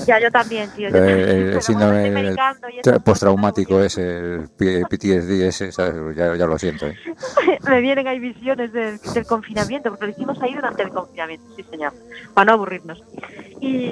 Ya, 0.06 0.20
yo 0.20 0.30
también, 0.30 0.70
tío. 0.70 0.88
yo 0.90 0.96
El, 0.96 1.04
también. 1.04 2.12
Bueno, 2.14 2.30
y 2.72 2.78
eso, 2.78 3.00
postraumático 3.00 3.80
ese, 3.82 4.34
el 4.60 4.86
PTSD 4.88 5.46
ese, 5.48 5.72
¿sabes? 5.72 6.16
Ya, 6.16 6.34
ya 6.36 6.46
lo 6.46 6.58
siento, 6.58 6.86
¿eh? 6.86 6.96
me 7.68 7.80
vienen 7.80 8.06
ahí 8.06 8.18
visiones 8.18 8.72
del, 8.72 8.98
del 9.12 9.26
confinamiento, 9.26 9.90
porque 9.90 10.06
lo 10.06 10.12
hicimos 10.12 10.40
ahí 10.42 10.54
durante 10.54 10.82
el 10.82 10.90
confinamiento, 10.90 11.44
sí 11.56 11.64
señor, 11.70 11.92
para 12.34 12.46
no 12.46 12.52
aburrirnos. 12.52 13.02
Y, 13.60 13.86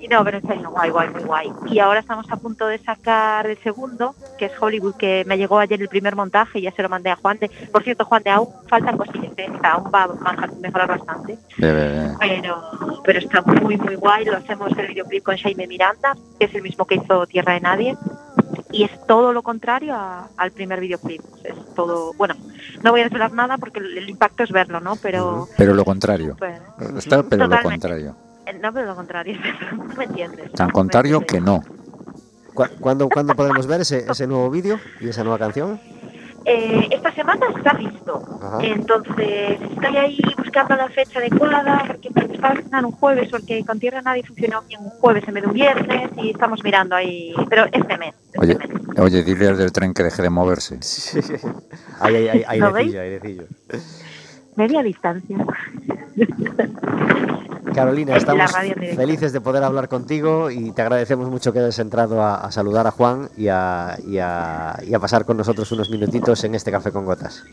y 0.00 0.08
no, 0.10 0.24
pero 0.24 0.38
está 0.38 0.54
guay, 0.54 0.90
guay, 0.90 1.08
muy 1.10 1.22
guay. 1.24 1.52
Y 1.66 1.78
ahora 1.78 2.00
estamos 2.00 2.26
a 2.30 2.36
punto 2.36 2.66
de 2.66 2.78
sacar 2.78 3.46
el 3.46 3.58
segundo, 3.62 4.14
que 4.38 4.46
es 4.46 4.52
Hollywood, 4.60 4.94
que 4.96 5.24
me 5.26 5.36
llegó 5.36 5.58
ayer 5.58 5.80
el 5.80 5.88
primer 5.88 6.16
montaje 6.16 6.58
y 6.58 6.62
ya 6.62 6.72
se 6.72 6.82
lo 6.82 6.88
mandé 6.88 7.10
a 7.10 7.16
Juan 7.16 7.38
de. 7.38 7.50
Por 7.70 7.82
cierto, 7.84 8.04
Juan 8.04 8.22
de, 8.22 8.30
aún 8.30 8.48
faltan 8.68 8.96
cosillas, 8.96 9.32
¿eh? 9.36 9.48
Aún 9.62 9.90
va 9.94 10.04
a 10.04 10.46
mejorar 10.60 10.88
bastante. 10.88 11.38
Pero, 12.18 12.62
pero 13.04 13.18
está 13.18 13.42
muy, 13.42 13.76
muy 13.76 13.94
guay. 13.96 14.24
Lo 14.24 14.36
hacemos 14.38 14.76
el 14.78 14.86
videoclip 14.88 15.22
con 15.22 15.36
Jaime 15.36 15.66
Miranda, 15.66 16.14
que 16.38 16.46
es 16.46 16.54
el 16.54 16.62
mismo 16.62 16.86
que 16.86 16.96
hizo 16.96 17.26
Tierra 17.26 17.52
de 17.54 17.60
Nadie. 17.60 17.96
Y 18.72 18.84
es 18.84 18.90
todo 19.06 19.32
lo 19.32 19.42
contrario 19.42 19.94
a- 19.94 20.28
al 20.36 20.50
primer 20.52 20.80
videoclip. 20.80 21.20
Es 21.44 21.54
todo, 21.74 22.12
bueno, 22.14 22.34
no 22.82 22.90
voy 22.92 23.00
a 23.00 23.04
desvelar 23.04 23.32
nada 23.32 23.58
porque 23.58 23.80
el, 23.80 23.98
el 23.98 24.08
impacto 24.08 24.44
es 24.44 24.50
verlo, 24.52 24.80
¿no? 24.80 24.96
Pero, 24.96 25.48
Pero 25.58 25.74
lo 25.74 25.84
contrario. 25.84 26.36
pues, 26.38 26.98
Está, 26.98 27.22
pero 27.24 27.44
lo 27.48 27.50
contrario. 27.62 28.16
Eh, 28.50 28.58
no, 28.60 28.72
pero 28.72 28.86
lo 28.86 28.96
contrario, 28.96 29.36
no 29.76 29.94
me 29.94 30.04
entiendes. 30.04 30.52
Tan 30.52 30.68
¿Me 30.68 30.72
contrario 30.72 31.20
que 31.26 31.40
no. 31.40 31.62
¿Cu- 32.54 32.64
¿Cuándo, 32.80 33.08
¿cuándo 33.08 33.34
podemos 33.34 33.66
ver 33.66 33.80
ese, 33.82 34.04
ese 34.10 34.26
nuevo 34.26 34.50
vídeo 34.50 34.78
y 35.00 35.08
esa 35.08 35.22
nueva 35.22 35.38
canción? 35.38 35.80
Eh, 36.46 36.88
esta 36.90 37.12
semana 37.12 37.46
está 37.54 37.74
listo. 37.74 38.22
Ajá. 38.42 38.58
Entonces, 38.62 39.60
estoy 39.60 39.96
ahí 39.98 40.18
buscando 40.38 40.74
la 40.74 40.88
fecha 40.88 41.18
adecuada 41.18 41.84
porque 41.86 42.08
me 42.14 42.24
gustaba 42.24 42.54
estrenar 42.54 42.86
un 42.86 42.92
jueves 42.92 43.28
porque 43.30 43.62
con 43.64 43.78
Tierra 43.78 44.00
Nadie 44.00 44.22
funcionó 44.24 44.62
bien 44.62 44.80
un 44.82 44.88
jueves 44.90 45.22
en 45.28 45.34
vez 45.34 45.42
de 45.42 45.48
un 45.48 45.54
viernes 45.54 46.10
y 46.16 46.30
estamos 46.30 46.64
mirando 46.64 46.96
ahí. 46.96 47.34
Pero 47.50 47.66
este 47.70 47.98
mes. 47.98 48.14
este 48.32 48.38
Oye, 48.40 48.54
mes. 48.56 48.68
oye, 48.98 49.22
dile 49.22 49.48
al 49.48 49.58
del 49.58 49.70
tren 49.70 49.92
que 49.92 50.02
deje 50.02 50.22
de 50.22 50.30
moverse. 50.30 50.78
Ahí 52.00 52.28
hay 52.46 52.58
¿Lo 52.58 52.72
decillo, 52.72 53.00
hay 53.02 53.10
decillo. 53.10 53.44
Media 54.56 54.82
distancia. 54.82 55.36
Carolina, 57.74 58.16
estamos 58.16 58.52
felices 58.96 59.32
de 59.32 59.40
poder 59.40 59.62
hablar 59.62 59.88
contigo 59.88 60.50
y 60.50 60.72
te 60.72 60.82
agradecemos 60.82 61.28
mucho 61.30 61.52
que 61.52 61.60
hayas 61.60 61.78
entrado 61.78 62.22
a, 62.22 62.36
a 62.36 62.50
saludar 62.52 62.86
a 62.86 62.90
Juan 62.90 63.28
y 63.36 63.48
a, 63.48 63.96
y, 64.06 64.18
a, 64.18 64.78
y 64.86 64.94
a 64.94 64.98
pasar 64.98 65.24
con 65.24 65.36
nosotros 65.36 65.70
unos 65.72 65.88
minutitos 65.90 66.42
en 66.44 66.54
este 66.54 66.70
Café 66.70 66.90
con 66.92 67.04
Gotas. 67.04 67.44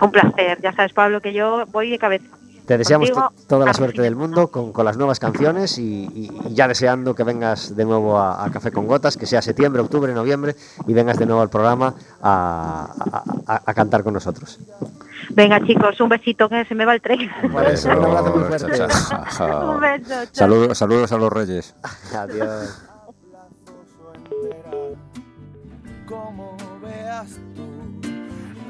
Un 0.00 0.10
placer. 0.12 0.58
Ya 0.62 0.72
sabes, 0.72 0.92
Pablo, 0.92 1.20
que 1.20 1.32
yo 1.32 1.64
voy 1.72 1.90
de 1.90 1.98
cabeza. 1.98 2.24
Te 2.66 2.76
deseamos 2.76 3.10
Contigo, 3.10 3.32
toda 3.46 3.64
la 3.64 3.72
suerte 3.72 4.02
del 4.02 4.14
mundo 4.14 4.48
con, 4.48 4.72
con 4.74 4.84
las 4.84 4.98
nuevas 4.98 5.18
canciones 5.18 5.78
y, 5.78 6.30
ya 6.50 6.68
deseando 6.68 7.14
que 7.14 7.24
vengas 7.24 7.74
de 7.74 7.84
nuevo 7.86 8.18
a, 8.18 8.44
a 8.44 8.50
Café 8.50 8.70
con 8.70 8.86
Gotas, 8.86 9.16
que 9.16 9.24
sea 9.24 9.40
septiembre, 9.40 9.80
octubre, 9.80 10.12
noviembre 10.12 10.54
y 10.86 10.92
vengas 10.92 11.18
de 11.18 11.24
nuevo 11.24 11.40
al 11.40 11.48
programa 11.48 11.94
a, 12.22 12.92
a- 13.10 13.54
a- 13.54 13.62
a 13.64 13.74
cantar 13.74 14.04
con 14.04 14.12
nosotros. 14.12 14.58
Venga, 15.30 15.60
chicos, 15.64 16.00
un 16.00 16.08
besito 16.08 16.48
que 16.48 16.64
se 16.64 16.74
me 16.74 16.84
va 16.84 16.94
el 16.94 17.00
tren. 17.00 17.30
Eso, 17.70 17.88
un 17.90 18.04
abrazo 18.04 18.36
muy 18.36 18.58
Chao, 18.58 18.58
fuerte. 18.58 18.78
chao. 19.36 19.70
un 19.72 19.80
beso. 19.80 20.08
chao. 20.08 20.26
Saludos, 20.32 20.78
saludos 20.78 21.12
a 21.12 21.18
los 21.18 21.32
reyes. 21.32 21.74
Adiós. 22.16 22.84
Como 26.06 26.56
veas 26.82 27.38
tú, 27.54 27.66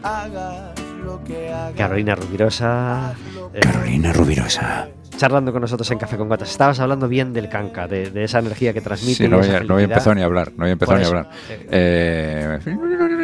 hagas 0.03 0.81
lo 1.05 1.23
que 1.25 1.53
hagas. 1.53 1.75
Carolina 1.77 2.15
Rubirosa. 2.17 3.15
eh, 3.55 3.61
Carolina 3.61 4.13
Rubirosa. 4.13 4.89
charlando 5.17 5.53
con 5.53 5.61
nosotros 5.63 5.89
en 5.93 5.99
Café 5.99 6.17
con 6.17 6.29
Gotas. 6.29 6.51
Estabas 6.51 6.81
hablando 6.81 7.07
bien 7.09 7.33
del 7.33 7.49
canca, 7.49 7.87
de, 7.87 8.11
de 8.11 8.25
esa 8.25 8.41
energía 8.41 8.73
que 8.73 8.81
transmite. 8.81 9.25
Sí, 9.25 9.29
no 9.29 9.39
había, 9.39 9.61
no 9.61 9.75
había 9.75 9.87
felicidad. 9.87 9.91
empezado 9.91 10.15
ni 10.17 10.23
a 10.23 10.25
hablar, 10.25 10.53
no 10.57 10.65
había 10.65 10.73
empezado 10.73 10.99
ni 10.99 11.05
a 11.05 11.09
hablar. 11.09 11.31
Eh, 11.71 12.59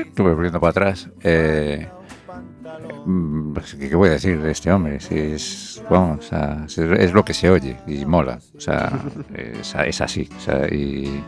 estuve 0.07 0.33
volviendo 0.35 0.61
para 0.61 0.71
atrás. 0.71 1.09
Eh, 1.23 1.89
¿qué, 3.79 3.89
qué 3.89 3.95
voy 3.97 4.09
a 4.09 4.13
decir 4.13 4.41
de 4.41 4.51
este 4.51 4.71
hombre? 4.73 5.01
Si 5.01 5.15
es, 5.19 5.83
vamos, 5.91 6.27
o 6.27 6.29
sea, 6.29 6.63
es, 6.67 6.79
es 6.79 7.13
lo 7.13 7.25
que 7.25 7.35
se 7.35 7.51
oye 7.51 7.77
y 7.87 8.05
mola. 8.05 8.39
O 8.57 8.61
sea, 8.61 8.91
es, 9.35 9.75
es 9.75 10.01
así. 10.01 10.29
o 10.37 10.41
sea, 10.41 10.67
y, 10.69 11.23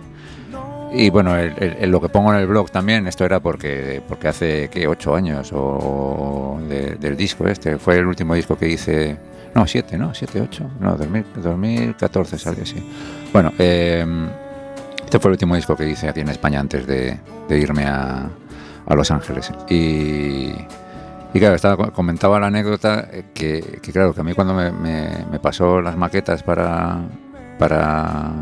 y 0.93 1.11
bueno, 1.11 1.37
el- 1.37 1.53
el- 1.59 1.77
el- 1.81 1.91
lo 1.91 2.01
que 2.01 2.09
pongo 2.09 2.33
en 2.33 2.41
el 2.41 2.47
blog 2.47 2.71
también, 2.71 3.07
esto 3.07 3.25
era 3.25 3.41
porque, 3.41 4.01
porque 4.09 4.29
hace 4.29 4.69
¿qué? 4.71 4.87
ocho 4.89 5.15
años 5.15 5.53
o, 5.53 5.59
o 6.59 6.61
de- 6.69 6.95
del 6.97 7.17
disco 7.17 7.47
este, 7.49 7.79
fue 7.79 7.97
el 7.99 8.07
último 8.07 8.35
disco 8.35 8.57
que 8.57 8.69
hice, 8.69 9.17
no, 9.55 9.67
siete, 9.67 9.99
¿no? 9.99 10.15
Siete, 10.15 10.41
ocho, 10.41 10.71
no, 10.81 10.97
2000 10.97 11.25
2014 11.43 12.39
salió 12.39 12.63
así. 12.63 12.77
Bueno, 13.33 13.53
eh, 13.59 14.05
este 15.05 15.19
fue 15.19 15.29
el 15.31 15.33
último 15.33 15.55
disco 15.57 15.77
que 15.77 15.89
hice 15.89 16.09
aquí 16.09 16.21
en 16.21 16.29
España 16.31 16.61
antes 16.61 16.87
de, 16.87 17.19
de 17.49 17.59
irme 17.59 17.85
a, 17.85 18.29
a 18.87 18.95
Los 18.95 19.11
Ángeles. 19.11 19.53
Y, 19.69 20.53
y 21.37 21.39
claro, 21.39 21.55
estaba, 21.55 21.91
comentaba 21.91 22.41
la 22.41 22.47
anécdota 22.47 23.09
eh, 23.13 23.25
que, 23.35 23.63
claro, 23.93 24.15
que 24.15 24.21
a 24.21 24.25
mí 24.25 24.33
cuando 24.33 24.55
me, 24.55 25.39
pasó 25.43 25.81
las 25.83 25.97
maquetas 25.97 26.43
para, 26.43 26.99
para 27.59 28.33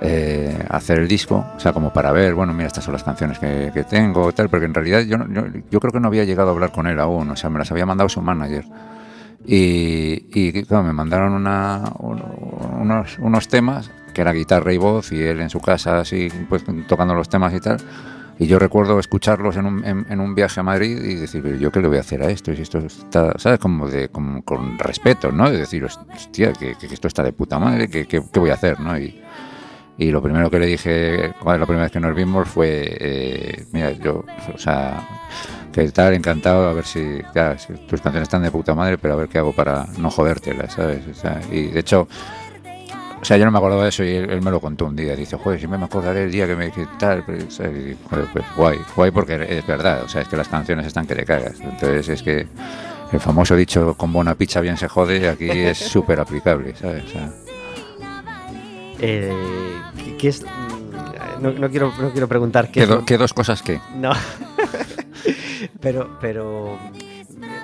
eh, 0.00 0.58
hacer 0.68 0.98
el 0.98 1.08
disco, 1.08 1.44
o 1.56 1.60
sea, 1.60 1.72
como 1.72 1.92
para 1.92 2.12
ver, 2.12 2.34
bueno, 2.34 2.52
mira, 2.52 2.66
estas 2.66 2.84
son 2.84 2.92
las 2.92 3.04
canciones 3.04 3.38
que, 3.38 3.84
tengo, 3.88 4.32
tal, 4.32 4.48
porque 4.48 4.66
en 4.66 4.74
realidad 4.74 5.00
yo, 5.02 5.18
yo, 5.28 5.42
yo 5.70 5.80
creo 5.80 5.92
que 5.92 6.00
no 6.00 6.08
había 6.08 6.24
llegado 6.24 6.48
a 6.50 6.52
hablar 6.52 6.72
con 6.72 6.86
él 6.86 6.98
aún, 6.98 7.30
o 7.30 7.36
sea, 7.36 7.50
me 7.50 7.58
las 7.58 7.70
había 7.70 7.86
mandado 7.86 8.08
su 8.08 8.20
manager. 8.20 8.64
Y, 9.46 10.26
y 10.34 10.66
me 10.70 10.92
mandaron 10.92 11.32
una, 11.34 11.82
un- 11.98 12.22
unos, 12.80 13.18
unos 13.18 13.48
temas 13.48 13.90
que 14.14 14.22
era 14.22 14.32
guitarra 14.32 14.72
y 14.72 14.78
voz, 14.78 15.12
y 15.12 15.22
él 15.22 15.40
en 15.40 15.50
su 15.50 15.60
casa 15.60 15.98
así, 16.00 16.28
pues 16.48 16.64
tocando 16.88 17.14
los 17.14 17.28
temas 17.28 17.52
y 17.54 17.60
tal. 17.60 17.76
Y 18.38 18.46
yo 18.46 18.58
recuerdo 18.58 18.98
escucharlos 18.98 19.56
en 19.56 19.66
un, 19.66 19.84
en, 19.84 20.06
en 20.08 20.20
un 20.20 20.34
viaje 20.34 20.58
a 20.60 20.62
Madrid 20.62 20.98
y 21.04 21.14
decir, 21.14 21.42
"Pero 21.42 21.56
yo 21.56 21.70
qué 21.70 21.80
le 21.80 21.88
voy 21.88 21.98
a 21.98 22.00
hacer 22.00 22.22
a 22.22 22.30
esto, 22.30 22.52
y 22.52 22.60
esto 22.60 22.78
está, 22.78 23.32
¿sabes? 23.38 23.58
Como 23.60 23.88
de, 23.88 24.08
con 24.08 24.78
respeto, 24.78 25.30
¿no? 25.30 25.50
De 25.50 25.58
decir, 25.58 25.84
hostia, 25.84 26.52
que, 26.52 26.74
que 26.74 26.86
esto 26.86 27.06
está 27.08 27.22
de 27.22 27.32
puta 27.32 27.58
madre, 27.58 27.88
que, 27.88 28.06
que- 28.06 28.22
¿qué 28.32 28.40
voy 28.40 28.50
a 28.50 28.54
hacer, 28.54 28.80
no? 28.80 28.98
Y, 28.98 29.20
y 29.96 30.10
lo 30.10 30.20
primero 30.20 30.50
que 30.50 30.58
le 30.58 30.66
dije, 30.66 31.32
cuando 31.40 31.60
la 31.60 31.66
primera 31.66 31.84
vez 31.84 31.92
que 31.92 32.00
nos 32.00 32.14
vimos 32.16 32.48
fue, 32.48 32.96
eh, 33.00 33.66
mira, 33.72 33.92
yo, 33.92 34.24
o 34.52 34.58
sea, 34.58 35.06
que 35.72 35.88
tal, 35.92 36.14
encantado, 36.14 36.68
a 36.68 36.72
ver 36.72 36.84
si, 36.84 37.20
tus 37.88 38.00
canciones 38.00 38.22
están 38.22 38.42
de 38.42 38.50
puta 38.50 38.74
madre, 38.74 38.98
pero 38.98 39.14
a 39.14 39.16
ver 39.16 39.28
qué 39.28 39.38
hago 39.38 39.52
para 39.52 39.86
no 39.98 40.10
jodértelas, 40.10 40.72
¿sabes? 40.72 41.02
Y 41.52 41.68
de 41.68 41.78
hecho, 41.80 42.08
o 43.24 43.26
sea, 43.26 43.38
yo 43.38 43.46
no 43.46 43.50
me 43.50 43.56
acordaba 43.56 43.84
de 43.84 43.88
eso 43.88 44.04
y 44.04 44.10
él, 44.16 44.28
él 44.28 44.42
me 44.42 44.50
lo 44.50 44.60
contó 44.60 44.84
un 44.84 44.94
día. 44.94 45.16
Dice, 45.16 45.38
joder, 45.38 45.58
siempre 45.58 45.78
me 45.78 45.86
acordaré 45.86 46.24
el 46.24 46.30
día 46.30 46.46
que 46.46 46.54
me 46.54 46.70
que 46.70 46.86
tal. 46.98 47.22
Joder, 47.24 47.96
pues 48.34 48.44
guay, 48.54 48.78
guay 48.94 49.10
porque 49.12 49.46
es 49.48 49.66
verdad. 49.66 50.02
O 50.04 50.08
sea, 50.08 50.20
es 50.20 50.28
que 50.28 50.36
las 50.36 50.48
canciones 50.48 50.86
están 50.86 51.06
que 51.06 51.14
te 51.14 51.24
cagas. 51.24 51.58
Entonces 51.60 52.06
es 52.10 52.22
que 52.22 52.46
el 53.12 53.20
famoso 53.20 53.56
dicho 53.56 53.94
con 53.94 54.12
buena 54.12 54.34
picha 54.34 54.60
bien 54.60 54.76
se 54.76 54.88
jode, 54.88 55.26
aquí 55.26 55.48
es 55.48 55.78
súper 55.94 56.20
aplicable, 56.20 56.74
¿sabes? 56.76 57.04
O 57.04 57.08
sea, 57.08 57.30
Eh, 59.00 59.32
¿qué- 60.04 60.16
qué 60.18 60.28
es? 60.28 60.44
No, 61.40 61.50
no 61.52 61.70
quiero, 61.70 61.92
no 61.98 62.10
quiero 62.10 62.28
preguntar 62.28 62.70
qué 62.70 62.86
¿qué, 62.86 62.98
qué 63.06 63.16
dos 63.18 63.32
cosas 63.32 63.62
qué? 63.62 63.80
No. 63.96 64.12
pero, 65.80 66.16
pero 66.20 66.78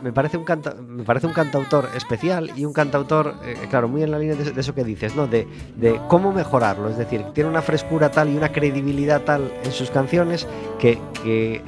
me 0.03 0.12
parece 0.12 0.36
un 0.36 0.44
me 0.88 1.05
parece 1.05 1.26
un 1.26 1.32
cantautor 1.32 1.88
especial 1.94 2.53
y 2.57 2.64
un 2.64 2.72
cantautor, 2.72 3.34
eh, 3.44 3.57
claro, 3.68 3.88
muy 3.88 4.03
en 4.03 4.11
la 4.11 4.18
línea 4.18 4.34
de, 4.34 4.61
eso 4.61 4.74
que 4.74 4.84
dices, 4.84 5.14
¿no? 5.14 5.26
De, 5.26 5.46
de 5.76 6.01
cómo 6.09 6.32
mejorarlo. 6.32 6.88
Es 6.88 6.96
decir, 6.96 7.24
tiene 7.34 7.51
una 7.51 7.62
frescura 7.62 8.11
tal 8.11 8.28
y 8.28 8.36
una 8.36 8.53
credibilidad 8.53 9.22
tal 9.22 9.53
en 9.64 9.72
sus 9.72 9.90
canciones 9.90 10.46
que, 10.78 10.98
que, 11.22 11.62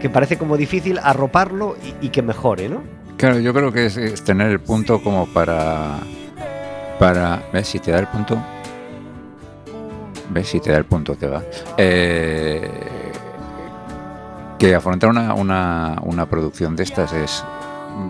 que 0.00 0.10
parece 0.10 0.38
como 0.38 0.56
difícil 0.56 0.98
arroparlo 1.02 1.76
y, 2.00 2.08
que 2.08 2.22
mejore, 2.22 2.68
¿no? 2.68 2.82
Claro, 3.16 3.38
yo 3.40 3.52
creo 3.52 3.72
que 3.72 3.86
es, 3.86 3.96
es 3.96 4.22
tener 4.22 4.50
el 4.50 4.60
punto 4.60 5.02
como 5.02 5.26
para. 5.26 5.98
para 6.98 7.42
¿Ves? 7.52 7.68
Si 7.68 7.78
te 7.80 7.90
da 7.90 7.98
el 7.98 8.06
punto. 8.06 8.38
¿Ves? 10.30 10.48
Si 10.48 10.60
te 10.60 10.70
da 10.70 10.78
el 10.78 10.84
punto, 10.84 11.16
te 11.16 11.26
va. 11.26 11.42
Eh, 11.76 12.97
que 14.58 14.74
afrontar 14.74 15.10
una, 15.10 15.34
una, 15.34 15.96
una 16.02 16.26
producción 16.26 16.74
de 16.76 16.82
estas 16.82 17.12
es 17.12 17.44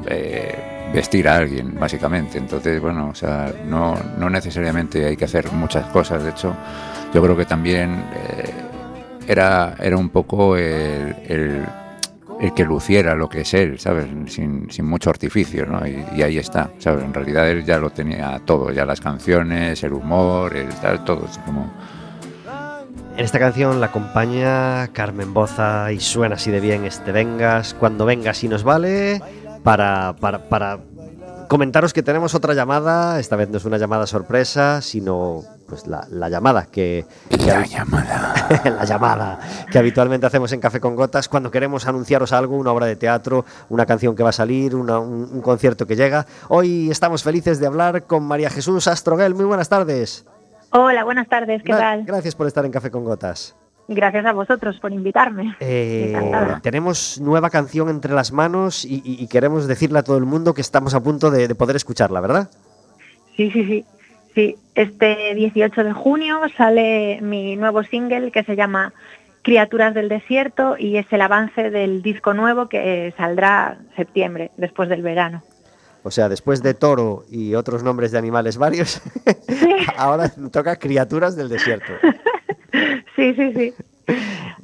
eh, 0.07 0.91
vestir 0.93 1.29
a 1.29 1.37
alguien, 1.37 1.75
básicamente. 1.79 2.39
Entonces, 2.39 2.81
bueno, 2.81 3.09
o 3.11 3.15
sea, 3.15 3.53
no, 3.67 3.95
no 4.19 4.31
necesariamente 4.31 5.05
hay 5.07 5.17
que 5.17 5.25
hacer 5.27 5.51
muchas 5.53 5.87
cosas. 5.87 6.23
De 6.25 6.31
hecho, 6.31 6.55
yo 7.13 7.23
creo 7.23 7.37
que 7.37 7.45
también 7.45 8.03
eh, 8.15 8.53
era, 9.27 9.75
era 9.79 9.97
un 9.97 10.09
poco 10.11 10.57
el, 10.57 11.15
el- 11.27 11.67
que 12.55 12.65
luciera 12.65 13.15
lo 13.17 13.29
que 13.29 13.41
es 13.41 13.53
él, 13.53 13.79
¿sabes? 13.81 14.07
Sin, 14.33 14.71
sin 14.71 14.87
mucho 14.87 15.11
artificio, 15.11 15.67
¿no? 15.67 15.85
Y, 15.87 16.05
y 16.17 16.23
ahí 16.23 16.39
está, 16.39 16.71
¿sabes? 16.79 17.05
En 17.05 17.13
realidad 17.13 17.49
él 17.51 17.65
ya 17.65 17.79
lo 17.79 17.91
tenía 17.91 18.41
todo, 18.45 18.71
ya 18.71 18.87
las 18.87 19.01
canciones, 19.01 19.83
el 19.83 19.93
humor, 19.93 20.57
el 20.57 20.69
tal, 20.77 21.05
todo. 21.05 21.27
como... 21.45 21.71
En 23.19 23.25
esta 23.25 23.41
canción 23.41 23.81
la 23.81 23.87
acompaña 23.87 24.89
Carmen 24.93 25.35
Boza 25.35 25.91
y 25.93 25.99
suena 25.99 26.37
así 26.37 26.53
de 26.53 26.61
bien 26.61 26.85
este 26.85 27.11
Vengas, 27.11 27.75
cuando 27.75 28.05
vengas 28.07 28.45
y 28.45 28.49
nos 28.49 28.63
vale, 28.63 29.21
para, 29.65 30.15
para, 30.21 30.49
para 30.49 30.79
comentaros 31.49 31.93
que 31.93 32.05
tenemos 32.05 32.37
otra 32.37 32.55
llamada, 32.55 33.19
esta 33.19 33.35
vez 33.35 33.49
no 33.51 33.57
es 33.57 33.65
una 33.65 33.77
llamada 33.77 34.07
sorpresa, 34.07 34.81
sino 34.83 35.43
pues 35.69 35.89
la, 35.89 36.07
la 36.11 36.29
llamada 36.29 36.67
que... 36.67 37.07
La 37.45 37.67
llamada. 37.67 38.35
la 38.65 38.85
llamada 38.85 39.41
que 39.73 39.79
habitualmente 39.81 40.25
hacemos 40.27 40.53
en 40.53 40.61
Café 40.61 40.79
con 40.79 40.95
Gotas 40.95 41.29
cuando 41.29 41.51
queremos 41.51 41.89
anunciaros 41.89 42.33
algo, 42.33 42.57
una 42.57 42.71
obra 42.71 42.87
de 42.87 42.95
teatro, 42.95 43.45
una 43.69 43.85
canción 43.85 44.15
que 44.15 44.23
va 44.23 44.29
a 44.29 44.33
salir, 44.33 44.77
una- 44.77 45.01
un, 45.01 45.29
un 45.33 45.41
concierto 45.43 45.87
que 45.89 45.97
llega. 45.97 46.25
Hoy 46.49 46.89
estamos 46.89 47.25
felices 47.25 47.59
de 47.59 47.67
hablar 47.67 48.05
con 48.05 48.23
María 48.23 48.49
Jesús 48.49 48.87
Astroguel. 48.87 49.35
Muy 49.35 49.45
buenas 49.45 49.69
tardes. 49.69 50.25
Hola, 50.71 51.05
buenas 51.05 51.29
tardes, 51.29 51.63
¿qué 51.63 51.73
Gra- 51.73 51.79
tal? 51.79 52.05
Gracias 52.05 52.35
por 52.35 52.47
estar 52.47 52.65
en 52.65 52.73
Café 52.73 52.91
con 52.91 53.05
Gotas. 53.05 53.57
Gracias 53.91 54.27
a 54.27 54.33
vosotros 54.33 54.79
por 54.81 54.93
invitarme. 54.93 55.57
Eh, 55.61 56.15
tenemos 56.63 57.19
nueva 57.23 57.49
canción 57.49 57.89
entre 57.89 58.13
las 58.13 58.33
manos 58.33 58.85
y, 58.85 58.97
y- 58.97 59.23
y 59.23 59.29
queremos 59.29 59.67
decirle 59.67 59.99
a 60.01 60.03
todo 60.03 60.19
el 60.19 60.25
mundo 60.27 60.53
que 60.53 60.61
estamos 60.61 60.95
a 60.95 61.03
punto 61.03 61.31
de, 61.31 61.49
de 61.49 61.55
poder 61.55 61.77
escucharla, 61.77 62.21
¿verdad? 62.21 62.51
Sí, 63.37 63.51
sí, 63.51 63.65
sí. 63.65 63.85
Sí, 64.35 64.57
este 64.75 65.35
18 65.35 65.85
de 65.85 65.93
junio 65.93 66.41
sale 66.57 67.19
mi 67.23 67.57
nuevo 67.57 67.83
single 67.83 68.31
que 68.31 68.45
se 68.45 68.57
llama 68.57 68.93
Criaturas 69.43 69.95
del 69.95 70.09
Desierto 70.11 70.77
y 70.79 70.99
es 70.99 71.07
el 71.11 71.23
avance 71.23 71.71
del 71.71 72.03
disco 72.03 72.35
nuevo 72.35 72.69
que 72.69 73.15
saldrá 73.17 73.79
septiembre, 73.97 74.51
después 74.59 74.91
del 74.91 75.03
verano. 75.03 75.43
O 76.09 76.11
sea, 76.11 76.29
después 76.29 76.63
de 76.63 76.75
toro 76.75 77.25
y 77.31 77.55
otros 77.55 77.83
nombres 77.85 78.11
de 78.13 78.19
animales 78.19 78.57
varios, 78.59 79.01
ahora 79.97 80.31
toca 80.51 80.77
criaturas 80.77 81.37
del 81.37 81.49
desierto. 81.49 81.93
Sí, 83.17 83.35
sí, 83.35 83.53
sí. 83.53 83.75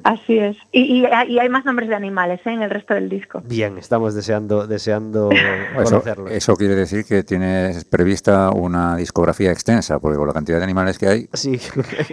Así 0.03 0.37
es. 0.37 0.55
Y, 0.71 0.99
y 1.01 1.05
hay- 1.05 1.33
y 1.33 1.39
hay 1.39 1.49
más 1.49 1.65
nombres 1.65 1.89
de 1.89 1.95
animales 1.95 2.39
¿eh? 2.45 2.51
en 2.53 2.61
el 2.61 2.69
resto 2.69 2.93
del 2.93 3.09
disco. 3.09 3.41
Bien, 3.45 3.77
estamos 3.77 4.13
deseando, 4.15 4.65
deseando 4.67 5.29
Eso, 5.77 5.83
conocerlo. 5.83 6.27
eso 6.29 6.55
quiere 6.55 6.75
decir 6.75 7.03
que 7.03 7.23
tienes 7.23 7.83
prevista 7.83 8.51
una 8.51 8.95
discografía 8.95 9.51
extensa, 9.51 9.99
porque 9.99 10.17
con 10.17 10.27
la 10.27 10.33
cantidad 10.33 10.57
de 10.59 10.63
animales 10.63 10.97
que 10.97 11.07
hay, 11.07 11.29
Sí. 11.33 11.59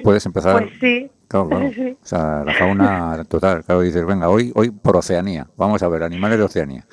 puedes 0.02 0.26
empezar... 0.26 0.58
Pues 0.66 0.72
sí. 0.80 1.10
Claro, 1.28 1.48
claro. 1.48 1.68
Sí, 1.68 1.74
sí. 1.74 1.96
O 2.02 2.06
sea, 2.06 2.42
la 2.44 2.54
fauna 2.54 3.24
total. 3.28 3.62
Claro, 3.64 3.82
dices, 3.82 4.04
venga, 4.04 4.28
hoy, 4.28 4.50
hoy 4.56 4.70
por 4.70 4.96
Oceanía. 4.96 5.46
Vamos 5.56 5.82
a 5.84 5.88
ver, 5.88 6.02
animales 6.02 6.38
de 6.38 6.44
Oceanía. 6.44 6.84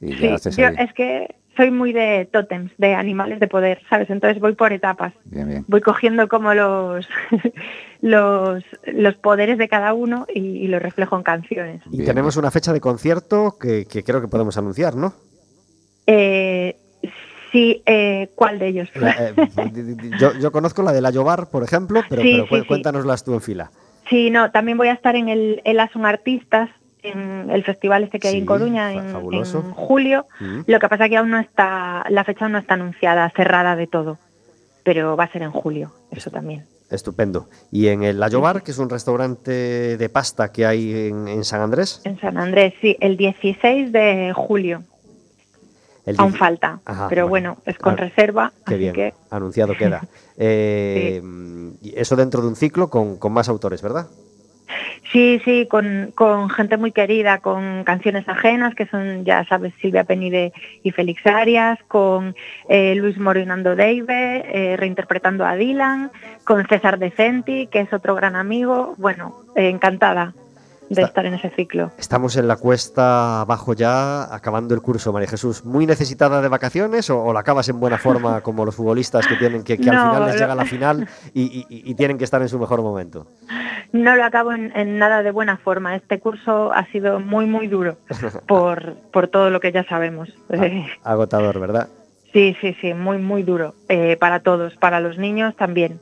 Y 0.00 0.14
Sí, 0.14 0.26
haces 0.28 0.56
yo 0.56 0.66
es 0.66 0.92
que 0.94 1.36
soy 1.60 1.70
muy 1.70 1.92
de 1.92 2.26
tótems, 2.32 2.72
de 2.78 2.94
animales 2.94 3.38
de 3.38 3.46
poder, 3.46 3.82
¿sabes? 3.90 4.08
Entonces 4.08 4.40
voy 4.40 4.54
por 4.54 4.72
etapas. 4.72 5.12
Bien, 5.26 5.46
bien. 5.46 5.64
Voy 5.68 5.82
cogiendo 5.82 6.26
como 6.28 6.54
los 6.54 7.06
los, 8.00 8.64
los 8.86 9.14
poderes 9.16 9.58
de 9.58 9.68
cada 9.68 9.92
uno 9.92 10.26
y, 10.34 10.40
y 10.40 10.68
los 10.68 10.80
reflejo 10.80 11.16
en 11.16 11.22
canciones. 11.22 11.82
Y 11.92 12.02
tenemos 12.04 12.36
una 12.38 12.50
fecha 12.50 12.72
de 12.72 12.80
concierto 12.80 13.56
que, 13.60 13.84
que 13.84 14.02
creo 14.04 14.22
que 14.22 14.28
podemos 14.28 14.56
anunciar, 14.56 14.94
¿no? 14.96 15.12
Eh, 16.06 16.76
sí, 17.52 17.82
eh, 17.86 18.30
¿cuál 18.34 18.58
de 18.58 18.68
ellos? 18.68 18.88
La- 18.94 19.10
eh, 19.28 19.34
yo, 20.18 20.32
yo 20.40 20.50
conozco 20.52 20.82
la 20.82 20.92
de 20.92 21.00
la 21.02 21.10
Llobar, 21.10 21.50
por 21.50 21.62
ejemplo, 21.62 22.00
pero, 22.08 22.22
Sí, 22.22 22.30
pero 22.32 22.44
sí, 22.44 22.48
cu- 22.50 22.56
sí. 22.56 22.64
cuéntanoslas 22.64 23.22
tú 23.24 23.34
en 23.34 23.40
fila. 23.42 23.70
Sí, 24.08 24.30
no, 24.30 24.50
también 24.50 24.78
voy 24.78 24.88
a 24.88 24.92
estar 24.94 25.14
en 25.14 25.28
el 25.28 25.60
El 25.64 25.78
Asun 25.78 26.06
Artistas, 26.06 26.70
en 27.02 27.50
el 27.50 27.64
festival 27.64 28.04
este 28.04 28.18
que 28.18 28.28
hay 28.28 28.34
Sí, 28.34 28.40
en 28.40 28.46
Coruña 28.46 28.92
en, 28.92 29.12
julio. 29.74 30.26
Mm. 30.40 30.60
Lo 30.66 30.78
que 30.78 30.88
pasa 30.88 31.08
que 31.08 31.16
aún 31.16 31.30
no 31.30 31.38
está, 31.38 32.04
la 32.08 32.24
fecha 32.24 32.44
aún 32.44 32.52
no 32.52 32.58
está 32.58 32.74
anunciada, 32.74 33.30
cerrada 33.34 33.76
de 33.76 33.86
todo, 33.86 34.18
pero 34.84 35.16
va 35.16 35.24
a 35.24 35.32
ser 35.32 35.42
en 35.42 35.50
julio, 35.50 35.92
eso 36.10 36.30
también. 36.30 36.66
Estupendo. 36.90 37.48
Y 37.70 37.86
en 37.88 38.02
el 38.02 38.18
La 38.18 38.28
Llobar, 38.28 38.62
que 38.62 38.72
es 38.72 38.78
un 38.78 38.90
restaurante 38.90 39.96
de 39.96 40.08
pasta 40.08 40.50
que 40.50 40.66
hay 40.66 41.08
en, 41.08 41.28
en 41.28 41.44
San 41.44 41.60
Andrés. 41.60 42.00
En 42.04 42.18
San 42.18 42.36
Andrés, 42.36 42.74
sí, 42.80 42.96
el 43.00 43.16
16 43.16 43.92
de 43.92 44.32
julio. 44.34 44.82
El 46.06 46.16
Aún 46.18 46.32
falta, 46.32 46.80
Ajá, 46.84 47.08
pero 47.08 47.28
bueno, 47.28 47.58
es 47.66 47.78
con 47.78 47.92
Ah, 47.92 47.96
reserva, 47.96 48.52
Qué 48.66 48.74
así 48.74 48.78
bien, 48.78 48.94
que 48.94 49.14
anunciado 49.30 49.76
queda. 49.76 50.02
Eh, 50.42 51.22
Eso 51.94 52.16
dentro 52.16 52.40
de 52.40 52.48
un 52.48 52.56
ciclo 52.56 52.88
con, 52.88 53.18
con 53.18 53.30
más 53.32 53.50
autores, 53.50 53.82
¿verdad? 53.82 54.06
Sí, 55.12 55.40
sí, 55.44 55.66
con, 55.70 56.12
con 56.14 56.50
gente 56.50 56.76
muy 56.76 56.92
querida, 56.92 57.38
con 57.38 57.84
canciones 57.84 58.28
ajenas, 58.28 58.74
que 58.74 58.86
son, 58.86 59.24
ya 59.24 59.44
sabes, 59.44 59.72
Silvia 59.80 60.04
Penide 60.04 60.52
y 60.82 60.90
Félix 60.90 61.26
Arias, 61.26 61.78
con 61.88 62.34
eh, 62.68 62.94
Luis 62.96 63.18
Morinando 63.18 63.76
Deive, 63.76 64.44
eh, 64.72 64.76
reinterpretando 64.76 65.44
a 65.44 65.56
Dylan, 65.56 66.10
con 66.44 66.66
César 66.66 66.98
Decenti, 66.98 67.66
que 67.66 67.80
es 67.80 67.92
otro 67.92 68.14
gran 68.14 68.36
amigo. 68.36 68.94
Bueno, 68.98 69.36
encantada 69.54 70.34
de 70.90 70.94
Está- 71.02 71.06
estar 71.06 71.26
en 71.26 71.34
ese 71.34 71.48
ciclo. 71.50 71.90
Estamos 71.98 72.36
en 72.36 72.46
la 72.48 72.56
cuesta 72.56 73.40
abajo 73.42 73.72
ya, 73.74 74.34
acabando 74.34 74.74
el 74.74 74.82
curso, 74.82 75.12
María 75.12 75.28
Jesús. 75.28 75.64
¿Muy 75.64 75.86
necesitada 75.86 76.42
de 76.42 76.48
vacaciones 76.48 77.08
o, 77.10 77.22
o 77.22 77.32
la 77.32 77.40
acabas 77.40 77.68
en 77.68 77.80
buena 77.80 77.96
forma 77.96 78.40
como 78.42 78.64
los 78.64 78.74
futbolistas 78.74 79.26
que 79.26 79.36
tienen 79.36 79.62
que, 79.64 79.78
que 79.78 79.88
al 79.88 79.96
final 80.10 80.26
les 80.26 80.38
llega 80.40 80.54
la 80.54 80.64
final 80.66 81.08
y, 81.32 81.42
y- 81.42 81.66
y 81.90 81.94
tienen 81.94 82.18
que 82.18 82.24
estar 82.24 82.42
en 82.42 82.48
su 82.48 82.58
mejor 82.58 82.82
momento? 82.82 83.26
No 83.92 84.14
lo 84.14 84.24
acabo 84.24 84.52
en, 84.52 84.76
en 84.76 84.98
nada 84.98 85.22
de 85.22 85.30
buena 85.30 85.56
forma. 85.56 85.96
Este 85.96 86.20
curso 86.20 86.72
ha 86.72 86.84
sido 86.92 87.18
muy, 87.20 87.46
muy 87.46 87.66
duro 87.68 87.96
por, 88.46 88.94
por 89.12 89.28
todo 89.28 89.48
lo 89.50 89.60
que 89.60 89.72
ya 89.72 89.84
sabemos. 89.84 90.28
Eh, 90.50 90.86
Agotador, 91.04 91.58
¿verdad? 91.60 91.88
Sí, 92.32 92.56
sí, 92.60 92.76
sí, 92.80 92.94
muy, 92.94 93.18
muy 93.18 93.42
duro. 93.42 93.74
Eh, 93.88 94.16
para 94.18 94.40
todos, 94.40 94.76
para 94.76 95.00
los 95.00 95.18
niños 95.18 95.56
también. 95.56 96.00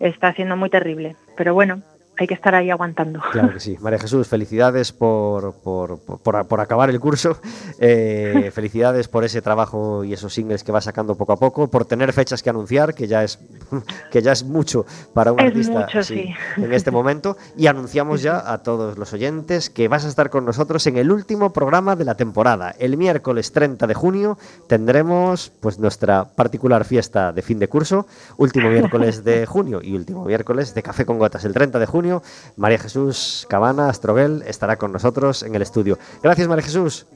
Está 0.00 0.32
siendo 0.32 0.56
muy 0.56 0.70
terrible. 0.70 1.14
Pero 1.36 1.54
bueno, 1.54 1.82
hay 2.18 2.26
que 2.26 2.34
estar 2.34 2.54
ahí 2.54 2.70
aguantando. 2.70 3.20
Claro 3.32 3.52
que 3.54 3.60
sí. 3.60 3.76
María 3.80 3.98
Jesús, 3.98 4.26
felicidades 4.28 4.92
por, 4.92 5.54
por, 5.54 5.98
por- 6.00 6.60
acabar 6.60 6.90
el 6.90 6.98
curso. 7.00 7.38
Eh, 7.78 8.50
felicidades 8.54 9.06
por 9.08 9.24
ese 9.24 9.40
trabajo 9.40 10.02
y 10.04 10.12
esos 10.12 10.34
singles 10.34 10.64
que 10.64 10.72
vas 10.72 10.84
sacando 10.84 11.14
poco 11.14 11.32
a 11.32 11.36
poco, 11.36 11.68
por 11.68 11.84
tener 11.84 12.12
fechas 12.12 12.42
que 12.42 12.50
anunciar, 12.50 12.94
que 12.94 13.06
ya 13.06 13.22
es, 13.22 13.38
que 14.10 14.20
ya 14.22 14.32
es 14.32 14.42
mucho 14.44 14.84
para 15.14 15.32
un 15.32 15.40
Es 15.40 15.46
artista 15.46 15.80
mucho, 15.80 16.02
sí. 16.02 16.34
en 16.56 16.72
este 16.72 16.90
momento. 16.90 17.36
Y 17.56 17.66
anunciamos 17.68 18.22
ya 18.22 18.52
a 18.52 18.62
todos 18.62 18.98
los 18.98 19.12
oyentes 19.12 19.70
que 19.70 19.88
vas 19.88 20.04
a 20.04 20.08
estar 20.08 20.28
con 20.30 20.44
nosotros 20.44 20.86
en 20.86 20.96
el 20.96 21.12
último 21.12 21.52
programa 21.52 21.94
de 21.96 22.04
la 22.04 22.16
temporada. 22.16 22.74
El 22.78 22.96
miércoles 22.96 23.52
30 23.52 23.86
de 23.86 23.94
junio 23.94 24.38
tendremos 24.66 25.52
pues 25.60 25.78
nuestra 25.78 26.24
particular 26.24 26.84
fiesta 26.84 27.32
de 27.32 27.42
fin 27.42 27.58
de 27.58 27.68
curso, 27.68 28.06
último 28.36 28.68
miércoles 28.70 29.22
de 29.24 29.46
junio 29.54 29.80
y 29.82 29.94
último 29.94 30.24
miércoles 30.24 30.74
de 30.74 30.82
Café 30.82 31.04
con 31.04 31.18
Gotas 31.18 31.44
el 31.44 31.52
30 31.52 31.78
de 31.78 31.86
junio. 31.86 32.07
María 32.56 32.78
Jesús 32.78 33.46
Cabana, 33.48 33.88
Astroguel, 33.88 34.42
estará 34.46 34.76
con 34.76 34.92
nosotros 34.92 35.42
en 35.42 35.54
el 35.54 35.62
estudio. 35.62 35.98
Gracias, 36.22 36.48
María 36.48 36.64
Jesús. 36.64 37.06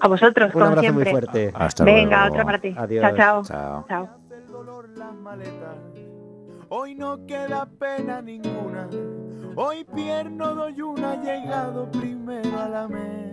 A 0.00 0.08
vosotros, 0.08 0.46
Un 0.48 0.52
como 0.52 0.64
abrazo 0.66 0.92
muy 0.92 1.04
siempre. 1.04 1.10
fuerte. 1.10 1.52
Hasta 1.54 1.84
Venga, 1.84 2.18
luego. 2.20 2.32
otra 2.34 2.44
para 2.44 2.58
ti. 2.60 2.74
Adiós. 2.76 3.02
Chao, 3.02 3.16
chao. 3.16 3.42
Chao. 3.44 3.84
Chao. 3.88 4.08
Hoy 6.68 6.94
no 6.94 7.24
queda 7.26 7.66
pena 7.78 8.20
ninguna. 8.20 8.88
Hoy 9.56 9.84
pierno 9.94 10.54
doy 10.54 10.80
una 10.82 11.22
llegado 11.22 11.90
primero 11.90 12.58
a 12.60 12.68
la 12.68 12.88
meta. 12.88 13.24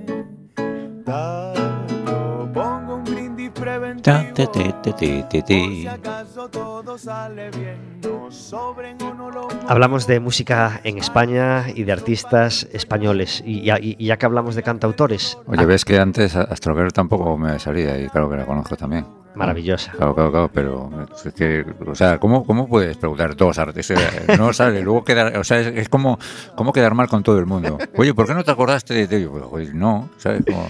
Preventivo. 3.62 4.18
Te, 4.34 4.47
te, 4.47 4.47
te, 4.47 4.74
te, 4.74 4.93
te, 4.93 5.22
Por 5.24 5.43
te. 5.43 5.43
si 5.45 5.88
acaso 5.88 6.49
todo 6.49 6.97
sale 6.97 7.49
bien, 7.51 7.78
no 8.03 8.32
sobren 8.32 9.01
o 9.03 9.14
no 9.14 9.32
lo 9.32 9.47
Hablamos 9.68 10.07
de 10.07 10.20
música 10.20 10.82
en 10.84 10.97
España 10.97 11.66
y 11.74 11.84
de 11.84 11.91
artistas 11.91 12.68
españoles. 12.74 13.41
Y 13.45 13.62
ya, 13.64 13.78
y 13.80 13.95
ya 14.03 14.18
que 14.18 14.26
hablamos 14.26 14.55
de 14.55 14.64
cantautores, 14.64 15.38
Oye, 15.47 15.66
ves 15.66 15.86
que 15.86 15.99
antes 15.99 16.36
Astroguer 16.36 16.91
tampoco 16.91 17.38
me 17.38 17.57
salía 17.59 17.97
y 17.99 18.07
claro 18.09 18.30
que 18.30 18.38
la 18.38 18.45
conozco 18.45 18.76
también. 18.76 19.05
maravillosa. 19.36 19.91
Claro, 19.93 20.14
claro, 20.16 20.32
claro, 20.32 20.51
pero 20.53 20.89
es 21.26 21.34
que, 21.34 21.66
o 21.88 21.95
sea, 21.95 22.18
¿cómo, 22.20 22.43
cómo 22.45 22.68
puedes 22.68 22.97
preguntar 22.97 23.36
dos 23.36 23.57
artes? 23.59 23.89
Eh, 23.91 23.95
No 24.38 24.51
sale, 24.53 24.82
luego 24.82 25.03
quedar, 25.03 25.38
o 25.38 25.43
sea, 25.43 25.59
es, 25.59 25.68
es 25.68 25.89
como, 25.89 26.18
como 26.55 26.74
quedar 26.74 26.93
mal 26.95 27.07
con 27.07 27.24
todo 27.24 27.38
el 27.39 27.45
mundo. 27.45 27.78
Oye, 27.97 28.14
¿por 28.14 28.26
qué 28.28 28.34
no 28.34 28.43
te 28.43 28.51
acordaste 28.51 29.07
de 29.07 29.18
ello? 29.18 29.32
Pues, 29.49 29.74
no, 29.74 30.09
¿sabes? 30.18 30.43
Como, 30.45 30.68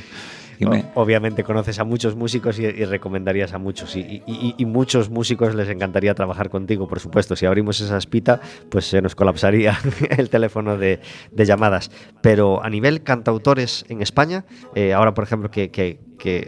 Obviamente 0.96 1.44
conoces 1.44 1.80
a 1.80 1.84
muchos 1.84 2.16
músicos 2.16 2.60
y, 2.60 2.70
recomendarías 2.86 3.54
a 3.54 3.58
muchos. 3.58 3.96
Y, 3.96 4.24
y- 4.26 4.66
muchos 4.66 5.10
músicos 5.10 5.56
les 5.56 5.70
encantaría 5.70 6.14
trabajar 6.16 6.50
contigo, 6.50 6.88
por 6.88 7.00
supuesto. 7.00 7.36
Si 7.36 7.46
abrimos 7.46 7.82
esa 7.82 7.98
espita, 7.98 8.40
pues 8.70 8.86
se 8.86 9.02
nos 9.02 9.16
colapsaría 9.16 9.78
el 10.18 10.30
teléfono 10.30 10.78
de, 10.78 11.00
llamadas. 11.36 11.92
Pero 12.22 12.64
a 12.64 12.70
nivel 12.70 13.04
cantautores 13.04 13.86
en 13.90 14.02
España, 14.02 14.46
eh, 14.76 14.94
ahora 14.94 15.14
por 15.14 15.24
ejemplo 15.24 15.50
que 15.50 16.00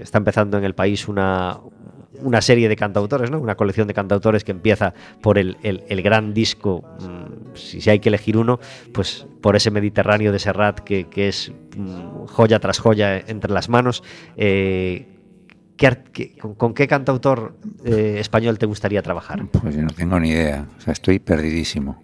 está 0.01 0.19
empezando 0.19 0.57
en 0.57 0.63
el 0.63 0.75
país 0.75 1.07
una, 1.07 1.59
una 2.21 2.41
serie 2.41 2.69
de 2.69 2.75
cantautores, 2.75 3.31
¿no? 3.31 3.39
una 3.39 3.55
colección 3.55 3.87
de 3.87 3.93
cantautores 3.93 4.43
que 4.43 4.51
empieza 4.51 4.93
por 5.21 5.37
el, 5.37 5.57
el- 5.63 6.01
gran 6.03 6.33
disco, 6.33 6.83
mm, 6.99 7.55
si, 7.55 7.89
hay 7.89 7.99
que 7.99 8.09
elegir 8.09 8.37
uno, 8.37 8.59
pues 8.93 9.25
por 9.41 9.55
ese 9.55 9.71
Mediterráneo 9.71 10.31
de 10.31 10.39
Serrat 10.39 10.79
que, 10.81 11.05
que 11.09 11.27
es 11.29 11.51
mm, 11.77 12.25
joya 12.27 12.59
tras 12.59 12.79
joya 12.79 13.17
entre 13.17 13.51
las 13.51 13.69
manos. 13.69 14.03
Eh, 14.37 15.07
¿qué 15.77 15.87
ar- 15.87 16.03
qué- 16.11 16.37
con, 16.57 16.73
qué 16.73 16.87
cantautor 16.87 17.55
eh, 17.83 18.17
español 18.19 18.57
te 18.59 18.65
gustaría 18.65 19.01
trabajar? 19.01 19.45
pues 19.47 19.75
yo 19.75 19.81
no 19.81 19.89
tengo 19.89 20.19
ni 20.19 20.29
idea, 20.29 20.65
estoy 20.87 21.19
perdidísimo. 21.19 22.03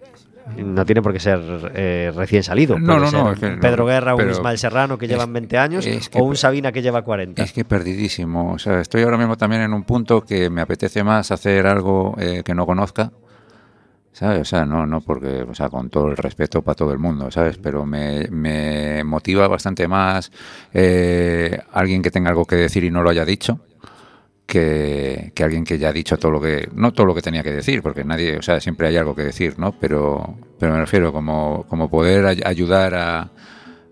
No 0.56 0.84
tiene 0.84 1.00
por 1.02 1.12
qué 1.12 1.20
ser 1.20 1.40
eh, 1.74 2.12
recién 2.14 2.42
salido. 2.42 2.78
No, 2.78 2.86
puede 2.86 3.00
no, 3.00 3.10
ser 3.10 3.20
no, 3.20 3.32
es 3.32 3.38
que 3.40 3.50
Pedro 3.50 3.86
Guerra 3.86 4.14
o 4.14 4.18
un 4.18 4.30
Ismael 4.30 4.58
Serrano 4.58 4.98
que 4.98 5.06
es- 5.06 5.10
llevan 5.10 5.32
20 5.32 5.58
años 5.58 5.86
es 5.86 6.08
que 6.08 6.18
o 6.18 6.24
un 6.24 6.36
Sabina 6.36 6.72
que 6.72 6.82
lleva 6.82 7.02
40. 7.02 7.42
Es 7.42 7.52
que 7.52 7.64
perdidísimo, 7.64 8.52
o 8.52 8.58
sea, 8.58 8.80
estoy 8.80 9.02
ahora 9.02 9.16
mismo 9.18 9.36
también 9.36 9.62
en 9.62 9.72
un 9.72 9.84
punto 9.84 10.22
que 10.22 10.50
me 10.50 10.60
apetece 10.60 11.02
más 11.04 11.30
hacer 11.30 11.66
algo 11.66 12.14
eh, 12.18 12.42
que 12.44 12.54
no 12.54 12.66
conozca, 12.66 13.12
¿sabes? 14.12 14.40
O 14.40 14.44
sea, 14.44 14.66
no, 14.66 14.86
no 14.86 15.00
porque, 15.00 15.42
o 15.48 15.54
sea, 15.54 15.68
con 15.68 15.88
todo 15.88 16.08
el 16.08 16.16
respeto 16.16 16.62
para 16.62 16.74
todo 16.74 16.92
el 16.92 16.98
mundo, 16.98 17.30
¿sabes? 17.30 17.56
Pero 17.58 17.86
me, 17.86 18.26
me 18.30 19.02
motiva 19.04 19.46
bastante 19.48 19.86
más 19.88 20.30
eh, 20.74 21.58
alguien 21.72 22.02
que 22.02 22.10
tenga 22.10 22.30
algo 22.30 22.44
que 22.44 22.56
decir 22.56 22.84
y 22.84 22.90
no 22.90 23.02
lo 23.02 23.10
haya 23.10 23.24
dicho. 23.24 23.60
Que, 24.50 25.30
que 25.32 25.44
alguien 25.44 25.62
que 25.62 25.78
ya 25.78 25.90
ha 25.90 25.92
dicho 25.92 26.18
todo 26.18 26.32
lo 26.32 26.40
que 26.40 26.68
no 26.74 26.92
todo 26.92 27.06
lo 27.06 27.14
que 27.14 27.22
tenía 27.22 27.44
que 27.44 27.52
decir 27.52 27.82
porque 27.82 28.02
nadie 28.02 28.36
o 28.36 28.42
sea 28.42 28.58
siempre 28.58 28.88
hay 28.88 28.96
algo 28.96 29.14
que 29.14 29.22
decir 29.22 29.54
no 29.60 29.70
pero 29.70 30.36
pero 30.58 30.72
me 30.72 30.80
refiero 30.80 31.12
como 31.12 31.64
como 31.68 31.88
poder 31.88 32.26
ay- 32.26 32.42
ayudar 32.44 32.94
a, 32.96 33.30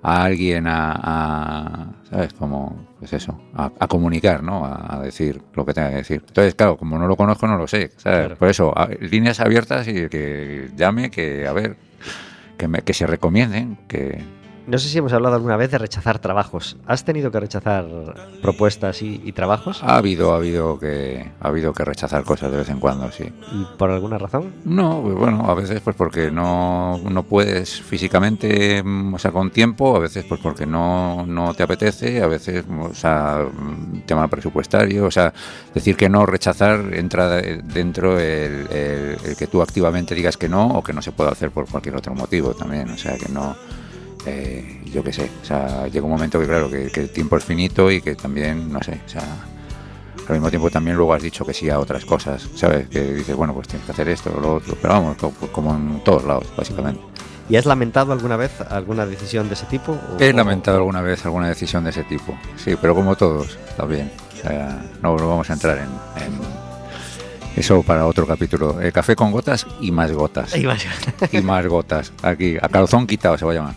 a 0.03 0.25
alguien 0.25 0.67
a, 0.67 0.93
a, 1.01 1.87
sabes 2.11 2.33
como 2.35 2.89
pues 2.99 3.13
eso 3.13 3.41
a, 3.55 3.71
a 3.79 3.87
comunicar 3.87 4.43
no 4.43 4.65
a, 4.65 4.97
a 4.97 5.01
decir 5.01 5.41
lo 5.55 5.65
que 5.65 5.75
tenga 5.75 5.91
que 5.91 5.97
decir 5.99 6.25
entonces 6.27 6.57
claro 6.57 6.77
como 6.77 6.99
no 6.99 7.07
lo 7.07 7.15
conozco 7.17 7.47
no 7.47 7.57
lo 7.57 7.69
sé 7.69 7.93
¿sabes? 7.97 8.19
Claro. 8.27 8.37
por 8.37 8.49
eso 8.49 8.75
líneas 9.01 9.39
abiertas 9.39 9.87
y 9.87 10.09
que 10.09 10.71
llame 10.77 11.09
que 11.13 11.47
a 11.47 11.53
ver 11.53 11.77
que, 12.57 12.67
me- 12.67 12.83
que 12.83 12.95
se 12.95 13.07
recomienden 13.07 13.79
que 13.87 14.21
No 14.69 14.77
sé 14.77 14.91
si 14.91 14.99
hemos 14.99 15.15
hablado 15.15 15.35
alguna 15.35 15.57
vez 15.57 15.71
de 15.71 15.79
rechazar 15.79 16.19
trabajos. 16.19 16.77
¿Has 16.87 17.03
tenido 17.03 17.31
que 17.31 17.41
rechazar 17.41 17.87
propuestas 18.43 19.01
y, 19.01 19.19
y 19.25 19.33
trabajos? 19.33 19.83
ha 19.83 19.97
habido 19.97 20.35
ha 20.35 20.37
habido 20.37 20.79
que 20.79 21.31
ha 21.41 21.49
habido 21.49 21.73
que 21.73 21.87
rechazar 21.87 22.23
cosas 22.23 22.51
de 22.51 22.59
vez 22.59 22.69
en 22.69 22.79
cuando 22.79 23.11
sí 23.11 23.25
¿Y 23.53 23.65
por 23.79 23.91
alguna 23.91 24.19
razón? 24.19 24.53
No, 24.67 25.01
pues 25.03 25.15
bueno, 25.15 25.47
a 25.51 25.55
veces 25.55 25.81
pues 25.81 25.97
porque 25.97 26.31
no, 26.31 26.99
no 26.99 27.23
puedes 27.23 27.81
físicamente, 27.81 28.83
mm, 28.83 29.15
o 29.15 29.19
sea, 29.19 29.31
con 29.31 29.51
tiempo, 29.51 29.97
a 29.97 30.01
veces 30.01 30.27
pues 30.29 30.39
porque 30.43 30.67
no, 30.67 31.25
no 31.27 31.55
te 31.55 31.63
apetece, 31.63 32.23
a 32.23 32.27
veces, 32.27 32.65
o 32.69 32.93
sea, 32.93 33.47
mm, 33.51 34.01
tema 34.07 34.29
presupuestario, 34.29 35.07
o 35.07 35.11
sea, 35.11 35.33
decir 35.75 35.97
que 35.97 36.11
no, 36.11 36.27
rechazar, 36.27 36.93
entra 36.93 37.29
de- 37.29 37.63
dentro 37.63 38.19
el, 38.21 38.67
el- 38.71 39.17
el 39.25 39.37
que 39.37 39.47
tú 39.47 39.63
activamente 39.63 40.15
digas 40.15 40.37
que 40.37 40.49
no 40.51 40.67
o 40.69 40.83
que 40.83 40.93
no 40.93 41.01
se 41.01 41.13
puede 41.13 41.31
hacer 41.31 41.51
por 41.53 41.67
cualquier 41.71 41.97
otro 41.97 42.15
motivo 42.15 42.53
también, 42.53 42.91
o 42.91 42.99
sea, 42.99 43.17
que 43.17 43.33
no, 43.33 43.57
eh, 44.29 44.81
yo 44.93 45.03
qué 45.03 45.13
sé, 45.13 45.31
o 45.43 45.45
sea, 45.45 45.87
llega 45.89 46.05
un 46.05 46.13
momento 46.13 46.39
que 46.41 46.47
claro, 46.47 46.71
que, 46.71 46.87
que 46.91 47.01
el 47.01 47.11
tiempo 47.11 47.37
es 47.37 47.45
finito 47.45 47.91
y 47.91 48.01
que 48.01 48.15
también, 48.15 48.73
no 48.73 48.81
sé, 48.83 49.01
o 49.07 49.09
sea, 49.09 49.23
al 50.29 50.35
mismo 50.35 50.51
tiempo 50.51 50.71
también 50.71 50.97
luego 50.97 51.15
has 51.15 51.23
dicho 51.23 51.45
que 51.45 51.55
sí 51.55 51.71
a 51.71 51.79
otras 51.79 52.05
cosas, 52.05 52.47
¿sabes? 52.55 52.89
Que 52.89 53.01
dices, 53.15 53.35
bueno, 53.35 53.55
pues 53.55 53.69
tienes 53.69 53.87
que 53.87 53.93
hacer 53.93 54.09
esto 54.09 54.33
o 54.37 54.41
lo 54.41 54.55
otro, 54.57 54.77
pero 54.81 54.93
vamos, 54.95 55.17
co- 55.17 55.33
como 55.53 55.75
en 55.75 56.03
todos 56.05 56.25
lados, 56.25 56.45
básicamente. 56.57 57.01
¿Y 57.49 57.57
has 57.57 57.65
lamentado 57.65 58.13
alguna 58.13 58.37
vez 58.37 58.53
alguna 58.69 59.07
decisión 59.07 59.49
de 59.49 59.55
ese 59.55 59.65
tipo? 59.67 59.93
o- 59.93 60.21
He 60.21 60.29
o- 60.31 60.37
lamentado 60.37 60.77
alguna 60.77 61.01
vez 61.01 61.25
alguna 61.25 61.49
decisión 61.49 61.83
de 61.85 61.91
ese 61.91 62.05
tipo, 62.05 62.37
sí, 62.57 62.77
pero 62.81 62.95
como 62.95 63.17
todos, 63.17 63.57
también. 63.77 64.11
O 64.35 64.41
sea, 64.43 64.83
no, 65.03 65.17
no 65.17 65.29
vamos 65.29 65.49
a 65.49 65.55
entrar 65.55 65.79
en, 65.79 65.85
en 66.23 66.39
eso 67.57 67.83
para 67.83 68.07
otro 68.07 68.27
capítulo. 68.27 68.81
Eh, 68.81 68.93
café 68.93 69.17
con 69.17 69.33
gotas 69.33 69.67
y 69.81 69.91
más 69.91 70.13
gotas. 70.13 70.53
Ahí 70.55 70.67
vas. 70.67 70.85
Y 71.33 71.41
más 71.41 71.67
gotas. 71.67 72.13
Aquí, 72.23 72.57
a 72.61 72.69
calzón 72.69 73.07
quitado 73.07 73.37
se 73.39 73.45
va 73.45 73.53
a 73.53 73.55
llamar. 73.55 73.75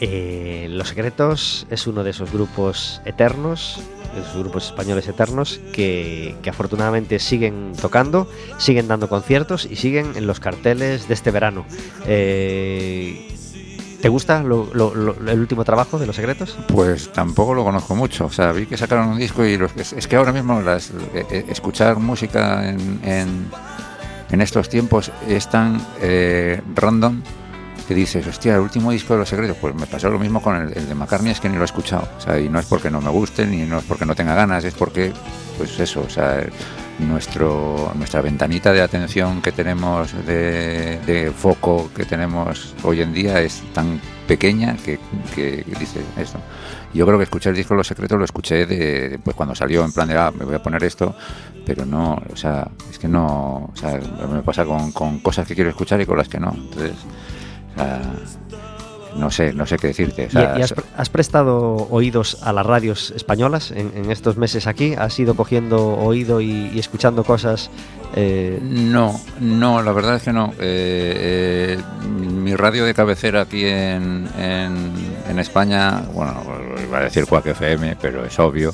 Eh, 0.00 0.66
Los 0.70 0.88
Secretos 0.88 1.66
es 1.70 1.86
uno 1.86 2.04
de 2.04 2.10
esos 2.10 2.30
grupos 2.32 3.00
eternos, 3.04 3.80
esos 4.18 4.36
grupos 4.38 4.66
españoles 4.66 5.08
eternos 5.08 5.60
que, 5.72 6.36
que 6.42 6.50
afortunadamente 6.50 7.18
siguen 7.18 7.72
tocando, 7.80 8.28
siguen 8.58 8.86
dando 8.88 9.08
conciertos 9.08 9.66
y 9.68 9.76
siguen 9.76 10.12
en 10.16 10.26
los 10.26 10.38
carteles 10.40 11.08
de 11.08 11.14
este 11.14 11.30
verano. 11.30 11.64
Eh, 12.06 13.34
¿Te 14.00 14.08
gusta 14.08 14.44
lo- 14.44 14.70
lo- 14.74 14.92
el 15.28 15.40
último 15.40 15.64
trabajo 15.64 15.98
de 15.98 16.06
Los 16.06 16.14
Secretos? 16.14 16.56
Pues 16.68 17.12
tampoco 17.12 17.52
lo 17.52 17.64
conozco 17.64 17.96
mucho. 17.96 18.26
O 18.26 18.30
sea, 18.30 18.52
vi 18.52 18.66
que 18.66 18.76
sacaron 18.76 19.08
un 19.08 19.18
disco 19.18 19.44
y 19.44 19.56
los, 19.56 19.74
es, 19.76 19.92
es 19.92 20.06
que 20.06 20.14
ahora 20.14 20.32
mismo 20.32 20.60
las, 20.60 20.90
eh, 20.90 21.26
eh, 21.32 21.44
escuchar 21.48 21.98
música 21.98 22.68
en, 22.68 23.00
en, 23.02 23.46
en 24.30 24.40
estos 24.40 24.68
tiempos 24.68 25.10
es 25.26 25.50
tan 25.50 25.84
eh, 26.00 26.62
random 26.76 27.22
que 27.88 27.94
dices, 27.94 28.26
hostia, 28.26 28.54
el 28.56 28.60
último 28.60 28.92
disco 28.92 29.14
de 29.14 29.20
Los 29.20 29.30
Secretos. 29.30 29.56
Pues 29.58 29.74
me 29.74 29.86
pasó 29.86 30.10
lo 30.10 30.18
mismo 30.18 30.42
con 30.42 30.54
el, 30.54 30.76
el 30.76 30.88
de 30.88 30.94
McCartney, 30.94 31.32
es 31.32 31.40
que 31.40 31.48
ni 31.48 31.56
lo 31.56 31.62
he 31.62 31.64
escuchado. 31.64 32.06
O 32.18 32.20
sea, 32.20 32.38
y 32.38 32.50
no 32.50 32.60
es 32.60 32.66
porque 32.66 32.90
no 32.90 33.00
me 33.00 33.08
guste, 33.08 33.46
ni 33.46 33.62
no 33.62 33.78
es 33.78 33.84
porque 33.84 34.04
no 34.04 34.14
tenga 34.14 34.34
ganas, 34.34 34.62
es 34.64 34.74
porque, 34.74 35.10
pues 35.56 35.80
eso, 35.80 36.04
o 36.06 36.10
sea, 36.10 36.44
nuestro, 36.98 37.90
nuestra 37.94 38.20
ventanita 38.20 38.72
de 38.72 38.82
atención 38.82 39.40
que 39.40 39.52
tenemos, 39.52 40.12
de, 40.26 40.98
de 41.06 41.32
foco 41.32 41.90
que 41.96 42.04
tenemos 42.04 42.74
hoy 42.82 43.00
en 43.00 43.14
día 43.14 43.40
es 43.40 43.62
tan 43.72 43.98
pequeña 44.26 44.76
que, 44.76 44.98
que 45.34 45.64
dice 45.78 46.00
esto. 46.18 46.38
Yo 46.92 47.06
creo 47.06 47.16
que 47.16 47.24
escuché 47.24 47.48
el 47.48 47.56
disco 47.56 47.74
Los 47.74 47.86
Secretos, 47.86 48.18
lo 48.18 48.24
escuché 48.26 48.66
de, 48.66 49.18
pues 49.24 49.34
cuando 49.34 49.54
salió, 49.54 49.82
en 49.82 49.92
plan 49.92 50.08
de, 50.08 50.16
ah, 50.18 50.30
me 50.36 50.44
voy 50.44 50.54
a 50.54 50.62
poner 50.62 50.84
esto, 50.84 51.14
pero 51.64 51.86
no, 51.86 52.20
o 52.30 52.36
sea, 52.36 52.68
es 52.90 52.98
que 52.98 53.08
no, 53.08 53.70
o 53.72 53.76
sea, 53.76 53.98
me 54.30 54.42
pasa 54.42 54.66
con, 54.66 54.92
con 54.92 55.20
cosas 55.20 55.46
que 55.46 55.54
quiero 55.54 55.70
escuchar 55.70 56.00
y 56.02 56.06
con 56.06 56.18
las 56.18 56.28
que 56.28 56.38
no. 56.38 56.50
Entonces, 56.54 56.92
no 59.16 59.30
sé, 59.30 59.52
no 59.52 59.66
sé 59.66 59.78
qué 59.78 59.88
decirte. 59.88 60.24
o 60.24 60.26
¿Y, 60.28 60.30
sea, 60.30 60.54
y 60.58 60.62
has, 60.62 60.72
pre- 60.72 60.84
has 60.96 61.08
prestado 61.08 61.88
oídos 61.90 62.38
a 62.42 62.52
las 62.52 62.64
radios 62.64 63.10
españolas 63.16 63.70
en, 63.72 63.92
en 63.96 64.10
estos 64.10 64.36
meses 64.36 64.66
aquí? 64.66 64.94
¿Has 64.96 65.18
ido 65.18 65.34
cogiendo 65.34 65.94
oído 65.96 66.40
y, 66.40 66.70
y 66.72 66.78
escuchando 66.78 67.24
cosas? 67.24 67.70
eh, 68.14 68.58
No, 68.62 69.18
no, 69.40 69.82
la 69.82 69.92
verdad 69.92 70.16
es 70.16 70.22
que 70.22 70.32
no. 70.32 70.52
Eh, 70.60 71.76
eh, 71.78 71.78
mi 72.06 72.54
radio 72.54 72.84
de 72.84 72.94
cabecera 72.94 73.42
aquí 73.42 73.64
en, 73.66 74.28
en, 74.38 74.92
en 75.28 75.38
España, 75.38 76.02
bueno, 76.12 76.34
iba 76.86 76.98
a 76.98 77.02
decir 77.02 77.26
Quack 77.26 77.46
FM, 77.46 77.96
pero 78.00 78.24
es 78.24 78.38
obvio, 78.38 78.72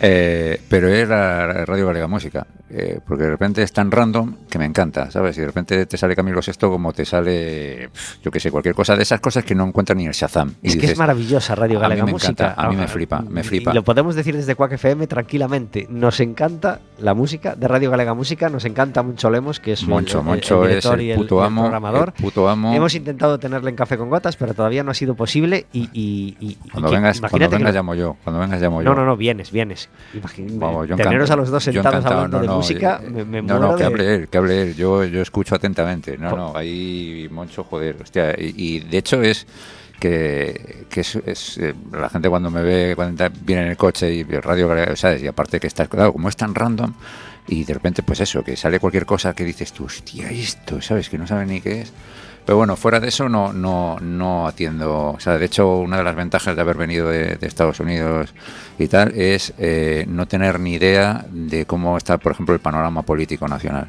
eh, 0.00 0.60
pero 0.68 0.88
era 0.88 1.64
Radio 1.64 1.86
Galega 1.86 2.06
Música, 2.06 2.46
eh, 2.70 3.00
porque 3.06 3.24
de 3.24 3.30
repente 3.30 3.62
es 3.62 3.72
tan 3.72 3.90
random 3.90 4.34
que 4.50 4.58
me 4.58 4.64
encanta, 4.64 5.10
¿sabes? 5.10 5.36
Y 5.38 5.40
de 5.40 5.46
repente 5.46 5.86
te 5.86 5.96
sale 5.96 6.14
Camilo 6.14 6.40
Sexto 6.42 6.70
como 6.70 6.92
te 6.92 7.04
sale, 7.04 7.90
yo 8.22 8.30
qué 8.30 8.40
sé, 8.40 8.50
cualquier 8.50 8.74
cosa 8.74 8.94
de 8.96 9.02
esas 9.02 9.20
cosas 9.20 9.44
que 9.44 9.54
no 9.54 9.66
encuentras 9.66 9.96
ni 9.96 10.06
el 10.06 10.12
Shazam. 10.12 10.54
Y 10.62 10.68
es 10.68 10.76
que 10.76 10.86
es 10.86 10.98
maravillosa 10.98 11.54
Radio 11.54 11.78
a 11.78 11.80
mí 11.80 11.82
Galega 11.82 12.04
me 12.04 12.12
Música. 12.12 12.30
encanta, 12.32 12.62
a 12.62 12.68
mí 12.68 12.76
me 12.76 12.88
flipa, 12.88 13.20
me 13.22 13.42
flipa. 13.42 13.70
Y 13.72 13.74
lo 13.74 13.82
podemos 13.84 14.14
decir 14.14 14.36
desde 14.36 14.54
Quack 14.54 14.72
FM 14.72 15.06
tranquilamente. 15.06 15.86
Nos 15.90 16.20
encanta 16.20 16.80
la 16.98 17.14
música 17.14 17.54
de 17.54 17.66
Radio 17.68 17.90
Galega 17.90 18.14
Música, 18.14 18.48
nos 18.48 18.64
encanta 18.64 19.02
Moncho 19.02 19.30
Lemos, 19.30 19.60
que 19.60 19.72
es 19.72 19.86
Moncho, 19.86 20.18
el, 20.20 20.24
Moncho 20.24 20.64
el 20.64 20.70
es 20.70 20.76
director 20.84 21.00
y 21.00 21.10
el 21.10 21.16
puto 21.18 21.40
y 21.42 21.46
amo, 21.46 21.62
programador. 21.62 22.12
puto 22.14 22.48
amo. 22.48 22.74
Hemos 22.74 22.94
intentado 22.94 23.38
tenerle 23.38 23.70
en 23.70 23.76
Café 23.76 23.96
con 23.96 24.10
Gotas, 24.10 24.36
pero 24.36 24.54
todavía 24.54 24.82
no 24.84 24.90
ha 24.90 24.94
sido 24.94 25.14
posible. 25.14 25.66
Y, 25.72 25.88
y- 25.92 26.36
y- 26.40 26.58
y 26.64 26.70
Cuando 26.70 26.90
vengas, 26.90 27.20
cuando 27.20 27.48
vengas 27.48 27.74
llamo 27.74 27.94
yo, 27.94 28.16
cuando 28.24 28.40
vengas 28.40 28.60
llamo 28.60 28.82
yo. 28.82 28.88
No, 28.90 28.94
no, 28.94 29.04
no, 29.04 29.16
vienes, 29.16 29.50
vienes. 29.50 29.87
Imagín- 30.14 30.58
Vamos, 30.58 30.88
yo 30.88 30.96
teneros 30.96 31.30
a 31.30 31.36
los 31.36 31.50
dos 31.50 31.62
sentados 31.62 31.86
encantado, 31.98 32.14
hablando 32.22 32.36
no, 32.38 32.42
de 32.42 32.46
no, 32.48 32.56
música, 32.56 33.00
eh, 33.04 33.10
me, 33.10 33.24
me 33.24 33.42
no, 33.42 33.54
muero 33.58 33.72
no, 33.72 33.76
que 33.76 33.82
de- 33.82 33.86
hable 33.86 34.14
él, 34.14 34.28
que 34.28 34.38
hable 34.38 34.62
él. 34.62 34.74
Yo, 34.74 35.04
yo 35.04 35.20
escucho 35.20 35.54
atentamente. 35.54 36.16
No, 36.16 36.34
no, 36.34 36.56
ahí 36.56 37.28
Moncho, 37.30 37.62
joder, 37.64 37.96
hostia. 38.02 38.30
Y, 38.38 38.54
y 38.56 38.80
de 38.80 38.98
hecho 38.98 39.20
es 39.22 39.46
que, 40.00 40.86
que 40.88 41.00
es, 41.00 41.16
es, 41.16 41.58
eh, 41.58 41.74
la 41.92 42.08
gente 42.08 42.28
cuando 42.28 42.50
me 42.50 42.62
ve, 42.62 42.92
cuando 42.96 43.28
viene 43.42 43.62
en 43.62 43.68
el 43.68 43.76
coche 43.76 44.12
y 44.14 44.22
radio, 44.24 44.96
¿sabes? 44.96 45.22
Y 45.22 45.26
aparte 45.26 45.60
que 45.60 45.66
está, 45.66 45.86
claro, 45.88 46.12
como 46.12 46.28
es 46.28 46.36
tan 46.36 46.54
random 46.54 46.92
y 47.46 47.64
de 47.64 47.74
repente 47.74 48.02
pues 48.02 48.20
eso, 48.20 48.42
que 48.42 48.56
sale 48.56 48.78
cualquier 48.80 49.04
cosa 49.06 49.34
que 49.34 49.44
dices 49.44 49.72
tú, 49.72 49.84
hostia, 49.84 50.30
esto, 50.30 50.80
¿sabes? 50.80 51.08
Que 51.08 51.18
no 51.18 51.26
sabe 51.26 51.46
ni 51.46 51.60
qué 51.60 51.82
es. 51.82 51.92
Pero 52.48 52.56
bueno, 52.56 52.76
fuera 52.76 52.98
de 52.98 53.08
eso 53.08 53.28
no, 53.28 53.52
no, 53.52 53.98
no 54.00 54.48
atiendo. 54.48 55.10
O 55.10 55.20
sea, 55.20 55.36
de 55.36 55.44
hecho, 55.44 55.76
una 55.80 55.98
de 55.98 56.02
las 56.04 56.16
ventajas 56.16 56.56
de 56.56 56.62
haber 56.62 56.78
venido 56.78 57.06
de, 57.10 57.36
de 57.36 57.46
Estados 57.46 57.78
Unidos 57.78 58.32
y 58.78 58.88
tal 58.88 59.12
es 59.14 59.52
eh, 59.58 60.06
no 60.08 60.26
tener 60.26 60.58
ni 60.58 60.72
idea 60.72 61.26
de 61.30 61.66
cómo 61.66 61.98
está, 61.98 62.16
por 62.16 62.32
ejemplo, 62.32 62.54
el 62.54 62.60
panorama 62.62 63.02
político 63.02 63.46
nacional. 63.48 63.88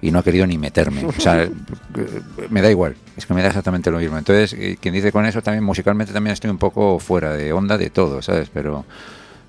Y 0.00 0.10
no 0.10 0.20
he 0.20 0.22
querido 0.22 0.46
ni 0.46 0.56
meterme. 0.56 1.04
O 1.04 1.12
sea, 1.12 1.50
me 2.48 2.62
da 2.62 2.70
igual. 2.70 2.96
Es 3.14 3.26
que 3.26 3.34
me 3.34 3.42
da 3.42 3.48
exactamente 3.48 3.90
lo 3.90 3.98
mismo. 3.98 4.16
Entonces, 4.16 4.54
eh, 4.58 4.78
quien 4.80 4.94
dice 4.94 5.12
con 5.12 5.26
eso 5.26 5.42
también, 5.42 5.62
musicalmente 5.64 6.14
también 6.14 6.32
estoy 6.32 6.48
un 6.48 6.56
poco 6.56 6.98
fuera 6.98 7.34
de 7.34 7.52
onda 7.52 7.76
de 7.76 7.90
todo, 7.90 8.22
¿sabes? 8.22 8.48
Pero, 8.48 8.86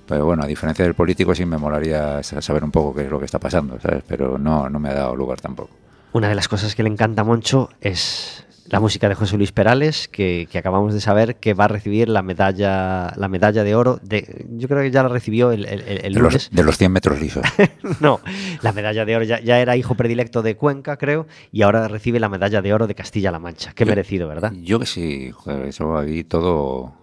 pero 0.05 0.25
bueno, 0.25 0.43
a 0.43 0.47
diferencia 0.47 0.83
del 0.83 0.95
político, 0.95 1.33
sí 1.33 1.45
me 1.45 1.57
molaría 1.57 2.21
sa- 2.23 2.41
saber 2.41 2.65
un 2.65 2.71
poco 2.71 2.93
qué 2.93 3.05
es 3.05 3.09
lo 3.09 3.19
que 3.19 3.25
está 3.25 3.39
pasando, 3.39 3.79
¿sabes? 3.79 4.03
Pero 4.05 4.37
no, 4.37 4.69
no 4.69 4.79
me 4.81 4.89
ha 4.89 4.93
dado 4.95 5.15
lugar 5.15 5.39
tampoco. 5.39 5.69
Una 6.11 6.27
de 6.27 6.35
las 6.35 6.49
cosas 6.49 6.75
que 6.75 6.83
le 6.83 6.89
encanta 6.89 7.21
a 7.21 7.23
Moncho 7.23 7.69
es 7.79 8.45
la 8.69 8.79
música 8.79 9.09
de 9.09 9.15
José 9.15 9.35
Luis 9.37 9.51
Perales, 9.51 10.07
que, 10.07 10.47
que 10.51 10.57
acabamos 10.57 10.93
de 10.93 11.01
saber 11.01 11.37
que 11.37 11.53
va 11.53 11.65
a 11.65 11.67
recibir 11.67 12.07
la 12.09 12.21
medalla, 12.21 13.11
la 13.15 13.27
medalla 13.27 13.63
de 13.63 13.73
oro. 13.75 13.99
De, 14.03 14.45
yo 14.57 14.67
creo 14.67 14.81
que 14.81 14.91
ya 14.91 15.01
la 15.03 15.09
recibió 15.09 15.51
el, 15.51 15.65
el- 15.65 15.83
De 16.01 16.09
lunes. 16.19 16.33
los, 16.33 16.49
de 16.51 16.63
los 16.63 16.77
100 16.77 16.91
metros 16.91 17.19
lisos. 17.19 17.43
No, 17.99 18.19
la 18.61 18.71
medalla 18.71 19.03
de 19.05 19.15
oro 19.15 19.25
ya, 19.25 19.39
ya 19.41 19.59
era 19.59 19.75
hijo 19.75 19.95
predilecto 19.95 20.41
de 20.41 20.55
Cuenca, 20.55 20.97
creo, 20.97 21.25
y 21.51 21.63
ahora 21.63 21.87
recibe 21.87 22.19
la 22.19 22.29
medalla 22.29 22.61
de 22.61 22.73
oro 22.73 22.87
de 22.87 22.95
Castilla-La 22.95 23.39
Mancha. 23.39 23.73
Qué 23.73 23.83
Yo- 23.85 23.89
merecido, 23.89 24.27
¿verdad? 24.27 24.53
Yo 24.61 24.79
que 24.79 24.85
sí, 24.85 25.31
joder, 25.31 25.65
eso 25.67 25.97
ahí 25.97 26.23
todo, 26.23 26.93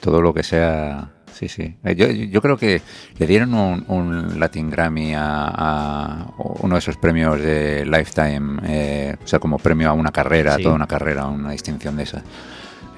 todo 0.00 0.22
lo 0.22 0.32
que 0.34 0.42
sea. 0.42 1.10
Sí, 1.40 1.48
sí. 1.48 1.74
Eh, 1.84 1.94
Yo, 1.96 2.10
yo 2.10 2.42
creo 2.42 2.58
que 2.58 2.82
le 3.16 3.26
dieron 3.26 3.54
un, 3.54 3.82
un 3.88 4.38
Latin 4.38 4.68
Grammy 4.68 5.14
a, 5.14 5.46
a 5.48 6.26
uno 6.36 6.74
de 6.74 6.78
esos 6.80 6.98
premios 6.98 7.40
de 7.40 7.86
Lifetime, 7.86 8.60
eh, 8.64 9.16
o 9.24 9.26
sea, 9.26 9.38
como 9.38 9.56
premio 9.58 9.88
a 9.88 9.94
una 9.94 10.12
carrera, 10.12 10.56
Sí. 10.56 10.60
a 10.60 10.64
toda 10.64 10.74
una 10.76 10.86
carrera, 10.86 11.24
una 11.28 11.52
distinción 11.52 11.96
de 11.96 12.02
esa. 12.02 12.22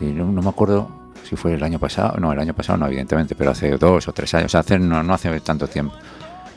Y 0.01 0.07
no, 0.07 0.27
no 0.27 0.43
me 0.43 0.49
acuerdo 0.49 1.13
si 1.23 1.37
fue 1.37 1.55
el 1.55 1.63
año 1.63 1.79
pasado, 1.79 2.19
no, 2.19 2.33
el 2.33 2.41
año 2.41 2.53
pasado 2.53 2.77
no, 2.79 2.87
evidentemente, 2.89 3.37
pero 3.37 3.53
hace 3.53 3.71
dos 3.79 4.09
o 4.09 4.13
tres 4.13 4.35
años, 4.35 4.47
o 4.47 4.49
sea, 4.49 4.61
hace, 4.61 4.77
no, 4.77 5.05
no 5.05 5.15
hace 5.15 5.39
tanto 5.41 5.69
tiempo. 5.69 5.95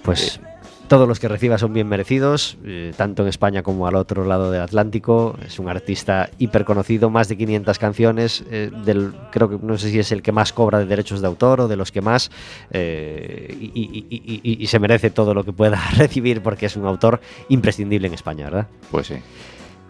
Pues 0.01 0.41
todos 0.87 1.07
los 1.07 1.19
que 1.19 1.27
reciba 1.27 1.57
son 1.57 1.73
bien 1.73 1.87
merecidos, 1.87 2.57
eh, 2.63 2.93
tanto 2.95 3.23
en 3.23 3.29
España 3.29 3.63
como 3.63 3.87
al 3.87 3.95
otro 3.95 4.25
lado 4.25 4.51
del 4.51 4.61
Atlántico. 4.61 5.35
Es 5.45 5.57
un 5.59 5.67
artista 5.69 6.29
hiper 6.37 6.63
conocido, 6.65 7.09
más 7.09 7.27
de 7.27 7.37
500 7.37 7.79
canciones. 7.79 8.43
eh, 8.51 8.69
del, 8.85 9.13
creo 9.31 9.49
que 9.49 9.57
no 9.61 9.77
sé 9.77 9.89
si 9.91 9.99
es 9.99 10.11
el 10.11 10.21
que 10.21 10.31
más 10.31 10.53
cobra 10.53 10.79
de 10.79 10.85
derechos 10.85 11.21
de 11.21 11.27
autor 11.27 11.61
o 11.61 11.67
de 11.67 11.75
los 11.75 11.91
que 11.91 12.01
más. 12.01 12.29
eh, 12.71 13.55
y, 13.59 14.05
y- 14.43 14.67
se 14.67 14.79
merece 14.79 15.09
todo 15.09 15.33
lo 15.33 15.43
que 15.43 15.53
pueda 15.53 15.79
recibir 15.97 16.41
porque 16.41 16.65
es 16.65 16.75
un 16.75 16.85
autor 16.85 17.19
imprescindible 17.49 18.07
en 18.07 18.13
España, 18.13 18.45
¿verdad? 18.45 18.67
Pues 18.91 19.07
sí, 19.07 19.15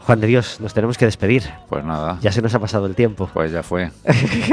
Juan 0.05 0.21
de 0.21 0.27
Dios, 0.27 0.59
nos 0.61 0.73
tenemos 0.73 0.97
que 0.97 1.05
despedir. 1.05 1.43
pues 1.67 1.83
nada, 1.83 2.19
Ya 2.21 2.31
se 2.31 2.41
nos 2.41 2.53
ha 2.53 2.59
pasado 2.59 2.85
el 2.85 2.93
tiempo. 2.95 3.29
pues 3.33 3.51
ya 3.51 3.63
fue. 3.63 3.91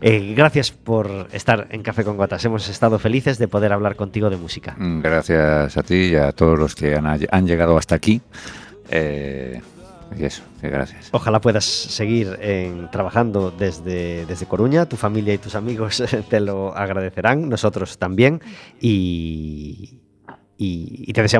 Eh, 0.00 0.34
gracias 0.36 0.70
por 0.70 1.28
estar 1.32 1.66
en 1.70 1.82
Café 1.82 2.04
con 2.04 2.16
Gotas. 2.18 2.44
Hemos 2.44 2.68
estado 2.68 2.98
felices 2.98 3.38
de 3.38 3.48
poder 3.48 3.72
hablar 3.72 3.96
contigo 3.96 4.28
de 4.28 4.36
música. 4.36 4.74
Mm, 4.76 5.00
Gracias 5.00 5.76
a 5.78 5.82
ti 5.82 5.94
y 6.12 6.16
a 6.16 6.32
todos 6.32 6.58
los 6.58 6.74
que 6.74 6.94
han, 6.96 7.06
han 7.06 7.46
llegado 7.46 7.78
hasta 7.78 7.94
aquí. 7.94 8.20
Eh, 8.90 9.62
y 10.18 10.24
eso, 10.24 10.42
que 10.60 10.68
gracias. 10.68 11.08
Ojalá 11.12 11.40
puedas 11.40 11.64
seguir 11.64 12.38
en- 12.42 12.90
trabajando 12.90 13.50
desde, 13.50 14.26
desde 14.26 14.44
Coruña. 14.46 14.84
Tu 14.86 14.96
familia 14.96 15.32
y 15.32 15.38
tus 15.38 15.54
amigos 15.54 16.02
te 16.28 16.40
lo 16.40 16.76
agradecerán, 16.76 17.48
nosotros 17.48 17.96
también. 17.96 18.42
Y, 18.80 20.00
y- 20.58 21.04
y 21.08 21.12
te 21.14 21.22
deseamos 21.22 21.32